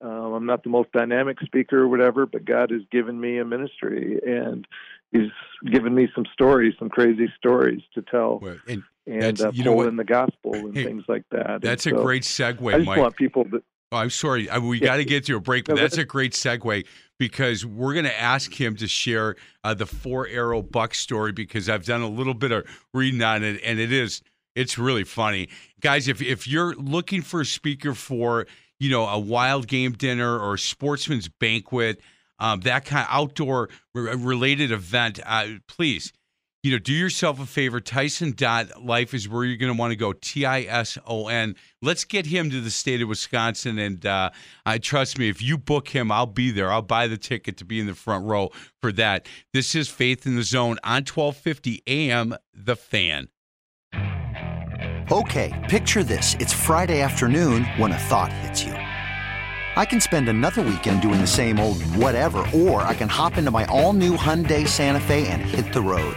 Um, 0.00 0.32
I'm 0.34 0.46
not 0.46 0.64
the 0.64 0.70
most 0.70 0.90
dynamic 0.90 1.38
speaker 1.44 1.78
or 1.78 1.88
whatever, 1.88 2.26
but 2.26 2.44
God 2.44 2.70
has 2.72 2.82
given 2.90 3.20
me 3.20 3.38
a 3.38 3.44
ministry, 3.44 4.18
and 4.26 4.66
He's 5.12 5.30
given 5.70 5.94
me 5.94 6.08
some 6.14 6.24
stories, 6.32 6.74
some 6.78 6.88
crazy 6.88 7.32
stories 7.36 7.82
to 7.94 8.02
tell. 8.02 8.40
Well, 8.40 8.58
and 8.66 8.82
and 9.06 9.40
uh, 9.40 9.52
you 9.52 9.64
know 9.64 9.72
what? 9.72 9.88
in 9.88 9.96
the 9.96 10.04
gospel 10.04 10.54
and 10.54 10.74
Hey, 10.74 10.84
things 10.84 11.04
like 11.08 11.24
that. 11.30 11.60
That's 11.60 11.86
a 11.86 11.90
so 11.90 12.02
great 12.02 12.22
I 12.22 12.52
segue, 12.52 12.72
just 12.72 12.86
Mike. 12.86 12.98
want 12.98 13.16
people 13.16 13.44
to. 13.44 13.62
Oh, 13.92 13.96
I'm 13.98 14.10
sorry. 14.10 14.48
I, 14.48 14.58
we 14.58 14.78
Yeah. 14.80 14.86
got 14.86 14.96
to 14.96 15.04
get 15.04 15.26
to 15.26 15.36
a 15.36 15.40
break, 15.40 15.66
but 15.66 15.76
that's 15.76 15.98
a 15.98 16.04
great 16.04 16.32
segue 16.32 16.86
because 17.18 17.64
we're 17.64 17.92
going 17.92 18.06
to 18.06 18.20
ask 18.20 18.52
him 18.58 18.74
to 18.76 18.88
share 18.88 19.36
uh, 19.62 19.74
the 19.74 19.86
four 19.86 20.26
arrow 20.26 20.62
buck 20.62 20.94
story 20.94 21.30
because 21.30 21.68
I've 21.68 21.84
done 21.84 22.00
a 22.00 22.08
little 22.08 22.34
bit 22.34 22.50
of 22.52 22.64
reading 22.94 23.22
on 23.22 23.44
it 23.44 23.60
and 23.64 23.78
it 23.78 23.92
is 23.92 24.22
it's 24.54 24.76
really 24.78 25.04
funny, 25.04 25.48
guys. 25.80 26.08
If 26.08 26.20
if 26.20 26.46
you're 26.48 26.74
looking 26.74 27.22
for 27.22 27.40
a 27.42 27.46
speaker 27.46 27.94
for 27.94 28.46
you 28.80 28.90
know 28.90 29.06
a 29.06 29.18
wild 29.18 29.66
game 29.68 29.92
dinner 29.92 30.38
or 30.38 30.54
a 30.54 30.58
sportsman's 30.58 31.28
banquet, 31.28 32.00
um, 32.38 32.60
that 32.62 32.84
kind 32.84 33.06
of 33.08 33.14
outdoor 33.14 33.68
re- 33.94 34.14
related 34.14 34.70
event, 34.72 35.20
uh, 35.24 35.46
please 35.68 36.12
you 36.62 36.70
know, 36.70 36.78
do 36.78 36.92
yourself 36.92 37.40
a 37.40 37.46
favor. 37.46 37.80
Tison 37.80 38.36
dot 38.36 38.84
life 38.84 39.14
is 39.14 39.28
where 39.28 39.44
you're 39.44 39.56
going 39.56 39.72
to 39.72 39.78
want 39.78 39.90
to 39.90 39.96
go. 39.96 40.12
T 40.12 40.46
I 40.46 40.62
S 40.62 40.96
O 41.06 41.26
N. 41.26 41.56
Let's 41.80 42.04
get 42.04 42.26
him 42.26 42.50
to 42.50 42.60
the 42.60 42.70
state 42.70 43.02
of 43.02 43.08
Wisconsin, 43.08 43.78
and 43.78 44.06
uh, 44.06 44.30
I 44.64 44.78
trust 44.78 45.18
me. 45.18 45.28
If 45.28 45.42
you 45.42 45.58
book 45.58 45.88
him, 45.88 46.12
I'll 46.12 46.26
be 46.26 46.52
there. 46.52 46.70
I'll 46.70 46.80
buy 46.82 47.08
the 47.08 47.16
ticket 47.16 47.56
to 47.58 47.64
be 47.64 47.80
in 47.80 47.86
the 47.86 47.94
front 47.94 48.24
row 48.26 48.50
for 48.80 48.92
that. 48.92 49.26
This 49.52 49.74
is 49.74 49.88
Faith 49.88 50.24
in 50.24 50.36
the 50.36 50.44
Zone 50.44 50.78
on 50.84 51.04
1250 51.04 51.82
AM. 51.86 52.36
The 52.54 52.76
Fan. 52.76 53.28
Okay, 55.10 55.66
picture 55.68 56.04
this. 56.04 56.36
It's 56.38 56.52
Friday 56.52 57.00
afternoon 57.00 57.64
when 57.76 57.90
a 57.90 57.98
thought 57.98 58.32
hits 58.32 58.62
you. 58.62 58.72
I 58.72 59.86
can 59.86 60.00
spend 60.00 60.28
another 60.28 60.62
weekend 60.62 61.00
doing 61.00 61.20
the 61.20 61.26
same 61.26 61.58
old 61.58 61.82
whatever, 61.96 62.46
or 62.54 62.82
I 62.82 62.94
can 62.94 63.08
hop 63.08 63.36
into 63.36 63.50
my 63.50 63.64
all 63.66 63.94
new 63.94 64.16
Hyundai 64.16 64.68
Santa 64.68 65.00
Fe 65.00 65.26
and 65.28 65.40
hit 65.40 65.72
the 65.72 65.80
road. 65.80 66.16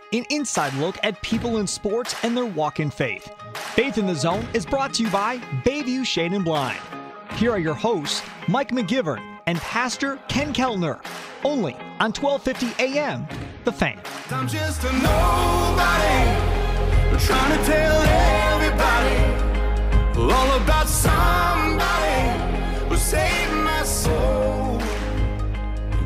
an 0.13 0.25
inside 0.29 0.73
look 0.73 0.97
at 1.03 1.21
people 1.21 1.57
in 1.57 1.67
sports 1.67 2.15
and 2.23 2.35
their 2.35 2.45
walk 2.45 2.79
in 2.79 2.89
faith. 2.89 3.31
Faith 3.55 3.97
in 3.97 4.05
the 4.05 4.15
Zone 4.15 4.45
is 4.53 4.65
brought 4.65 4.93
to 4.95 5.03
you 5.03 5.09
by 5.09 5.37
Bayview 5.63 6.05
Shade 6.05 6.33
and 6.33 6.43
Blind. 6.43 6.79
Here 7.35 7.51
are 7.51 7.59
your 7.59 7.73
hosts, 7.73 8.21
Mike 8.47 8.71
McGivern 8.71 9.21
and 9.45 9.57
Pastor 9.59 10.17
Ken 10.27 10.53
Keltner, 10.53 10.99
only 11.45 11.73
on 11.99 12.11
1250 12.11 12.83
AM, 12.83 13.25
The 13.63 13.71
Fan. 13.71 13.99
I'm 14.29 14.47
just 14.47 14.83
a 14.83 14.91
nobody, 14.91 15.05
trying 17.25 17.57
to 17.57 17.65
tell 17.65 18.01
everybody 18.03 19.41
all 20.33 20.57
about 20.61 20.87
somebody 20.87 22.89
who 22.89 22.97
saved 22.97 23.53
my 23.53 23.83
soul. 23.83 24.60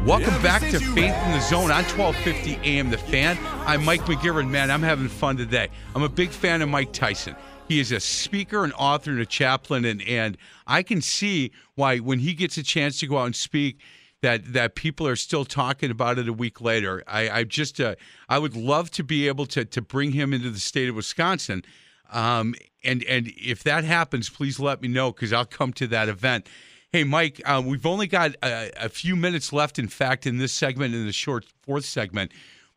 Welcome 0.05 0.39
back 0.43 0.61
to 0.61 0.79
Faith 0.79 1.15
in 1.25 1.31
the 1.31 1.41
Zone 1.41 1.71
on 1.71 1.83
1250 1.83 2.59
AM 2.63 2.91
The 2.91 2.97
Fan. 2.99 3.39
I'm 3.65 3.83
Mike 3.83 4.01
McGivern. 4.01 4.51
Man, 4.51 4.69
I'm 4.69 4.83
having 4.83 5.07
fun 5.07 5.35
today. 5.35 5.69
I'm 5.95 6.03
a 6.03 6.09
big 6.09 6.29
fan 6.29 6.61
of 6.61 6.69
Mike 6.69 6.93
Tison. 6.93 7.35
He 7.67 7.79
is 7.79 7.91
a 7.91 7.99
speaker, 7.99 8.63
an 8.63 8.71
author, 8.73 9.09
and 9.09 9.19
a 9.19 9.25
chaplain, 9.25 9.83
and, 9.83 10.03
and 10.03 10.37
I 10.67 10.83
can 10.83 11.01
see 11.01 11.49
why 11.73 11.97
when 11.97 12.19
he 12.19 12.35
gets 12.35 12.55
a 12.55 12.61
chance 12.61 12.99
to 12.99 13.07
go 13.07 13.17
out 13.17 13.25
and 13.25 13.35
speak, 13.35 13.79
that 14.21 14.53
that 14.53 14.75
people 14.75 15.07
are 15.07 15.15
still 15.15 15.43
talking 15.43 15.89
about 15.89 16.19
it 16.19 16.29
a 16.29 16.33
week 16.33 16.61
later. 16.61 17.01
I, 17.07 17.39
I 17.39 17.43
just 17.43 17.81
uh, 17.81 17.95
I 18.29 18.37
would 18.37 18.55
love 18.55 18.91
to 18.91 19.03
be 19.03 19.27
able 19.27 19.47
to 19.47 19.65
to 19.65 19.81
bring 19.81 20.11
him 20.11 20.33
into 20.33 20.51
the 20.51 20.59
state 20.59 20.87
of 20.87 20.95
Wisconsin. 20.95 21.63
Um, 22.11 22.53
and 22.83 23.03
and 23.05 23.33
if 23.37 23.63
that 23.63 23.83
happens, 23.83 24.29
please 24.29 24.59
let 24.59 24.83
me 24.83 24.87
know 24.87 25.11
because 25.11 25.33
I'll 25.33 25.45
come 25.45 25.73
to 25.73 25.87
that 25.87 26.09
event. 26.09 26.47
Hey, 26.95 27.03
Mike, 27.03 27.41
uh, 27.43 27.61
we've 27.65 27.85
only 27.85 28.07
got 28.07 28.37
a, 28.41 28.71
a 28.85 28.87
few 28.87 29.17
minutes 29.17 29.51
left. 29.51 29.77
In 29.77 29.89
fact, 29.89 30.25
in 30.25 30.37
this 30.37 30.53
segment, 30.53 30.95
in 30.95 31.05
the 31.05 31.11
short 31.11 31.45
fourth 31.61 31.83
segment, 31.83 32.31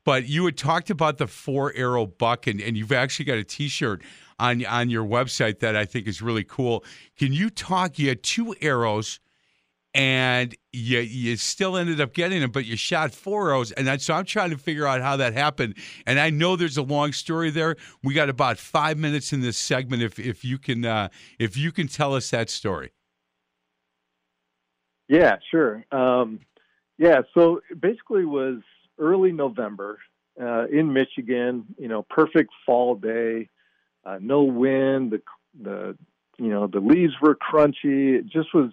but 0.04 0.26
you 0.26 0.44
had 0.44 0.56
talked 0.56 0.90
about 0.90 1.18
the 1.18 1.28
four 1.28 1.72
arrow 1.76 2.04
buck, 2.04 2.48
and, 2.48 2.60
and 2.60 2.76
you've 2.76 2.90
actually 2.90 3.26
got 3.26 3.38
a 3.38 3.44
T-shirt 3.44 4.02
on 4.40 4.66
on 4.66 4.90
your 4.90 5.04
website 5.04 5.60
that 5.60 5.76
I 5.76 5.84
think 5.84 6.08
is 6.08 6.20
really 6.20 6.42
cool. 6.42 6.84
Can 7.16 7.32
you 7.32 7.48
talk? 7.48 7.96
You 7.96 8.08
had 8.08 8.24
two 8.24 8.56
arrows 8.60 9.20
and 9.94 10.52
you 10.72 10.98
you 10.98 11.36
still 11.36 11.76
ended 11.76 12.00
up 12.00 12.12
getting 12.12 12.40
them, 12.40 12.50
but 12.50 12.64
you 12.64 12.76
shot 12.76 13.12
four 13.14 13.50
arrows. 13.50 13.70
And 13.70 13.88
I, 13.88 13.98
so 13.98 14.14
I'm 14.14 14.24
trying 14.24 14.50
to 14.50 14.58
figure 14.58 14.88
out 14.88 15.00
how 15.00 15.16
that 15.18 15.32
happened. 15.32 15.76
And 16.08 16.18
I 16.18 16.30
know 16.30 16.56
there's 16.56 16.76
a 16.76 16.82
long 16.82 17.12
story 17.12 17.50
there. 17.50 17.76
We 18.02 18.14
got 18.14 18.28
about 18.28 18.58
five 18.58 18.98
minutes 18.98 19.32
in 19.32 19.42
this 19.42 19.56
segment. 19.56 20.02
If 20.02 20.18
if 20.18 20.44
you 20.44 20.58
can 20.58 20.84
uh, 20.84 21.10
if 21.38 21.56
you 21.56 21.70
can 21.70 21.86
tell 21.86 22.16
us 22.16 22.30
that 22.30 22.50
story. 22.50 22.90
Yeah, 25.08 25.36
sure. 25.50 25.84
Um, 25.90 26.40
yeah, 26.98 27.22
so 27.34 27.60
it 27.70 27.80
basically 27.80 28.24
was 28.24 28.58
early 28.98 29.32
November 29.32 29.98
uh, 30.40 30.66
in 30.66 30.92
Michigan. 30.92 31.64
You 31.78 31.88
know, 31.88 32.02
perfect 32.02 32.50
fall 32.66 32.94
day, 32.94 33.48
uh, 34.04 34.18
no 34.20 34.42
wind. 34.42 35.12
The 35.12 35.22
the 35.60 35.96
you 36.36 36.48
know 36.48 36.66
the 36.66 36.80
leaves 36.80 37.14
were 37.20 37.36
crunchy. 37.36 38.18
It 38.18 38.26
just 38.26 38.54
was. 38.54 38.70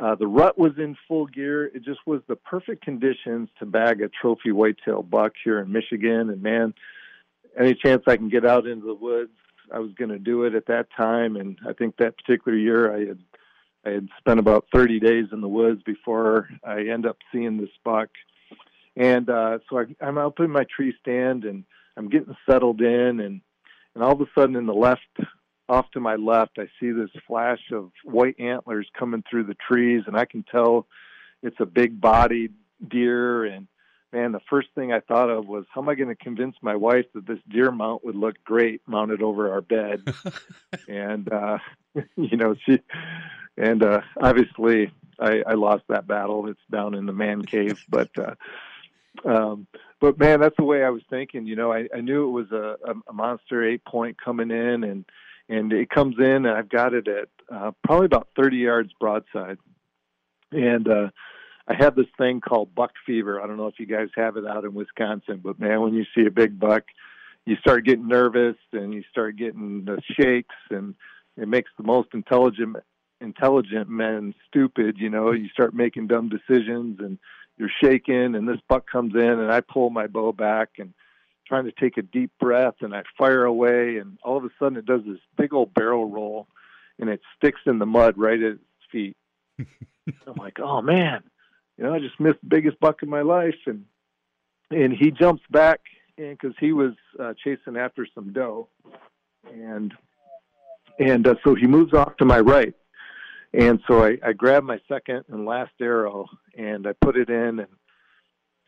Uh, 0.00 0.16
the 0.16 0.26
rut 0.26 0.58
was 0.58 0.72
in 0.76 0.96
full 1.06 1.24
gear. 1.24 1.66
It 1.66 1.84
just 1.84 2.00
was 2.04 2.20
the 2.26 2.34
perfect 2.34 2.84
conditions 2.84 3.48
to 3.60 3.64
bag 3.64 4.02
a 4.02 4.08
trophy 4.08 4.50
whitetail 4.50 5.04
buck 5.04 5.34
here 5.44 5.60
in 5.60 5.70
Michigan. 5.70 6.30
And 6.30 6.42
man, 6.42 6.74
any 7.56 7.74
chance 7.76 8.02
I 8.08 8.16
can 8.16 8.28
get 8.28 8.44
out 8.44 8.66
into 8.66 8.86
the 8.86 8.94
woods, 8.94 9.30
I 9.72 9.78
was 9.78 9.92
going 9.92 10.10
to 10.10 10.18
do 10.18 10.42
it 10.44 10.56
at 10.56 10.66
that 10.66 10.88
time. 10.96 11.36
And 11.36 11.56
I 11.64 11.74
think 11.74 11.96
that 11.98 12.16
particular 12.16 12.58
year, 12.58 12.92
I 12.92 13.06
had 13.06 13.18
I 13.86 13.90
had 13.90 14.08
spent 14.18 14.40
about 14.40 14.66
30 14.72 15.00
days 15.00 15.26
in 15.32 15.40
the 15.40 15.48
woods 15.48 15.82
before 15.84 16.48
I 16.64 16.82
end 16.88 17.06
up 17.06 17.18
seeing 17.32 17.58
this 17.58 17.70
buck. 17.84 18.08
And 18.96 19.28
uh, 19.28 19.58
so 19.68 19.80
I, 19.80 19.84
I'm 20.00 20.18
up 20.18 20.40
in 20.40 20.50
my 20.50 20.64
tree 20.64 20.94
stand 21.00 21.44
and 21.44 21.64
I'm 21.96 22.08
getting 22.08 22.36
settled 22.48 22.80
in, 22.80 23.20
and 23.20 23.40
and 23.94 24.02
all 24.02 24.12
of 24.12 24.20
a 24.20 24.26
sudden 24.34 24.56
in 24.56 24.66
the 24.66 24.74
left, 24.74 25.02
off 25.68 25.90
to 25.92 26.00
my 26.00 26.16
left, 26.16 26.58
I 26.58 26.66
see 26.80 26.90
this 26.90 27.10
flash 27.26 27.60
of 27.72 27.90
white 28.02 28.38
antlers 28.40 28.88
coming 28.98 29.22
through 29.28 29.44
the 29.44 29.56
trees, 29.68 30.02
and 30.06 30.16
I 30.16 30.24
can 30.24 30.42
tell 30.42 30.86
it's 31.42 31.60
a 31.60 31.66
big-bodied 31.66 32.52
deer, 32.88 33.44
and 33.44 33.68
man, 34.12 34.32
the 34.32 34.40
first 34.50 34.68
thing 34.74 34.92
I 34.92 35.00
thought 35.00 35.30
of 35.30 35.46
was 35.46 35.64
how 35.72 35.80
am 35.80 35.88
I 35.88 35.94
going 35.94 36.08
to 36.08 36.16
convince 36.16 36.56
my 36.60 36.74
wife 36.74 37.06
that 37.14 37.26
this 37.26 37.38
deer 37.48 37.70
mount 37.70 38.04
would 38.04 38.16
look 38.16 38.36
great 38.44 38.82
mounted 38.86 39.22
over 39.22 39.52
our 39.52 39.60
bed? 39.60 40.02
and 40.88 41.32
uh, 41.32 41.58
you 42.16 42.36
know, 42.36 42.54
she 42.66 42.80
and 43.56 43.82
uh, 43.82 44.00
obviously 44.20 44.92
I, 45.18 45.42
I 45.46 45.54
lost 45.54 45.84
that 45.88 46.06
battle. 46.06 46.48
It's 46.48 46.60
down 46.70 46.94
in 46.94 47.06
the 47.06 47.12
man 47.12 47.42
cave, 47.42 47.82
but 47.88 48.10
uh, 48.18 48.34
um, 49.24 49.66
but 50.00 50.18
man, 50.18 50.40
that's 50.40 50.56
the 50.56 50.64
way 50.64 50.84
I 50.84 50.90
was 50.90 51.02
thinking. 51.08 51.46
You 51.46 51.56
know, 51.56 51.72
I, 51.72 51.88
I 51.94 52.00
knew 52.00 52.28
it 52.28 52.32
was 52.32 52.52
a, 52.52 52.76
a 53.08 53.12
monster 53.12 53.64
eight 53.64 53.84
point 53.84 54.16
coming 54.22 54.50
in, 54.50 54.84
and 54.84 55.04
and 55.48 55.72
it 55.72 55.90
comes 55.90 56.16
in, 56.18 56.46
and 56.46 56.48
I've 56.48 56.68
got 56.68 56.94
it 56.94 57.06
at 57.06 57.28
uh, 57.50 57.72
probably 57.84 58.06
about 58.06 58.28
30 58.36 58.56
yards 58.56 58.90
broadside, 58.98 59.58
and 60.50 60.88
uh, 60.88 61.08
I 61.68 61.74
have 61.74 61.94
this 61.94 62.06
thing 62.18 62.40
called 62.40 62.74
buck 62.74 62.92
fever. 63.06 63.40
I 63.40 63.46
don't 63.46 63.56
know 63.56 63.66
if 63.66 63.78
you 63.78 63.86
guys 63.86 64.08
have 64.16 64.36
it 64.36 64.46
out 64.46 64.64
in 64.64 64.74
Wisconsin, 64.74 65.40
but 65.42 65.58
man, 65.58 65.80
when 65.80 65.94
you 65.94 66.04
see 66.14 66.26
a 66.26 66.30
big 66.30 66.58
buck, 66.58 66.84
you 67.46 67.56
start 67.56 67.84
getting 67.84 68.08
nervous 68.08 68.56
and 68.72 68.94
you 68.94 69.02
start 69.10 69.36
getting 69.36 69.84
the 69.84 70.00
shakes, 70.18 70.56
and 70.70 70.94
it 71.36 71.48
makes 71.48 71.70
the 71.76 71.84
most 71.84 72.08
intelligent 72.14 72.76
intelligent 73.20 73.88
men 73.88 74.34
stupid. 74.48 74.96
You 74.98 75.10
know, 75.10 75.32
you 75.32 75.48
start 75.48 75.74
making 75.74 76.08
dumb 76.08 76.28
decisions 76.28 77.00
and 77.00 77.18
you're 77.56 77.70
shaking, 77.82 78.34
and 78.34 78.48
this 78.48 78.60
buck 78.68 78.90
comes 78.90 79.14
in, 79.14 79.20
and 79.22 79.52
I 79.52 79.60
pull 79.60 79.90
my 79.90 80.06
bow 80.06 80.32
back 80.32 80.70
and 80.78 80.92
trying 81.46 81.64
to 81.64 81.72
take 81.72 81.96
a 81.96 82.02
deep 82.02 82.32
breath, 82.40 82.74
and 82.80 82.94
I 82.94 83.02
fire 83.16 83.44
away, 83.44 83.98
and 83.98 84.18
all 84.24 84.36
of 84.36 84.44
a 84.44 84.50
sudden 84.58 84.78
it 84.78 84.86
does 84.86 85.02
this 85.06 85.20
big 85.36 85.52
old 85.52 85.74
barrel 85.74 86.10
roll, 86.10 86.48
and 86.98 87.08
it 87.08 87.20
sticks 87.36 87.60
in 87.66 87.78
the 87.78 87.86
mud 87.86 88.14
right 88.16 88.40
at 88.40 88.52
its 88.52 88.62
feet. 88.90 89.16
I'm 89.58 90.34
like, 90.36 90.58
oh 90.58 90.82
man, 90.82 91.22
you 91.76 91.84
know, 91.84 91.94
I 91.94 91.98
just 91.98 92.18
missed 92.18 92.40
the 92.42 92.48
biggest 92.48 92.80
buck 92.80 93.02
in 93.02 93.08
my 93.08 93.22
life, 93.22 93.58
and 93.66 93.84
and 94.70 94.92
he 94.92 95.10
jumps 95.10 95.42
back, 95.50 95.80
and 96.18 96.36
because 96.36 96.56
he 96.58 96.72
was 96.72 96.94
uh, 97.20 97.34
chasing 97.42 97.76
after 97.76 98.06
some 98.14 98.32
doe, 98.32 98.68
and 99.52 99.92
and 100.98 101.26
uh, 101.26 101.34
so 101.44 101.54
he 101.54 101.66
moves 101.66 101.92
off 101.92 102.16
to 102.18 102.24
my 102.24 102.40
right, 102.40 102.74
and 103.52 103.80
so 103.86 104.04
I, 104.04 104.18
I 104.24 104.32
grab 104.32 104.64
my 104.64 104.80
second 104.88 105.24
and 105.28 105.46
last 105.46 105.72
arrow, 105.80 106.26
and 106.56 106.86
I 106.86 106.92
put 106.92 107.16
it 107.16 107.28
in, 107.28 107.60
and 107.60 107.68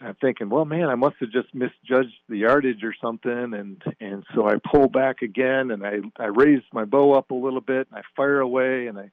I'm 0.00 0.14
thinking, 0.20 0.48
well, 0.48 0.64
man, 0.64 0.88
I 0.88 0.94
must 0.94 1.16
have 1.20 1.30
just 1.30 1.54
misjudged 1.54 2.18
the 2.28 2.38
yardage 2.38 2.84
or 2.84 2.94
something, 3.00 3.54
and 3.54 3.82
and 4.00 4.24
so 4.34 4.48
I 4.48 4.56
pull 4.70 4.88
back 4.88 5.22
again, 5.22 5.70
and 5.70 5.86
I 5.86 5.98
I 6.18 6.26
raise 6.26 6.62
my 6.72 6.84
bow 6.84 7.12
up 7.12 7.30
a 7.30 7.34
little 7.34 7.60
bit, 7.60 7.88
and 7.90 7.98
I 7.98 8.02
fire 8.14 8.40
away, 8.40 8.86
and 8.86 8.98
I 8.98 9.10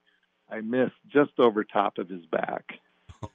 I 0.50 0.62
miss 0.62 0.92
just 1.12 1.32
over 1.40 1.64
top 1.64 1.98
of 1.98 2.10
his 2.10 2.26
back. 2.26 2.74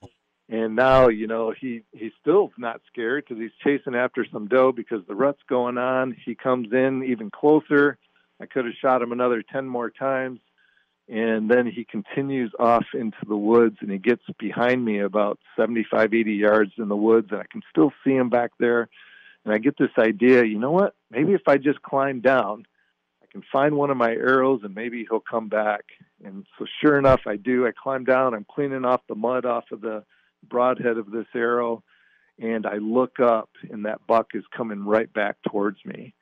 And 0.50 0.74
now 0.74 1.08
you 1.08 1.26
know 1.26 1.52
he 1.52 1.82
he's 1.92 2.12
still 2.22 2.52
not 2.56 2.80
scared 2.90 3.24
because 3.28 3.38
he's 3.38 3.50
chasing 3.62 3.94
after 3.94 4.24
some 4.32 4.48
doe 4.48 4.72
because 4.72 5.02
the 5.06 5.14
rut's 5.14 5.42
going 5.46 5.76
on. 5.76 6.16
He 6.24 6.34
comes 6.34 6.72
in 6.72 7.04
even 7.04 7.30
closer 7.30 7.98
i 8.40 8.46
could 8.46 8.64
have 8.64 8.74
shot 8.80 9.02
him 9.02 9.12
another 9.12 9.42
10 9.42 9.66
more 9.66 9.90
times. 9.90 10.40
And 11.10 11.50
then 11.50 11.66
he 11.66 11.86
continues 11.86 12.52
off 12.58 12.84
into 12.92 13.16
the 13.26 13.36
woods 13.36 13.78
and 13.80 13.90
he 13.90 13.96
gets 13.96 14.22
behind 14.38 14.84
me 14.84 14.98
about 14.98 15.38
75 15.56 16.12
80 16.12 16.32
yards 16.34 16.72
in 16.76 16.88
the 16.88 16.96
woods 16.96 17.28
and 17.30 17.40
i 17.40 17.46
can 17.50 17.62
still 17.70 17.92
see 18.04 18.12
him 18.12 18.28
back 18.28 18.50
there. 18.58 18.88
And 19.44 19.54
i 19.54 19.58
get 19.58 19.78
this 19.78 19.96
idea 19.98 20.44
you 20.44 20.58
know 20.58 20.72
what? 20.72 20.94
Maybe 21.10 21.32
if 21.32 21.46
i 21.46 21.56
just 21.56 21.82
climb 21.82 22.20
down 22.20 22.66
i 23.22 23.26
can 23.32 23.42
find 23.50 23.74
one 23.74 23.90
of 23.90 23.96
my 23.96 24.10
arrows 24.10 24.60
and 24.64 24.74
maybe 24.74 25.06
he'll 25.08 25.20
come 25.20 25.48
back. 25.48 25.84
And 26.24 26.44
so 26.58 26.66
sure 26.80 26.98
enough 26.98 27.22
i 27.26 27.36
do. 27.36 27.66
I 27.66 27.72
climb 27.72 28.04
down. 28.04 28.34
I'm 28.34 28.46
cleaning 28.48 28.84
off 28.84 29.00
the 29.08 29.14
mud 29.14 29.46
off 29.46 29.64
of 29.72 29.80
the 29.80 30.04
broadhead 30.48 30.98
of 30.98 31.10
this 31.10 31.26
arrow, 31.34 31.82
and 32.38 32.66
I 32.66 32.76
look 32.76 33.20
up, 33.20 33.50
and 33.70 33.84
that 33.86 34.06
buck 34.06 34.28
is 34.34 34.44
coming 34.56 34.84
right 34.84 35.12
back 35.12 35.36
towards 35.48 35.78
me. 35.84 36.14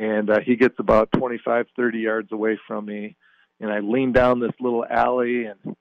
And 0.00 0.30
uh, 0.30 0.40
he 0.40 0.56
gets 0.56 0.76
about 0.78 1.12
25, 1.12 1.66
30 1.76 1.98
yards 1.98 2.32
away 2.32 2.58
from 2.66 2.86
me, 2.86 3.16
and 3.60 3.70
I 3.70 3.80
lean 3.80 4.12
down 4.12 4.40
this 4.40 4.54
little 4.58 4.82
alley, 4.88 5.44
and 5.44 5.76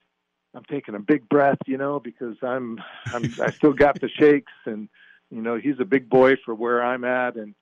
I'm 0.54 0.66
taking 0.70 0.94
a 0.94 1.00
big 1.00 1.30
breath, 1.30 1.60
you 1.66 1.78
know, 1.78 2.02
because 2.02 2.36
I'm, 2.44 2.82
I'm 3.14 3.34
I 3.42 3.52
still 3.56 3.72
got 3.72 4.02
the 4.02 4.10
shakes, 4.10 4.52
and 4.66 4.90
you 5.32 5.42
know, 5.42 5.58
he's 5.58 5.80
a 5.80 5.86
big 5.86 6.10
boy 6.10 6.36
for 6.44 6.54
where 6.54 6.84
I'm 6.84 7.06
at, 7.06 7.38
and 7.38 7.56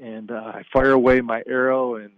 and 0.00 0.30
uh, 0.30 0.52
I 0.54 0.62
fire 0.72 0.92
away 0.92 1.20
my 1.20 1.42
arrow, 1.46 1.96
and 1.96 2.12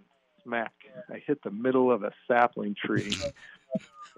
smack, 0.45 0.73
I 1.11 1.21
hit 1.27 1.43
the 1.43 1.51
middle 1.51 1.91
of 1.91 2.05
a 2.05 2.13
sapling 2.29 2.77
tree. 2.77 3.13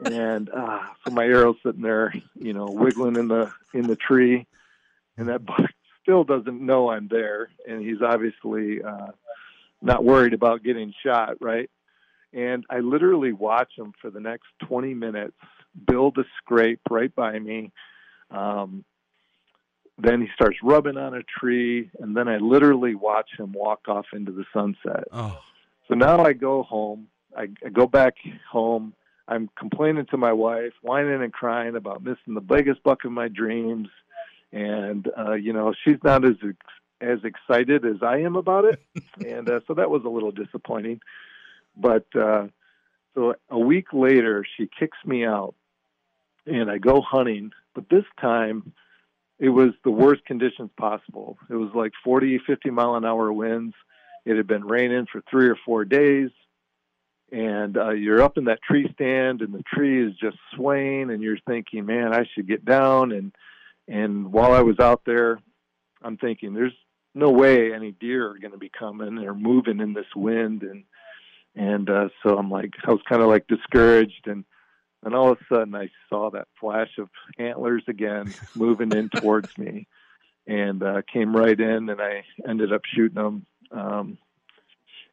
And 0.05 0.51
uh, 0.51 0.81
so 1.05 1.11
my 1.13 1.25
arrow's 1.25 1.57
sitting 1.65 1.81
there, 1.81 2.13
you 2.35 2.53
know, 2.53 2.67
wiggling 2.67 3.17
in 3.17 3.29
the 3.29 3.51
in 3.73 3.87
the 3.87 3.97
tree, 3.97 4.47
and 5.17 5.31
that 5.31 5.47
buck 5.47 5.71
still 6.03 6.25
doesn't 6.25 6.61
know 6.61 6.91
I'm 6.91 7.09
there, 7.09 7.49
and 7.67 7.81
he's 7.81 8.03
obviously 8.03 8.83
uh, 8.83 9.13
not 9.85 10.05
worried 10.05 10.35
about 10.35 10.63
getting 10.63 10.93
shot, 11.05 11.37
right? 11.41 11.71
And 12.33 12.65
I 12.69 12.81
literally 12.81 13.33
watch 13.33 13.73
him 13.77 13.93
for 14.01 14.11
the 14.11 14.21
next 14.21 14.47
20 14.67 14.95
minutes 14.95 15.37
build 15.87 16.19
a 16.19 16.25
scrape 16.39 16.81
right 16.91 17.15
by 17.15 17.39
me. 17.39 17.73
Um, 18.31 18.85
then 19.99 20.21
he 20.21 20.29
starts 20.35 20.57
rubbing 20.63 20.97
on 20.97 21.15
a 21.15 21.23
tree, 21.23 21.91
and 22.01 22.17
then 22.17 22.27
I 22.27 22.39
literally 22.39 22.97
watch 22.97 23.31
him 23.39 23.53
walk 23.53 23.83
off 23.87 24.07
into 24.13 24.33
the 24.33 24.45
sunset. 24.53 25.05
Oh. 25.13 25.39
So 25.87 25.95
now 25.95 26.25
I 26.25 26.33
go 26.33 26.65
home. 26.65 27.07
I, 27.37 27.49
I 27.65 27.69
go 27.69 27.87
back 27.87 28.15
home 28.51 28.95
I'm 29.27 29.49
complaining 29.59 30.07
to 30.11 30.17
my 30.17 30.33
wife, 30.33 30.73
whining 30.83 31.23
and 31.23 31.33
crying 31.33 31.77
about 31.77 32.03
missing 32.03 32.35
the 32.35 32.41
biggest 32.41 32.83
buck 32.83 33.05
of 33.05 33.13
my 33.13 33.29
dreams, 33.29 33.89
and 34.53 35.09
uh, 35.19 35.33
you 35.33 35.53
know 35.53 35.73
she's 35.85 36.03
not 36.03 36.25
as 36.25 36.37
as 37.05 37.19
excited 37.25 37.85
as 37.85 38.03
I 38.03 38.19
am 38.19 38.37
about 38.37 38.65
it, 38.65 38.81
and 39.27 39.49
uh, 39.49 39.61
so 39.67 39.75
that 39.75 39.91
was 39.91 40.05
a 40.05 40.09
little 40.09 40.31
disappointing. 40.31 41.01
But 41.77 42.07
uh, 42.15 42.49
so 43.15 43.35
a 43.51 43.59
week 43.59 43.93
later, 43.93 44.45
she 44.57 44.69
kicks 44.79 44.99
me 45.05 45.25
out, 45.25 45.55
and 46.47 46.71
I 46.71 46.79
go 46.79 47.01
hunting. 47.01 47.53
But 47.75 47.89
this 47.89 48.05
time, 48.21 48.73
it 49.39 49.49
was 49.49 49.71
the 49.83 49.91
worst 49.91 50.25
conditions 50.25 50.71
possible. 50.79 51.39
It 51.51 51.57
was 51.57 51.71
like 51.75 51.93
40, 52.05 52.41
50 52.47 52.71
mile 52.71 52.95
an 52.95 53.05
hour 53.05 53.33
winds. 53.33 53.75
It 54.25 54.37
had 54.37 54.47
been 54.47 54.65
raining 54.65 55.07
for 55.11 55.23
three 55.31 55.49
or 55.49 55.57
four 55.65 55.85
days 55.85 56.31
and 57.35 57.77
uh, 57.77 57.91
you're 57.91 58.23
up 58.23 58.39
in 58.39 58.45
that 58.45 58.63
tree 58.63 58.89
stand 58.95 59.41
and 59.41 59.53
the 59.53 59.63
tree 59.63 60.07
is 60.07 60.15
just 60.17 60.37
swaying 60.55 61.11
and 61.11 61.23
you're 61.23 61.39
thinking 61.47 61.85
man 61.85 62.15
i 62.15 62.25
should 62.35 62.47
get 62.47 62.65
down 62.65 63.13
and 63.13 63.33
and 63.89 64.33
while 64.33 64.53
i 64.53 64.61
was 64.61 64.79
out 64.79 65.03
there 65.05 65.41
i'm 66.03 66.17
thinking 66.17 66.55
there's 66.55 66.73
no 67.15 67.31
way 67.31 67.73
any 67.73 67.93
deer 67.93 68.31
are 68.31 68.39
going 68.39 68.53
to 68.53 68.59
be 68.59 68.71
coming 68.71 69.19
or 69.19 69.35
moving 69.35 69.81
in 69.81 69.93
this 69.93 70.07
wind 70.15 70.63
and 70.63 70.85
and 71.55 71.89
uh, 71.89 72.09
so 72.23 72.37
i'm 72.39 72.51
like 72.51 72.73
i 72.87 72.91
was 72.91 73.03
kind 73.09 73.23
of 73.23 73.29
like 73.29 73.47
discouraged 73.47 74.27
and 74.27 74.45
and 75.05 75.15
all 75.15 75.31
of 75.31 75.39
a 75.39 75.55
sudden 75.55 75.75
i 75.75 75.89
saw 76.09 76.31
that 76.31 76.49
flash 76.61 76.91
of 76.99 77.09
antlers 77.39 77.85
again 77.89 78.35
moving 78.55 78.93
in 78.93 79.09
towards 79.09 79.57
me 79.59 79.87
and 80.47 80.83
uh, 80.83 81.03
came 81.13 81.35
right 81.35 81.61
in 81.61 81.89
and 81.89 82.01
i 82.01 82.25
ended 82.49 82.73
up 82.73 82.83
shooting 82.85 83.23
them 83.23 83.47
um, 83.71 84.19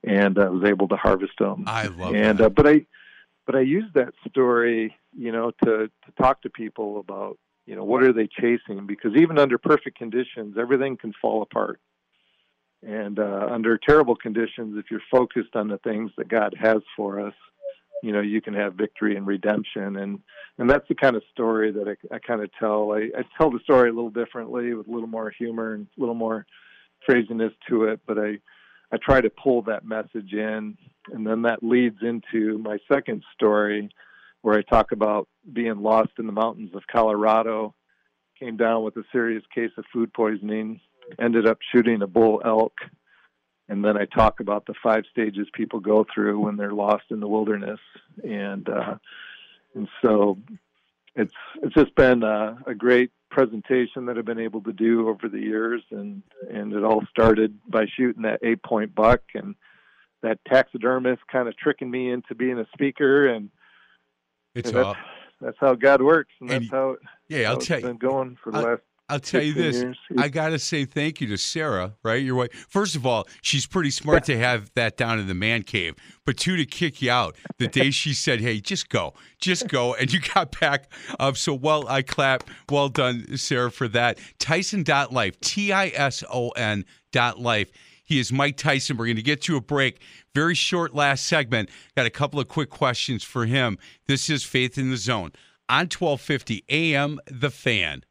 and 0.04 0.40
I 0.40 0.50
was 0.50 0.64
able 0.64 0.88
to 0.90 0.96
harvest 0.96 1.34
them. 1.40 1.66
I 1.68 1.88
love 1.88 2.16
and 2.16 2.40
that. 2.40 2.46
Uh, 2.46 2.50
but 2.50 2.68
I 2.68 2.86
but 3.46 3.56
I 3.56 3.62
use 3.62 3.86
that 3.94 4.14
story, 4.30 4.96
you 5.18 5.32
know, 5.32 5.52
to 5.64 5.88
to 5.88 6.12
talk 6.20 6.42
to 6.44 6.50
people 6.50 7.00
about 7.00 7.38
you 7.66 7.76
know 7.76 7.84
what 7.84 8.04
are 8.04 8.14
they 8.14 8.28
chasing 8.28 8.88
because 8.88 9.14
even 9.16 9.38
under 9.38 9.58
perfect 9.58 9.98
conditions, 9.98 10.58
everything 10.60 10.98
can 10.98 11.14
fall 11.22 11.42
apart. 11.42 11.80
And 12.84 13.20
uh, 13.20 13.48
under 13.52 13.78
terrible 13.78 14.16
conditions, 14.16 14.78
if 14.78 14.86
you're 14.90 15.02
focused 15.12 15.56
on 15.56 15.68
the 15.68 15.78
things 15.80 16.12
that 16.18 16.30
God 16.30 16.56
has 16.60 16.82
for 16.96 17.26
us, 17.26 17.34
you 18.02 18.12
know, 18.12 18.22
you 18.22 18.42
can 18.42 18.56
have 18.56 18.74
victory 18.74 19.16
and 19.16 19.28
redemption. 19.28 19.98
And 19.98 20.20
and 20.58 20.70
that's 20.70 20.88
the 20.88 20.96
kind 20.96 21.16
of 21.16 21.24
story 21.32 21.72
that 21.72 21.88
I, 21.88 22.16
I 22.16 22.20
kind 22.20 22.42
of 22.42 22.50
tell. 22.60 22.92
I, 22.92 23.10
I 23.18 23.24
tell 23.38 23.52
the 23.52 23.60
story 23.64 23.90
a 23.90 23.94
little 23.94 24.10
differently 24.10 24.74
with 24.74 24.88
a 24.88 24.92
little 24.92 25.08
more 25.08 25.30
humor 25.30 25.74
and 25.74 25.88
a 25.98 26.00
little 26.00 26.16
more 26.16 26.46
phrasiness 27.08 27.54
to 27.70 27.86
it, 27.86 28.00
but 28.08 28.18
I 28.18 28.40
I 28.92 28.98
try 28.98 29.22
to 29.22 29.30
pull 29.30 29.62
that 29.64 29.86
message 29.86 30.34
in, 30.34 30.78
and 31.14 31.26
then 31.26 31.44
that 31.44 31.64
leads 31.64 31.98
into 32.02 32.58
my 32.58 32.78
second 32.92 33.24
story, 33.34 33.90
where 34.42 34.58
I 34.58 34.64
talk 34.64 34.92
about 34.92 35.30
being 35.54 35.82
lost 35.82 36.12
in 36.20 36.26
the 36.26 36.34
mountains 36.34 36.72
of 36.76 36.84
Colorado. 36.92 37.74
Came 38.40 38.58
down 38.58 38.84
with 38.84 38.98
a 38.98 39.04
serious 39.12 39.44
case 39.54 39.72
of 39.78 39.86
food 39.94 40.12
poisoning, 40.14 40.82
ended 41.20 41.48
up 41.48 41.60
shooting 41.72 42.02
a 42.02 42.08
bull 42.08 42.42
elk, 42.44 42.74
and 43.68 43.84
then 43.84 43.98
I 43.98 44.06
talk 44.06 44.40
about 44.40 44.66
the 44.66 44.74
five 44.82 45.04
stages 45.12 45.48
people 45.54 45.80
go 45.80 46.06
through 46.14 46.40
when 46.40 46.58
they're 46.58 46.74
lost 46.74 47.06
in 47.10 47.20
the 47.20 47.28
wilderness, 47.28 47.80
and 48.24 48.68
uh, 48.70 48.96
and 49.76 49.88
so 50.02 50.38
it's 51.16 51.34
it's 51.62 51.76
just 51.76 51.96
been 51.96 52.24
a, 52.24 52.58
a 52.68 52.74
great 52.74 53.12
presentation 53.30 54.06
that 54.06 54.18
I've 54.18 54.26
been 54.26 54.40
able 54.40 54.62
to 54.64 54.74
do 54.74 55.08
over 55.10 55.30
the 55.30 55.40
years, 55.40 55.84
and 55.92 56.22
and 56.50 56.74
it 56.74 56.84
all 56.84 57.04
started 57.10 57.58
by 57.68 57.86
shooting 57.98 58.24
that 58.24 58.40
eight 58.44 58.64
point 58.64 58.94
buck, 58.96 59.22
and 59.34 59.56
that 60.22 60.40
taxidermist 60.48 61.22
kind 61.32 61.48
of 61.48 61.58
tricking 61.58 61.90
me 61.90 62.12
into 62.12 62.36
being 62.36 62.60
a 62.60 62.66
speaker, 62.74 63.28
and 63.28 63.50
It's 64.54 64.72
that's, 64.72 64.98
that's 65.40 65.58
how 65.60 65.74
God 65.76 66.02
works, 66.02 66.34
and 66.40 66.50
And 66.50 66.64
that's 66.64 66.72
how 66.72 66.98
Yeah, 67.28 67.50
I'll 67.50 67.58
it's 67.58 67.66
tell 67.66 67.80
you. 67.80 67.88
been 67.88 67.98
going 67.98 68.38
for 68.44 68.52
the 68.52 68.60
I- 68.60 68.64
last 68.64 68.82
I'll 69.12 69.20
tell 69.20 69.42
you 69.42 69.54
this. 69.54 69.82
years. 69.82 69.98
I 70.18 70.30
got 70.30 70.50
to 70.50 70.60
say 70.60 70.86
thank 70.86 71.20
you 71.20 71.28
to 71.28 71.38
Sarah, 71.38 71.96
right? 72.04 72.24
Your 72.24 72.36
wife. 72.36 72.54
First 72.70 72.96
of 72.96 73.06
all, 73.06 73.28
she's 73.42 73.68
pretty 73.68 73.92
smart 73.92 74.24
to 74.26 74.38
have 74.38 74.72
that 74.76 74.98
down 74.98 75.20
in 75.20 75.28
the 75.28 75.34
man 75.34 75.64
cave. 75.64 75.96
But 76.26 76.38
two, 76.38 76.56
to 76.56 76.66
kick 76.66 77.02
you 77.02 77.12
out 77.12 77.36
the 77.58 77.68
day 77.68 77.92
she 77.92 78.14
said, 78.14 78.40
hey, 78.40 78.60
just 78.60 78.90
go, 78.90 79.14
just 79.40 79.68
go. 79.68 79.94
And 79.96 80.12
you 80.12 80.22
got 80.34 80.58
back 80.60 80.92
up. 81.20 81.36
So, 81.38 81.54
well, 81.54 81.88
I 81.88 82.02
clap. 82.02 82.50
Well 82.70 82.90
done, 82.90 83.38
Sarah, 83.38 83.72
for 83.72 83.88
that. 83.90 84.18
Tison.life, 84.40 85.40
T 85.42 85.72
I 85.72 85.88
S 85.90 86.24
O 86.32 86.50
N 86.50 86.86
dot 87.12 87.40
life. 87.40 87.70
He 88.04 88.20
is 88.20 88.32
Mike 88.32 88.58
Tison. 88.58 88.98
We're 88.98 89.06
going 89.06 89.16
to 89.16 89.22
get 89.22 89.42
to 89.44 89.56
a 89.56 89.62
break. 89.62 90.02
Very 90.34 90.56
short 90.56 90.94
last 90.94 91.26
segment. 91.26 91.70
Got 91.96 92.06
a 92.06 92.10
couple 92.10 92.40
of 92.40 92.48
quick 92.48 92.70
questions 92.70 93.24
for 93.24 93.46
him. 93.46 93.78
This 94.08 94.30
is 94.30 94.44
Faith 94.44 94.78
in 94.78 94.90
the 94.90 94.98
Zone 94.98 95.32
on 95.70 95.86
1250 95.86 96.66
AM 96.70 97.20
The 97.28 97.50
Fan. 97.50 98.04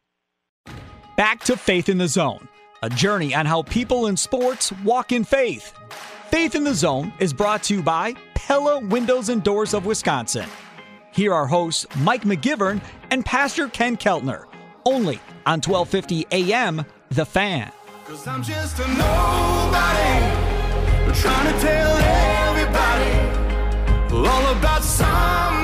Back 1.21 1.43
to 1.43 1.55
Faith 1.55 1.87
in 1.87 1.99
the 1.99 2.07
Zone, 2.07 2.47
a 2.81 2.89
journey 2.89 3.35
on 3.35 3.45
how 3.45 3.61
people 3.61 4.07
in 4.07 4.17
sports 4.17 4.71
walk 4.83 5.11
in 5.11 5.23
faith. 5.23 5.71
Faith 6.31 6.55
in 6.55 6.63
the 6.63 6.73
Zone 6.73 7.13
is 7.19 7.31
brought 7.31 7.61
to 7.65 7.75
you 7.75 7.83
by 7.83 8.15
Pella 8.33 8.79
Windows 8.79 9.29
and 9.29 9.43
Doors 9.43 9.75
of 9.75 9.85
Wisconsin. 9.85 10.49
Here 11.11 11.31
are 11.31 11.45
hosts 11.45 11.85
Mike 11.97 12.23
McGivern 12.23 12.81
and 13.11 13.23
Pastor 13.23 13.67
Ken 13.67 13.97
Keltner, 13.97 14.45
only 14.83 15.19
on 15.45 15.61
1250 15.61 16.25
AM 16.31 16.83
The 17.11 17.25
Fan. 17.27 17.71
Trying 21.21 21.53
to 21.53 21.59
tell 21.61 21.97
everybody 22.49 23.11
all 24.27 24.57
about 24.57 24.81
somebody 24.81 25.60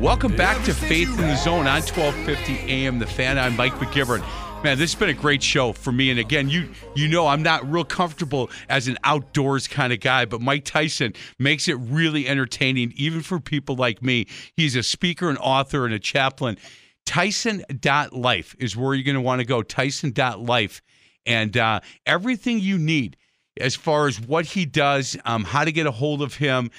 Welcome 0.00 0.34
back 0.34 0.64
to 0.64 0.72
Faith 0.72 1.10
in 1.10 1.26
the 1.26 1.36
Zone 1.36 1.66
on 1.66 1.82
1250 1.82 2.72
AM 2.72 2.98
The 2.98 3.06
Fan. 3.06 3.38
I'm 3.38 3.54
Mike 3.54 3.74
McGivern. 3.74 4.24
Man, 4.64 4.78
this 4.78 4.94
has 4.94 4.98
been 4.98 5.10
a 5.10 5.12
great 5.12 5.42
show 5.42 5.74
for 5.74 5.92
me. 5.92 6.10
And 6.10 6.18
again, 6.18 6.48
you 6.48 6.70
you 6.94 7.06
know 7.06 7.26
I'm 7.26 7.42
not 7.42 7.70
real 7.70 7.84
comfortable 7.84 8.48
as 8.70 8.88
an 8.88 8.96
outdoors 9.04 9.68
kind 9.68 9.92
of 9.92 10.00
guy, 10.00 10.24
but 10.24 10.40
Mike 10.40 10.64
Tison 10.64 11.14
makes 11.38 11.68
it 11.68 11.74
really 11.74 12.26
entertaining, 12.26 12.94
even 12.96 13.20
for 13.20 13.40
people 13.40 13.76
like 13.76 14.02
me. 14.02 14.26
He's 14.56 14.74
a 14.74 14.82
speaker, 14.82 15.28
an 15.28 15.36
author, 15.36 15.84
and 15.84 15.92
a 15.92 15.98
chaplain. 15.98 16.56
Tison.life 17.04 18.56
is 18.58 18.74
where 18.74 18.94
you're 18.94 19.04
going 19.04 19.16
to 19.16 19.20
want 19.20 19.40
to 19.40 19.46
go. 19.46 19.60
Tison.life. 19.60 20.80
And 21.26 21.58
uh, 21.58 21.80
everything 22.06 22.60
you 22.60 22.78
need 22.78 23.18
as 23.58 23.76
far 23.76 24.08
as 24.08 24.18
what 24.18 24.46
he 24.46 24.64
does, 24.64 25.18
um, 25.26 25.44
how 25.44 25.66
to 25.66 25.72
get 25.72 25.86
a 25.86 25.90
hold 25.90 26.22
of 26.22 26.36
him, 26.36 26.70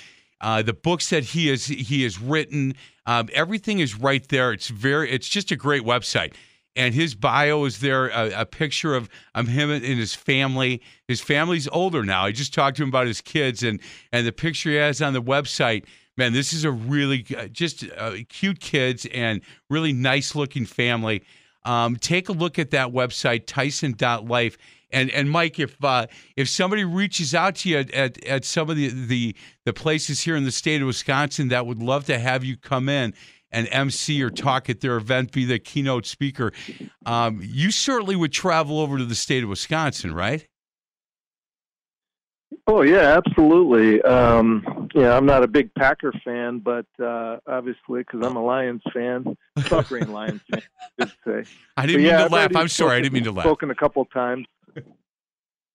uh, 0.41 0.61
the 0.61 0.73
books 0.73 1.09
that 1.09 1.23
he 1.23 1.47
has 1.47 1.67
he 1.67 2.03
has 2.03 2.19
written, 2.19 2.75
um, 3.05 3.29
everything 3.33 3.79
is 3.79 3.95
right 3.95 4.27
there. 4.29 4.51
It's 4.51 4.67
very 4.67 5.09
it's 5.11 5.29
just 5.29 5.51
a 5.51 5.55
great 5.55 5.83
website. 5.83 6.33
And 6.75 6.95
his 6.95 7.15
bio 7.15 7.65
is 7.65 7.79
there, 7.79 8.07
a, 8.07 8.41
a 8.41 8.45
picture 8.45 8.95
of 8.95 9.09
um, 9.35 9.47
him 9.47 9.69
and 9.69 9.83
his 9.83 10.15
family. 10.15 10.81
His 11.05 11.19
family's 11.19 11.67
older 11.67 12.03
now. 12.03 12.23
I 12.23 12.31
just 12.31 12.53
talked 12.53 12.77
to 12.77 12.83
him 12.83 12.89
about 12.89 13.07
his 13.07 13.21
kids, 13.21 13.61
and 13.61 13.79
and 14.11 14.25
the 14.25 14.31
picture 14.31 14.69
he 14.69 14.75
has 14.77 15.01
on 15.01 15.13
the 15.13 15.21
website. 15.21 15.85
Man, 16.17 16.33
this 16.33 16.53
is 16.53 16.65
a 16.65 16.71
really 16.71 17.25
uh, 17.37 17.47
just 17.47 17.85
uh, 17.97 18.13
cute 18.29 18.59
kids 18.59 19.05
and 19.13 19.41
really 19.69 19.93
nice 19.93 20.35
looking 20.35 20.65
family. 20.65 21.23
Um, 21.63 21.95
take 21.95 22.29
a 22.29 22.33
look 22.33 22.57
at 22.57 22.71
that 22.71 22.87
website, 22.89 23.45
Tison.life. 23.45 24.57
And 24.93 25.09
and 25.11 25.29
Mike, 25.29 25.59
if 25.59 25.83
uh, 25.83 26.07
if 26.35 26.49
somebody 26.49 26.83
reaches 26.83 27.33
out 27.33 27.55
to 27.57 27.69
you 27.69 27.77
at, 27.79 27.91
at, 27.91 28.23
at 28.25 28.45
some 28.45 28.69
of 28.69 28.75
the, 28.75 28.89
the 28.89 29.35
the 29.65 29.73
places 29.73 30.21
here 30.21 30.35
in 30.35 30.43
the 30.43 30.51
state 30.51 30.81
of 30.81 30.87
Wisconsin 30.87 31.49
that 31.49 31.65
would 31.65 31.81
love 31.81 32.05
to 32.05 32.19
have 32.19 32.43
you 32.43 32.57
come 32.57 32.89
in 32.89 33.13
and 33.51 33.67
MC 33.71 34.21
or 34.23 34.29
talk 34.29 34.69
at 34.69 34.79
their 34.81 34.97
event, 34.97 35.31
be 35.31 35.45
the 35.45 35.59
keynote 35.59 36.05
speaker, 36.05 36.51
um, 37.05 37.41
you 37.43 37.71
certainly 37.71 38.15
would 38.15 38.31
travel 38.31 38.79
over 38.79 38.97
to 38.97 39.05
the 39.05 39.15
state 39.15 39.43
of 39.43 39.49
Wisconsin, 39.49 40.13
right? 40.13 40.47
Oh 42.67 42.83
yeah, 42.83 43.17
absolutely. 43.17 44.01
Um, 44.03 44.89
yeah, 44.93 45.15
I'm 45.15 45.25
not 45.25 45.43
a 45.43 45.47
big 45.47 45.73
Packer 45.73 46.13
fan, 46.23 46.59
but 46.59 46.85
uh, 47.03 47.37
obviously 47.47 48.01
because 48.01 48.25
I'm 48.25 48.35
a 48.35 48.43
Lions 48.43 48.81
fan, 48.93 49.35
suffering 49.67 50.11
Lions 50.11 50.41
fan, 50.49 50.61
I 50.99 51.05
say. 51.25 51.43
I 51.77 51.85
didn't 51.85 52.01
But 52.01 52.05
yeah, 52.05 52.11
mean 52.11 52.13
I've 52.13 52.29
to 52.29 52.35
laugh. 52.35 52.55
I'm 52.55 52.67
sorry, 52.67 52.97
I 52.97 53.01
didn't 53.01 53.13
mean 53.13 53.23
to 53.23 53.31
laugh. 53.31 53.45
Spoken 53.45 53.71
a 53.71 53.75
couple 53.75 54.05
times 54.05 54.45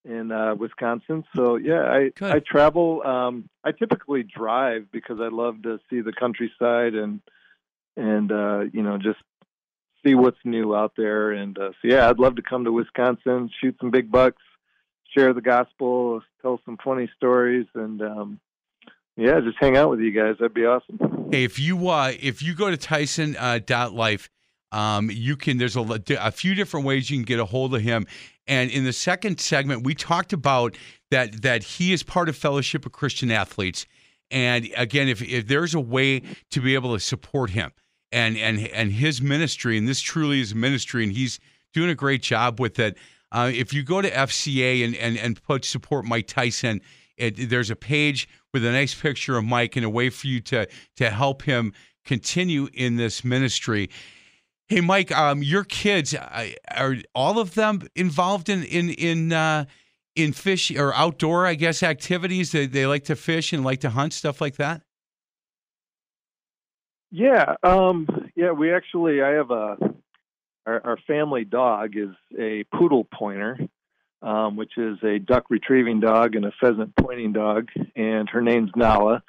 in 0.06 0.30
uh, 0.30 0.54
Wisconsin, 0.54 1.24
so 1.34 1.56
yeah, 1.56 1.82
I 1.82 2.10
Good. 2.14 2.32
I 2.32 2.38
travel. 2.38 3.02
Um, 3.04 3.48
I 3.64 3.72
typically 3.72 4.22
drive 4.22 4.90
because 4.92 5.18
I 5.20 5.28
love 5.28 5.62
to 5.62 5.78
see 5.90 6.00
the 6.00 6.12
countryside 6.12 6.94
and 6.94 7.20
and 7.96 8.30
uh, 8.30 8.60
you 8.72 8.82
know 8.82 8.98
just 8.98 9.18
see 10.04 10.14
what's 10.14 10.38
new 10.44 10.74
out 10.74 10.92
there. 10.96 11.32
And 11.32 11.58
uh, 11.58 11.70
so 11.70 11.88
yeah, 11.88 12.08
I'd 12.08 12.18
love 12.18 12.36
to 12.36 12.42
come 12.42 12.64
to 12.64 12.72
Wisconsin, 12.72 13.50
shoot 13.60 13.76
some 13.80 13.90
big 13.90 14.10
bucks, 14.10 14.42
share 15.16 15.32
the 15.32 15.40
gospel, 15.40 16.22
tell 16.42 16.60
some 16.64 16.78
funny 16.82 17.10
stories, 17.16 17.66
and 17.74 18.00
um, 18.00 18.40
yeah, 19.16 19.40
just 19.40 19.56
hang 19.58 19.76
out 19.76 19.90
with 19.90 20.00
you 20.00 20.12
guys. 20.12 20.36
That'd 20.38 20.54
be 20.54 20.66
awesome. 20.66 21.28
Hey, 21.32 21.44
if 21.44 21.58
you 21.58 21.88
uh, 21.88 22.12
if 22.20 22.42
you 22.42 22.54
go 22.54 22.70
to 22.70 22.76
Tison 22.76 23.36
uh, 23.38 23.58
dot 23.58 23.92
life, 23.92 24.30
um, 24.72 25.10
you 25.10 25.36
can. 25.36 25.58
There's 25.58 25.76
a, 25.76 26.00
a 26.20 26.30
few 26.30 26.54
different 26.54 26.86
ways 26.86 27.10
you 27.10 27.16
can 27.16 27.24
get 27.24 27.40
a 27.40 27.44
hold 27.44 27.74
of 27.74 27.80
him. 27.80 28.06
And 28.48 28.70
in 28.70 28.84
the 28.84 28.92
second 28.92 29.40
segment, 29.40 29.84
we 29.84 29.94
talked 29.94 30.32
about 30.32 30.76
that 31.10 31.42
that 31.42 31.62
he 31.62 31.92
is 31.92 32.02
part 32.02 32.28
of 32.28 32.36
Fellowship 32.36 32.86
of 32.86 32.92
Christian 32.92 33.30
Athletes. 33.30 33.86
And 34.30 34.68
again, 34.76 35.08
if 35.08 35.22
if 35.22 35.46
there's 35.46 35.74
a 35.74 35.80
way 35.80 36.22
to 36.50 36.60
be 36.60 36.74
able 36.74 36.94
to 36.94 37.00
support 37.00 37.50
him 37.50 37.72
and 38.12 38.36
and 38.36 38.66
and 38.68 38.92
his 38.92 39.20
ministry, 39.20 39.78
and 39.78 39.88
this 39.88 40.00
truly 40.00 40.40
is 40.40 40.54
ministry, 40.54 41.04
and 41.04 41.12
he's 41.12 41.38
doing 41.72 41.90
a 41.90 41.94
great 41.94 42.22
job 42.22 42.60
with 42.60 42.78
it. 42.78 42.96
Uh, 43.32 43.50
if 43.52 43.72
you 43.74 43.82
go 43.82 44.00
to 44.00 44.10
FCA 44.10 44.84
and 44.84 44.94
and 44.96 45.18
and 45.18 45.42
put 45.42 45.64
support 45.64 46.04
Mike 46.04 46.26
Tison, 46.26 46.80
it, 47.16 47.48
there's 47.48 47.70
a 47.70 47.76
page 47.76 48.28
with 48.52 48.64
a 48.64 48.72
nice 48.72 48.94
picture 48.94 49.36
of 49.36 49.44
Mike 49.44 49.76
and 49.76 49.84
a 49.84 49.90
way 49.90 50.10
for 50.10 50.26
you 50.26 50.40
to 50.40 50.66
to 50.96 51.10
help 51.10 51.42
him 51.42 51.72
continue 52.04 52.68
in 52.72 52.96
this 52.96 53.24
ministry. 53.24 53.90
Hey, 54.68 54.80
Mike, 54.80 55.12
um, 55.12 55.44
your 55.44 55.62
kids 55.62 56.12
are 56.14 56.96
all 57.14 57.38
of 57.38 57.54
them 57.54 57.82
involved 57.94 58.48
in 58.48 58.64
in 58.64 58.90
in 58.90 59.32
uh, 59.32 59.66
in 60.16 60.32
fish 60.32 60.72
or 60.72 60.92
outdoor, 60.94 61.46
I 61.46 61.54
guess, 61.54 61.84
activities. 61.84 62.50
They 62.50 62.66
they 62.66 62.86
like 62.86 63.04
to 63.04 63.14
fish 63.14 63.52
and 63.52 63.64
like 63.64 63.80
to 63.80 63.90
hunt, 63.90 64.12
stuff 64.12 64.40
like 64.40 64.56
that. 64.56 64.82
Yeah, 67.12 67.54
um, 67.62 68.08
yeah. 68.34 68.50
We 68.50 68.74
actually, 68.74 69.22
I 69.22 69.30
have 69.34 69.52
a 69.52 69.76
our, 70.66 70.84
our 70.84 70.96
family 71.06 71.44
dog 71.44 71.96
is 71.96 72.10
a 72.36 72.64
poodle 72.74 73.04
pointer, 73.04 73.58
um, 74.20 74.56
which 74.56 74.76
is 74.76 74.98
a 75.04 75.20
duck 75.20 75.44
retrieving 75.48 76.00
dog 76.00 76.34
and 76.34 76.44
a 76.44 76.52
pheasant 76.60 76.92
pointing 76.96 77.32
dog, 77.32 77.68
and 77.94 78.28
her 78.30 78.42
name's 78.42 78.72
Nala. 78.74 79.22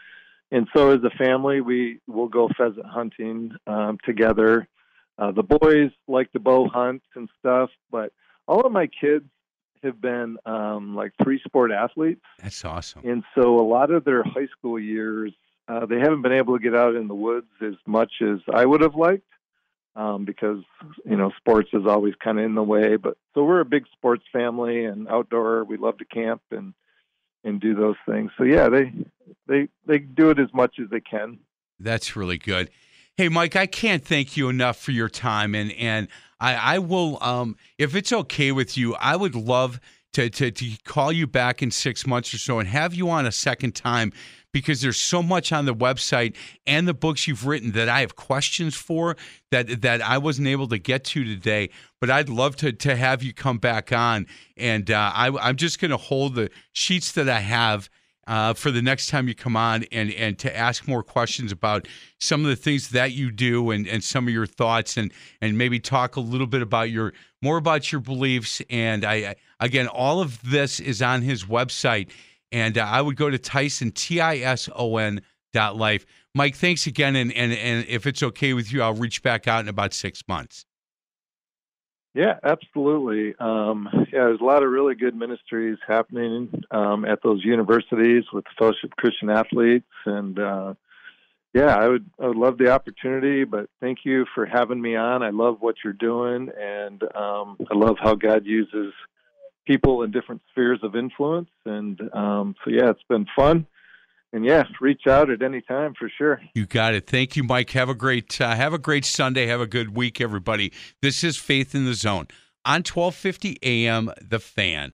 And 0.49 0.67
so, 0.75 0.89
as 0.89 1.03
a 1.03 1.11
family, 1.11 1.61
we 1.61 1.99
will 2.07 2.29
go 2.29 2.49
pheasant 2.57 2.87
hunting 2.87 3.51
um, 3.67 3.99
together. 4.03 4.67
Uh, 5.17 5.31
the 5.31 5.43
boys 5.43 5.91
like 6.07 6.31
to 6.31 6.39
bow 6.39 6.67
hunt 6.67 7.01
and 7.15 7.29
stuff, 7.39 7.69
but 7.91 8.11
all 8.47 8.65
of 8.65 8.71
my 8.71 8.87
kids 8.87 9.25
have 9.83 9.99
been 10.01 10.37
um, 10.45 10.95
like 10.95 11.11
three 11.23 11.41
sport 11.45 11.71
athletes. 11.71 12.21
That's 12.41 12.63
awesome. 12.65 13.01
And 13.03 13.23
so 13.35 13.59
a 13.59 13.65
lot 13.67 13.91
of 13.91 14.03
their 14.05 14.23
high 14.23 14.47
school 14.57 14.79
years, 14.79 15.33
uh, 15.67 15.85
they 15.85 15.99
haven't 15.99 16.21
been 16.21 16.33
able 16.33 16.57
to 16.57 16.63
get 16.63 16.75
out 16.75 16.95
in 16.95 17.07
the 17.07 17.15
woods 17.15 17.47
as 17.61 17.75
much 17.85 18.13
as 18.21 18.39
I 18.53 18.65
would 18.65 18.81
have 18.81 18.95
liked 18.95 19.27
um, 19.95 20.25
because, 20.25 20.63
you 21.05 21.17
know, 21.17 21.31
sports 21.37 21.69
is 21.73 21.85
always 21.87 22.13
kind 22.23 22.39
of 22.39 22.45
in 22.45 22.55
the 22.55 22.63
way. 22.63 22.95
But 22.95 23.17
so 23.33 23.43
we're 23.43 23.59
a 23.59 23.65
big 23.65 23.85
sports 23.91 24.23
family 24.31 24.85
and 24.85 25.07
outdoor. 25.07 25.63
We 25.63 25.77
love 25.77 25.97
to 25.97 26.05
camp 26.05 26.41
and, 26.51 26.73
and 27.43 27.59
do 27.59 27.75
those 27.75 27.97
things. 28.07 28.31
So 28.37 28.43
yeah, 28.43 28.69
they, 28.69 28.93
they, 29.47 29.67
they 29.85 29.99
do 29.99 30.29
it 30.29 30.39
as 30.39 30.53
much 30.53 30.75
as 30.81 30.89
they 30.89 31.01
can. 31.01 31.39
That's 31.79 32.15
really 32.15 32.37
good. 32.37 32.69
Hey, 33.17 33.29
Mike, 33.29 33.55
I 33.55 33.65
can't 33.65 34.05
thank 34.05 34.37
you 34.37 34.47
enough 34.47 34.77
for 34.77 34.91
your 34.91 35.09
time, 35.09 35.55
and 35.55 35.71
and 35.71 36.07
I, 36.39 36.75
I 36.75 36.77
will, 36.77 37.17
um, 37.23 37.55
if 37.79 37.95
it's 37.95 38.13
okay 38.13 38.51
with 38.51 38.77
you, 38.77 38.93
I 38.93 39.15
would 39.15 39.33
love 39.33 39.79
to, 40.13 40.29
to 40.29 40.51
to 40.51 40.77
call 40.83 41.11
you 41.11 41.25
back 41.25 41.63
in 41.63 41.71
six 41.71 42.05
months 42.05 42.31
or 42.31 42.37
so 42.37 42.59
and 42.59 42.69
have 42.69 42.93
you 42.93 43.09
on 43.09 43.25
a 43.25 43.31
second 43.31 43.73
time 43.73 44.13
because 44.51 44.81
there's 44.81 44.99
so 44.99 45.23
much 45.23 45.51
on 45.51 45.65
the 45.65 45.73
website 45.73 46.35
and 46.67 46.87
the 46.87 46.93
books 46.93 47.27
you've 47.27 47.47
written 47.47 47.71
that 47.71 47.89
I 47.89 48.01
have 48.01 48.15
questions 48.15 48.75
for 48.75 49.17
that 49.49 49.81
that 49.81 50.03
I 50.03 50.19
wasn't 50.19 50.49
able 50.49 50.67
to 50.67 50.77
get 50.77 51.03
to 51.05 51.23
today. 51.23 51.71
But 51.99 52.11
I'd 52.11 52.29
love 52.29 52.55
to 52.57 52.71
to 52.71 52.95
have 52.95 53.23
you 53.23 53.33
come 53.33 53.57
back 53.57 53.91
on, 53.91 54.27
and 54.57 54.91
uh, 54.91 55.11
I, 55.15 55.31
I'm 55.41 55.55
just 55.55 55.81
going 55.81 55.89
to 55.89 55.97
hold 55.97 56.35
the 56.35 56.51
sheets 56.71 57.13
that 57.13 57.27
I 57.27 57.39
have 57.39 57.89
uh, 58.27 58.53
for 58.53 58.69
the 58.69 58.81
next 58.81 59.07
time 59.07 59.27
you 59.27 59.33
come 59.33 59.55
on 59.55 59.85
and 59.91 60.11
and 60.11 60.37
to 60.39 60.55
ask 60.55 60.87
more 60.87 61.01
questions 61.01 61.51
about 61.51 61.87
some 62.19 62.43
of 62.43 62.47
the 62.47 62.55
things 62.55 62.89
that 62.89 63.13
you 63.13 63.31
do 63.31 63.71
and 63.71 63.87
and 63.87 64.03
some 64.03 64.27
of 64.27 64.33
your 64.33 64.45
thoughts 64.45 64.97
and 64.97 65.11
and 65.41 65.57
maybe 65.57 65.79
talk 65.79 66.15
a 66.15 66.19
little 66.19 66.47
bit 66.47 66.61
about 66.61 66.89
your 66.89 67.13
more 67.41 67.57
about 67.57 67.91
your 67.91 68.01
beliefs 68.01 68.61
and 68.69 69.05
I 69.05 69.35
again 69.59 69.87
all 69.87 70.21
of 70.21 70.39
this 70.43 70.79
is 70.79 71.01
on 71.01 71.21
his 71.21 71.45
website 71.45 72.09
and 72.51 72.77
uh, 72.77 72.83
I 72.83 73.01
would 73.01 73.15
go 73.15 73.29
to 73.29 73.37
Tison 73.37 73.93
T 73.93 74.21
I 74.21 74.37
S 74.37 74.69
O 74.75 74.97
N 74.97 75.21
dot 75.53 75.75
life. 75.75 76.05
Mike, 76.35 76.55
thanks 76.55 76.85
again. 76.85 77.15
And, 77.15 77.33
and, 77.33 77.51
and 77.51 77.85
if 77.87 78.05
it's 78.05 78.21
okay 78.21 78.53
with 78.53 78.71
you, 78.71 78.81
I'll 78.81 78.93
reach 78.93 79.23
back 79.23 79.47
out 79.47 79.61
in 79.61 79.67
about 79.67 79.93
six 79.93 80.21
months. 80.27 80.65
Yeah, 82.17 82.39
absolutely. 82.43 83.35
Um, 83.39 83.87
yeah, 83.93 84.25
there's 84.25 84.41
a 84.41 84.43
lot 84.43 84.63
of 84.63 84.71
really 84.71 84.95
good 84.95 85.15
ministries 85.15 85.77
happening 85.87 86.63
um, 86.71 87.05
at 87.05 87.19
those 87.21 87.45
universities 87.45 88.23
with 88.33 88.43
the 88.45 88.49
Fellowship 88.57 88.89
Christian 88.97 89.29
Athletes, 89.29 89.85
and 90.03 90.39
uh, 90.39 90.73
yeah, 91.53 91.75
I 91.75 91.87
would 91.87 92.09
I 92.19 92.25
would 92.25 92.37
love 92.37 92.57
the 92.57 92.71
opportunity. 92.71 93.43
But 93.43 93.69
thank 93.81 93.99
you 94.03 94.25
for 94.33 94.47
having 94.47 94.81
me 94.81 94.95
on. 94.95 95.21
I 95.21 95.29
love 95.29 95.57
what 95.59 95.75
you're 95.83 95.93
doing, 95.93 96.49
and 96.59 97.03
um, 97.15 97.55
I 97.71 97.75
love 97.75 97.97
how 98.01 98.15
God 98.15 98.47
uses 98.47 98.93
people 99.67 100.01
in 100.01 100.09
different 100.09 100.41
spheres 100.49 100.79
of 100.81 100.95
influence. 100.95 101.51
And 101.65 102.01
um, 102.15 102.55
so 102.65 102.71
yeah, 102.71 102.89
it's 102.89 103.03
been 103.07 103.27
fun. 103.35 103.67
And 104.33 104.43
yeah, 104.43 104.63
reach 104.81 105.07
out 105.07 105.29
at 105.29 105.41
any 105.41 105.61
time 105.61 105.93
for 105.97 106.11
sure. 106.17 106.41
You 106.53 106.65
got 106.65 106.93
it. 106.93 107.07
Thank 107.07 107.35
you, 107.35 107.43
Mike. 107.43 107.69
Have 107.71 107.89
a 107.89 107.95
great 107.95 108.39
uh, 108.41 108.55
have 108.55 108.73
a 108.73 108.77
great 108.77 109.05
Sunday. 109.05 109.47
Have 109.47 109.61
a 109.61 109.67
good 109.67 109.95
week, 109.95 110.19
everybody. 110.19 110.73
This 111.01 111.23
is 111.23 111.37
Faith 111.37 111.73
in 111.73 111.85
the 111.85 111.93
Zone 111.93 112.27
on 112.65 112.79
1250 112.83 113.57
AM 113.63 114.11
The 114.21 114.39
Fan. 114.39 114.91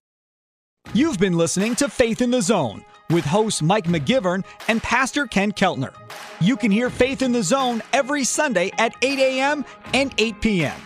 You've 0.92 1.18
been 1.18 1.36
listening 1.36 1.74
to 1.76 1.88
Faith 1.88 2.20
in 2.20 2.30
the 2.30 2.42
Zone 2.42 2.84
with 3.10 3.24
host 3.24 3.62
Mike 3.62 3.86
McGivern 3.86 4.44
and 4.68 4.82
Pastor 4.82 5.26
Ken 5.26 5.50
Keltner. 5.50 5.92
You 6.40 6.56
can 6.56 6.70
hear 6.70 6.88
Faith 6.88 7.22
in 7.22 7.32
the 7.32 7.42
Zone 7.42 7.82
every 7.92 8.22
Sunday 8.22 8.70
at 8.78 8.94
8 9.02 9.18
a.m. 9.18 9.64
and 9.92 10.14
8 10.18 10.40
p.m. 10.40 10.80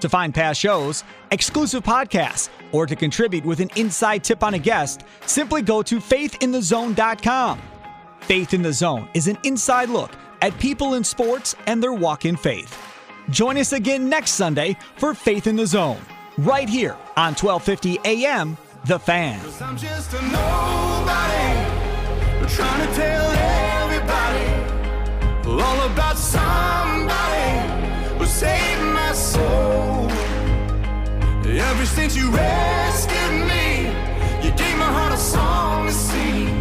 To 0.00 0.08
find 0.08 0.34
past 0.34 0.60
shows, 0.60 1.04
exclusive 1.30 1.82
podcasts, 1.82 2.50
or 2.72 2.86
to 2.86 2.94
contribute 2.94 3.44
with 3.44 3.60
an 3.60 3.70
inside 3.76 4.24
tip 4.24 4.42
on 4.42 4.54
a 4.54 4.58
guest, 4.58 5.02
simply 5.24 5.62
go 5.62 5.82
to 5.82 5.98
faithinthezone.com. 5.98 7.60
Faith 8.26 8.54
in 8.54 8.62
the 8.62 8.72
Zone 8.72 9.08
is 9.14 9.28
an 9.28 9.38
inside 9.44 9.88
look 9.88 10.10
at 10.42 10.58
people 10.58 10.94
in 10.94 11.04
sports 11.04 11.54
and 11.68 11.80
their 11.80 11.92
walk 11.92 12.24
in 12.24 12.36
faith. 12.36 12.76
Join 13.30 13.56
us 13.56 13.72
again 13.72 14.08
next 14.08 14.32
Sunday 14.32 14.76
for 14.96 15.14
Faith 15.14 15.46
in 15.46 15.54
the 15.54 15.64
Zone, 15.64 16.00
right 16.36 16.68
here 16.68 16.96
on 17.16 17.34
1250 17.34 18.00
AM, 18.04 18.56
The 18.86 18.98
Fan. 18.98 19.38
Ever 31.46 31.86
since 31.86 32.16
you 32.16 32.30
rescued 32.32 33.46
me, 33.46 33.86
you 34.42 34.50
gave 34.56 34.76
my 34.78 34.90
heart 34.90 35.12
a 35.12 35.16
song 35.16 35.86
to 35.86 35.92
sing. 35.92 36.55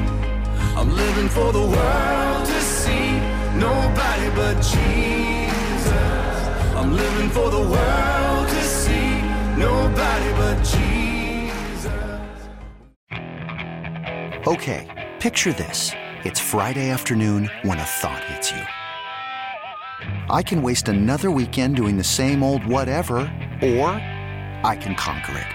I'm 0.86 0.96
living 0.96 1.30
for 1.30 1.52
the 1.52 1.62
world 1.62 2.46
to 2.46 2.62
see 2.62 3.18
nobody 3.58 4.30
but 4.36 4.54
Jesus. 4.62 5.88
I'm 6.76 6.96
living 6.96 7.30
for 7.32 7.50
the 7.50 7.62
world 7.62 8.48
to 8.50 8.62
see 8.62 9.20
nobody 9.58 10.32
but 10.34 10.58
Jesus. 10.64 11.92
Okay, 14.46 15.10
picture 15.20 15.54
this. 15.54 15.92
It's 16.24 16.40
Friday 16.40 16.92
afternoon 16.92 17.50
when 17.64 17.80
a 17.80 17.84
thought 17.84 18.24
hits 18.26 18.52
you. 18.52 18.62
I 20.30 20.44
can 20.44 20.62
waste 20.62 20.88
another 20.88 21.32
weekend 21.32 21.78
doing 21.78 21.98
the 21.98 22.04
same 22.04 22.44
old 22.44 22.64
whatever, 22.64 23.22
or 23.64 23.90
I 24.64 24.78
can 24.80 24.94
conquer 24.94 25.36
it. 25.36 25.55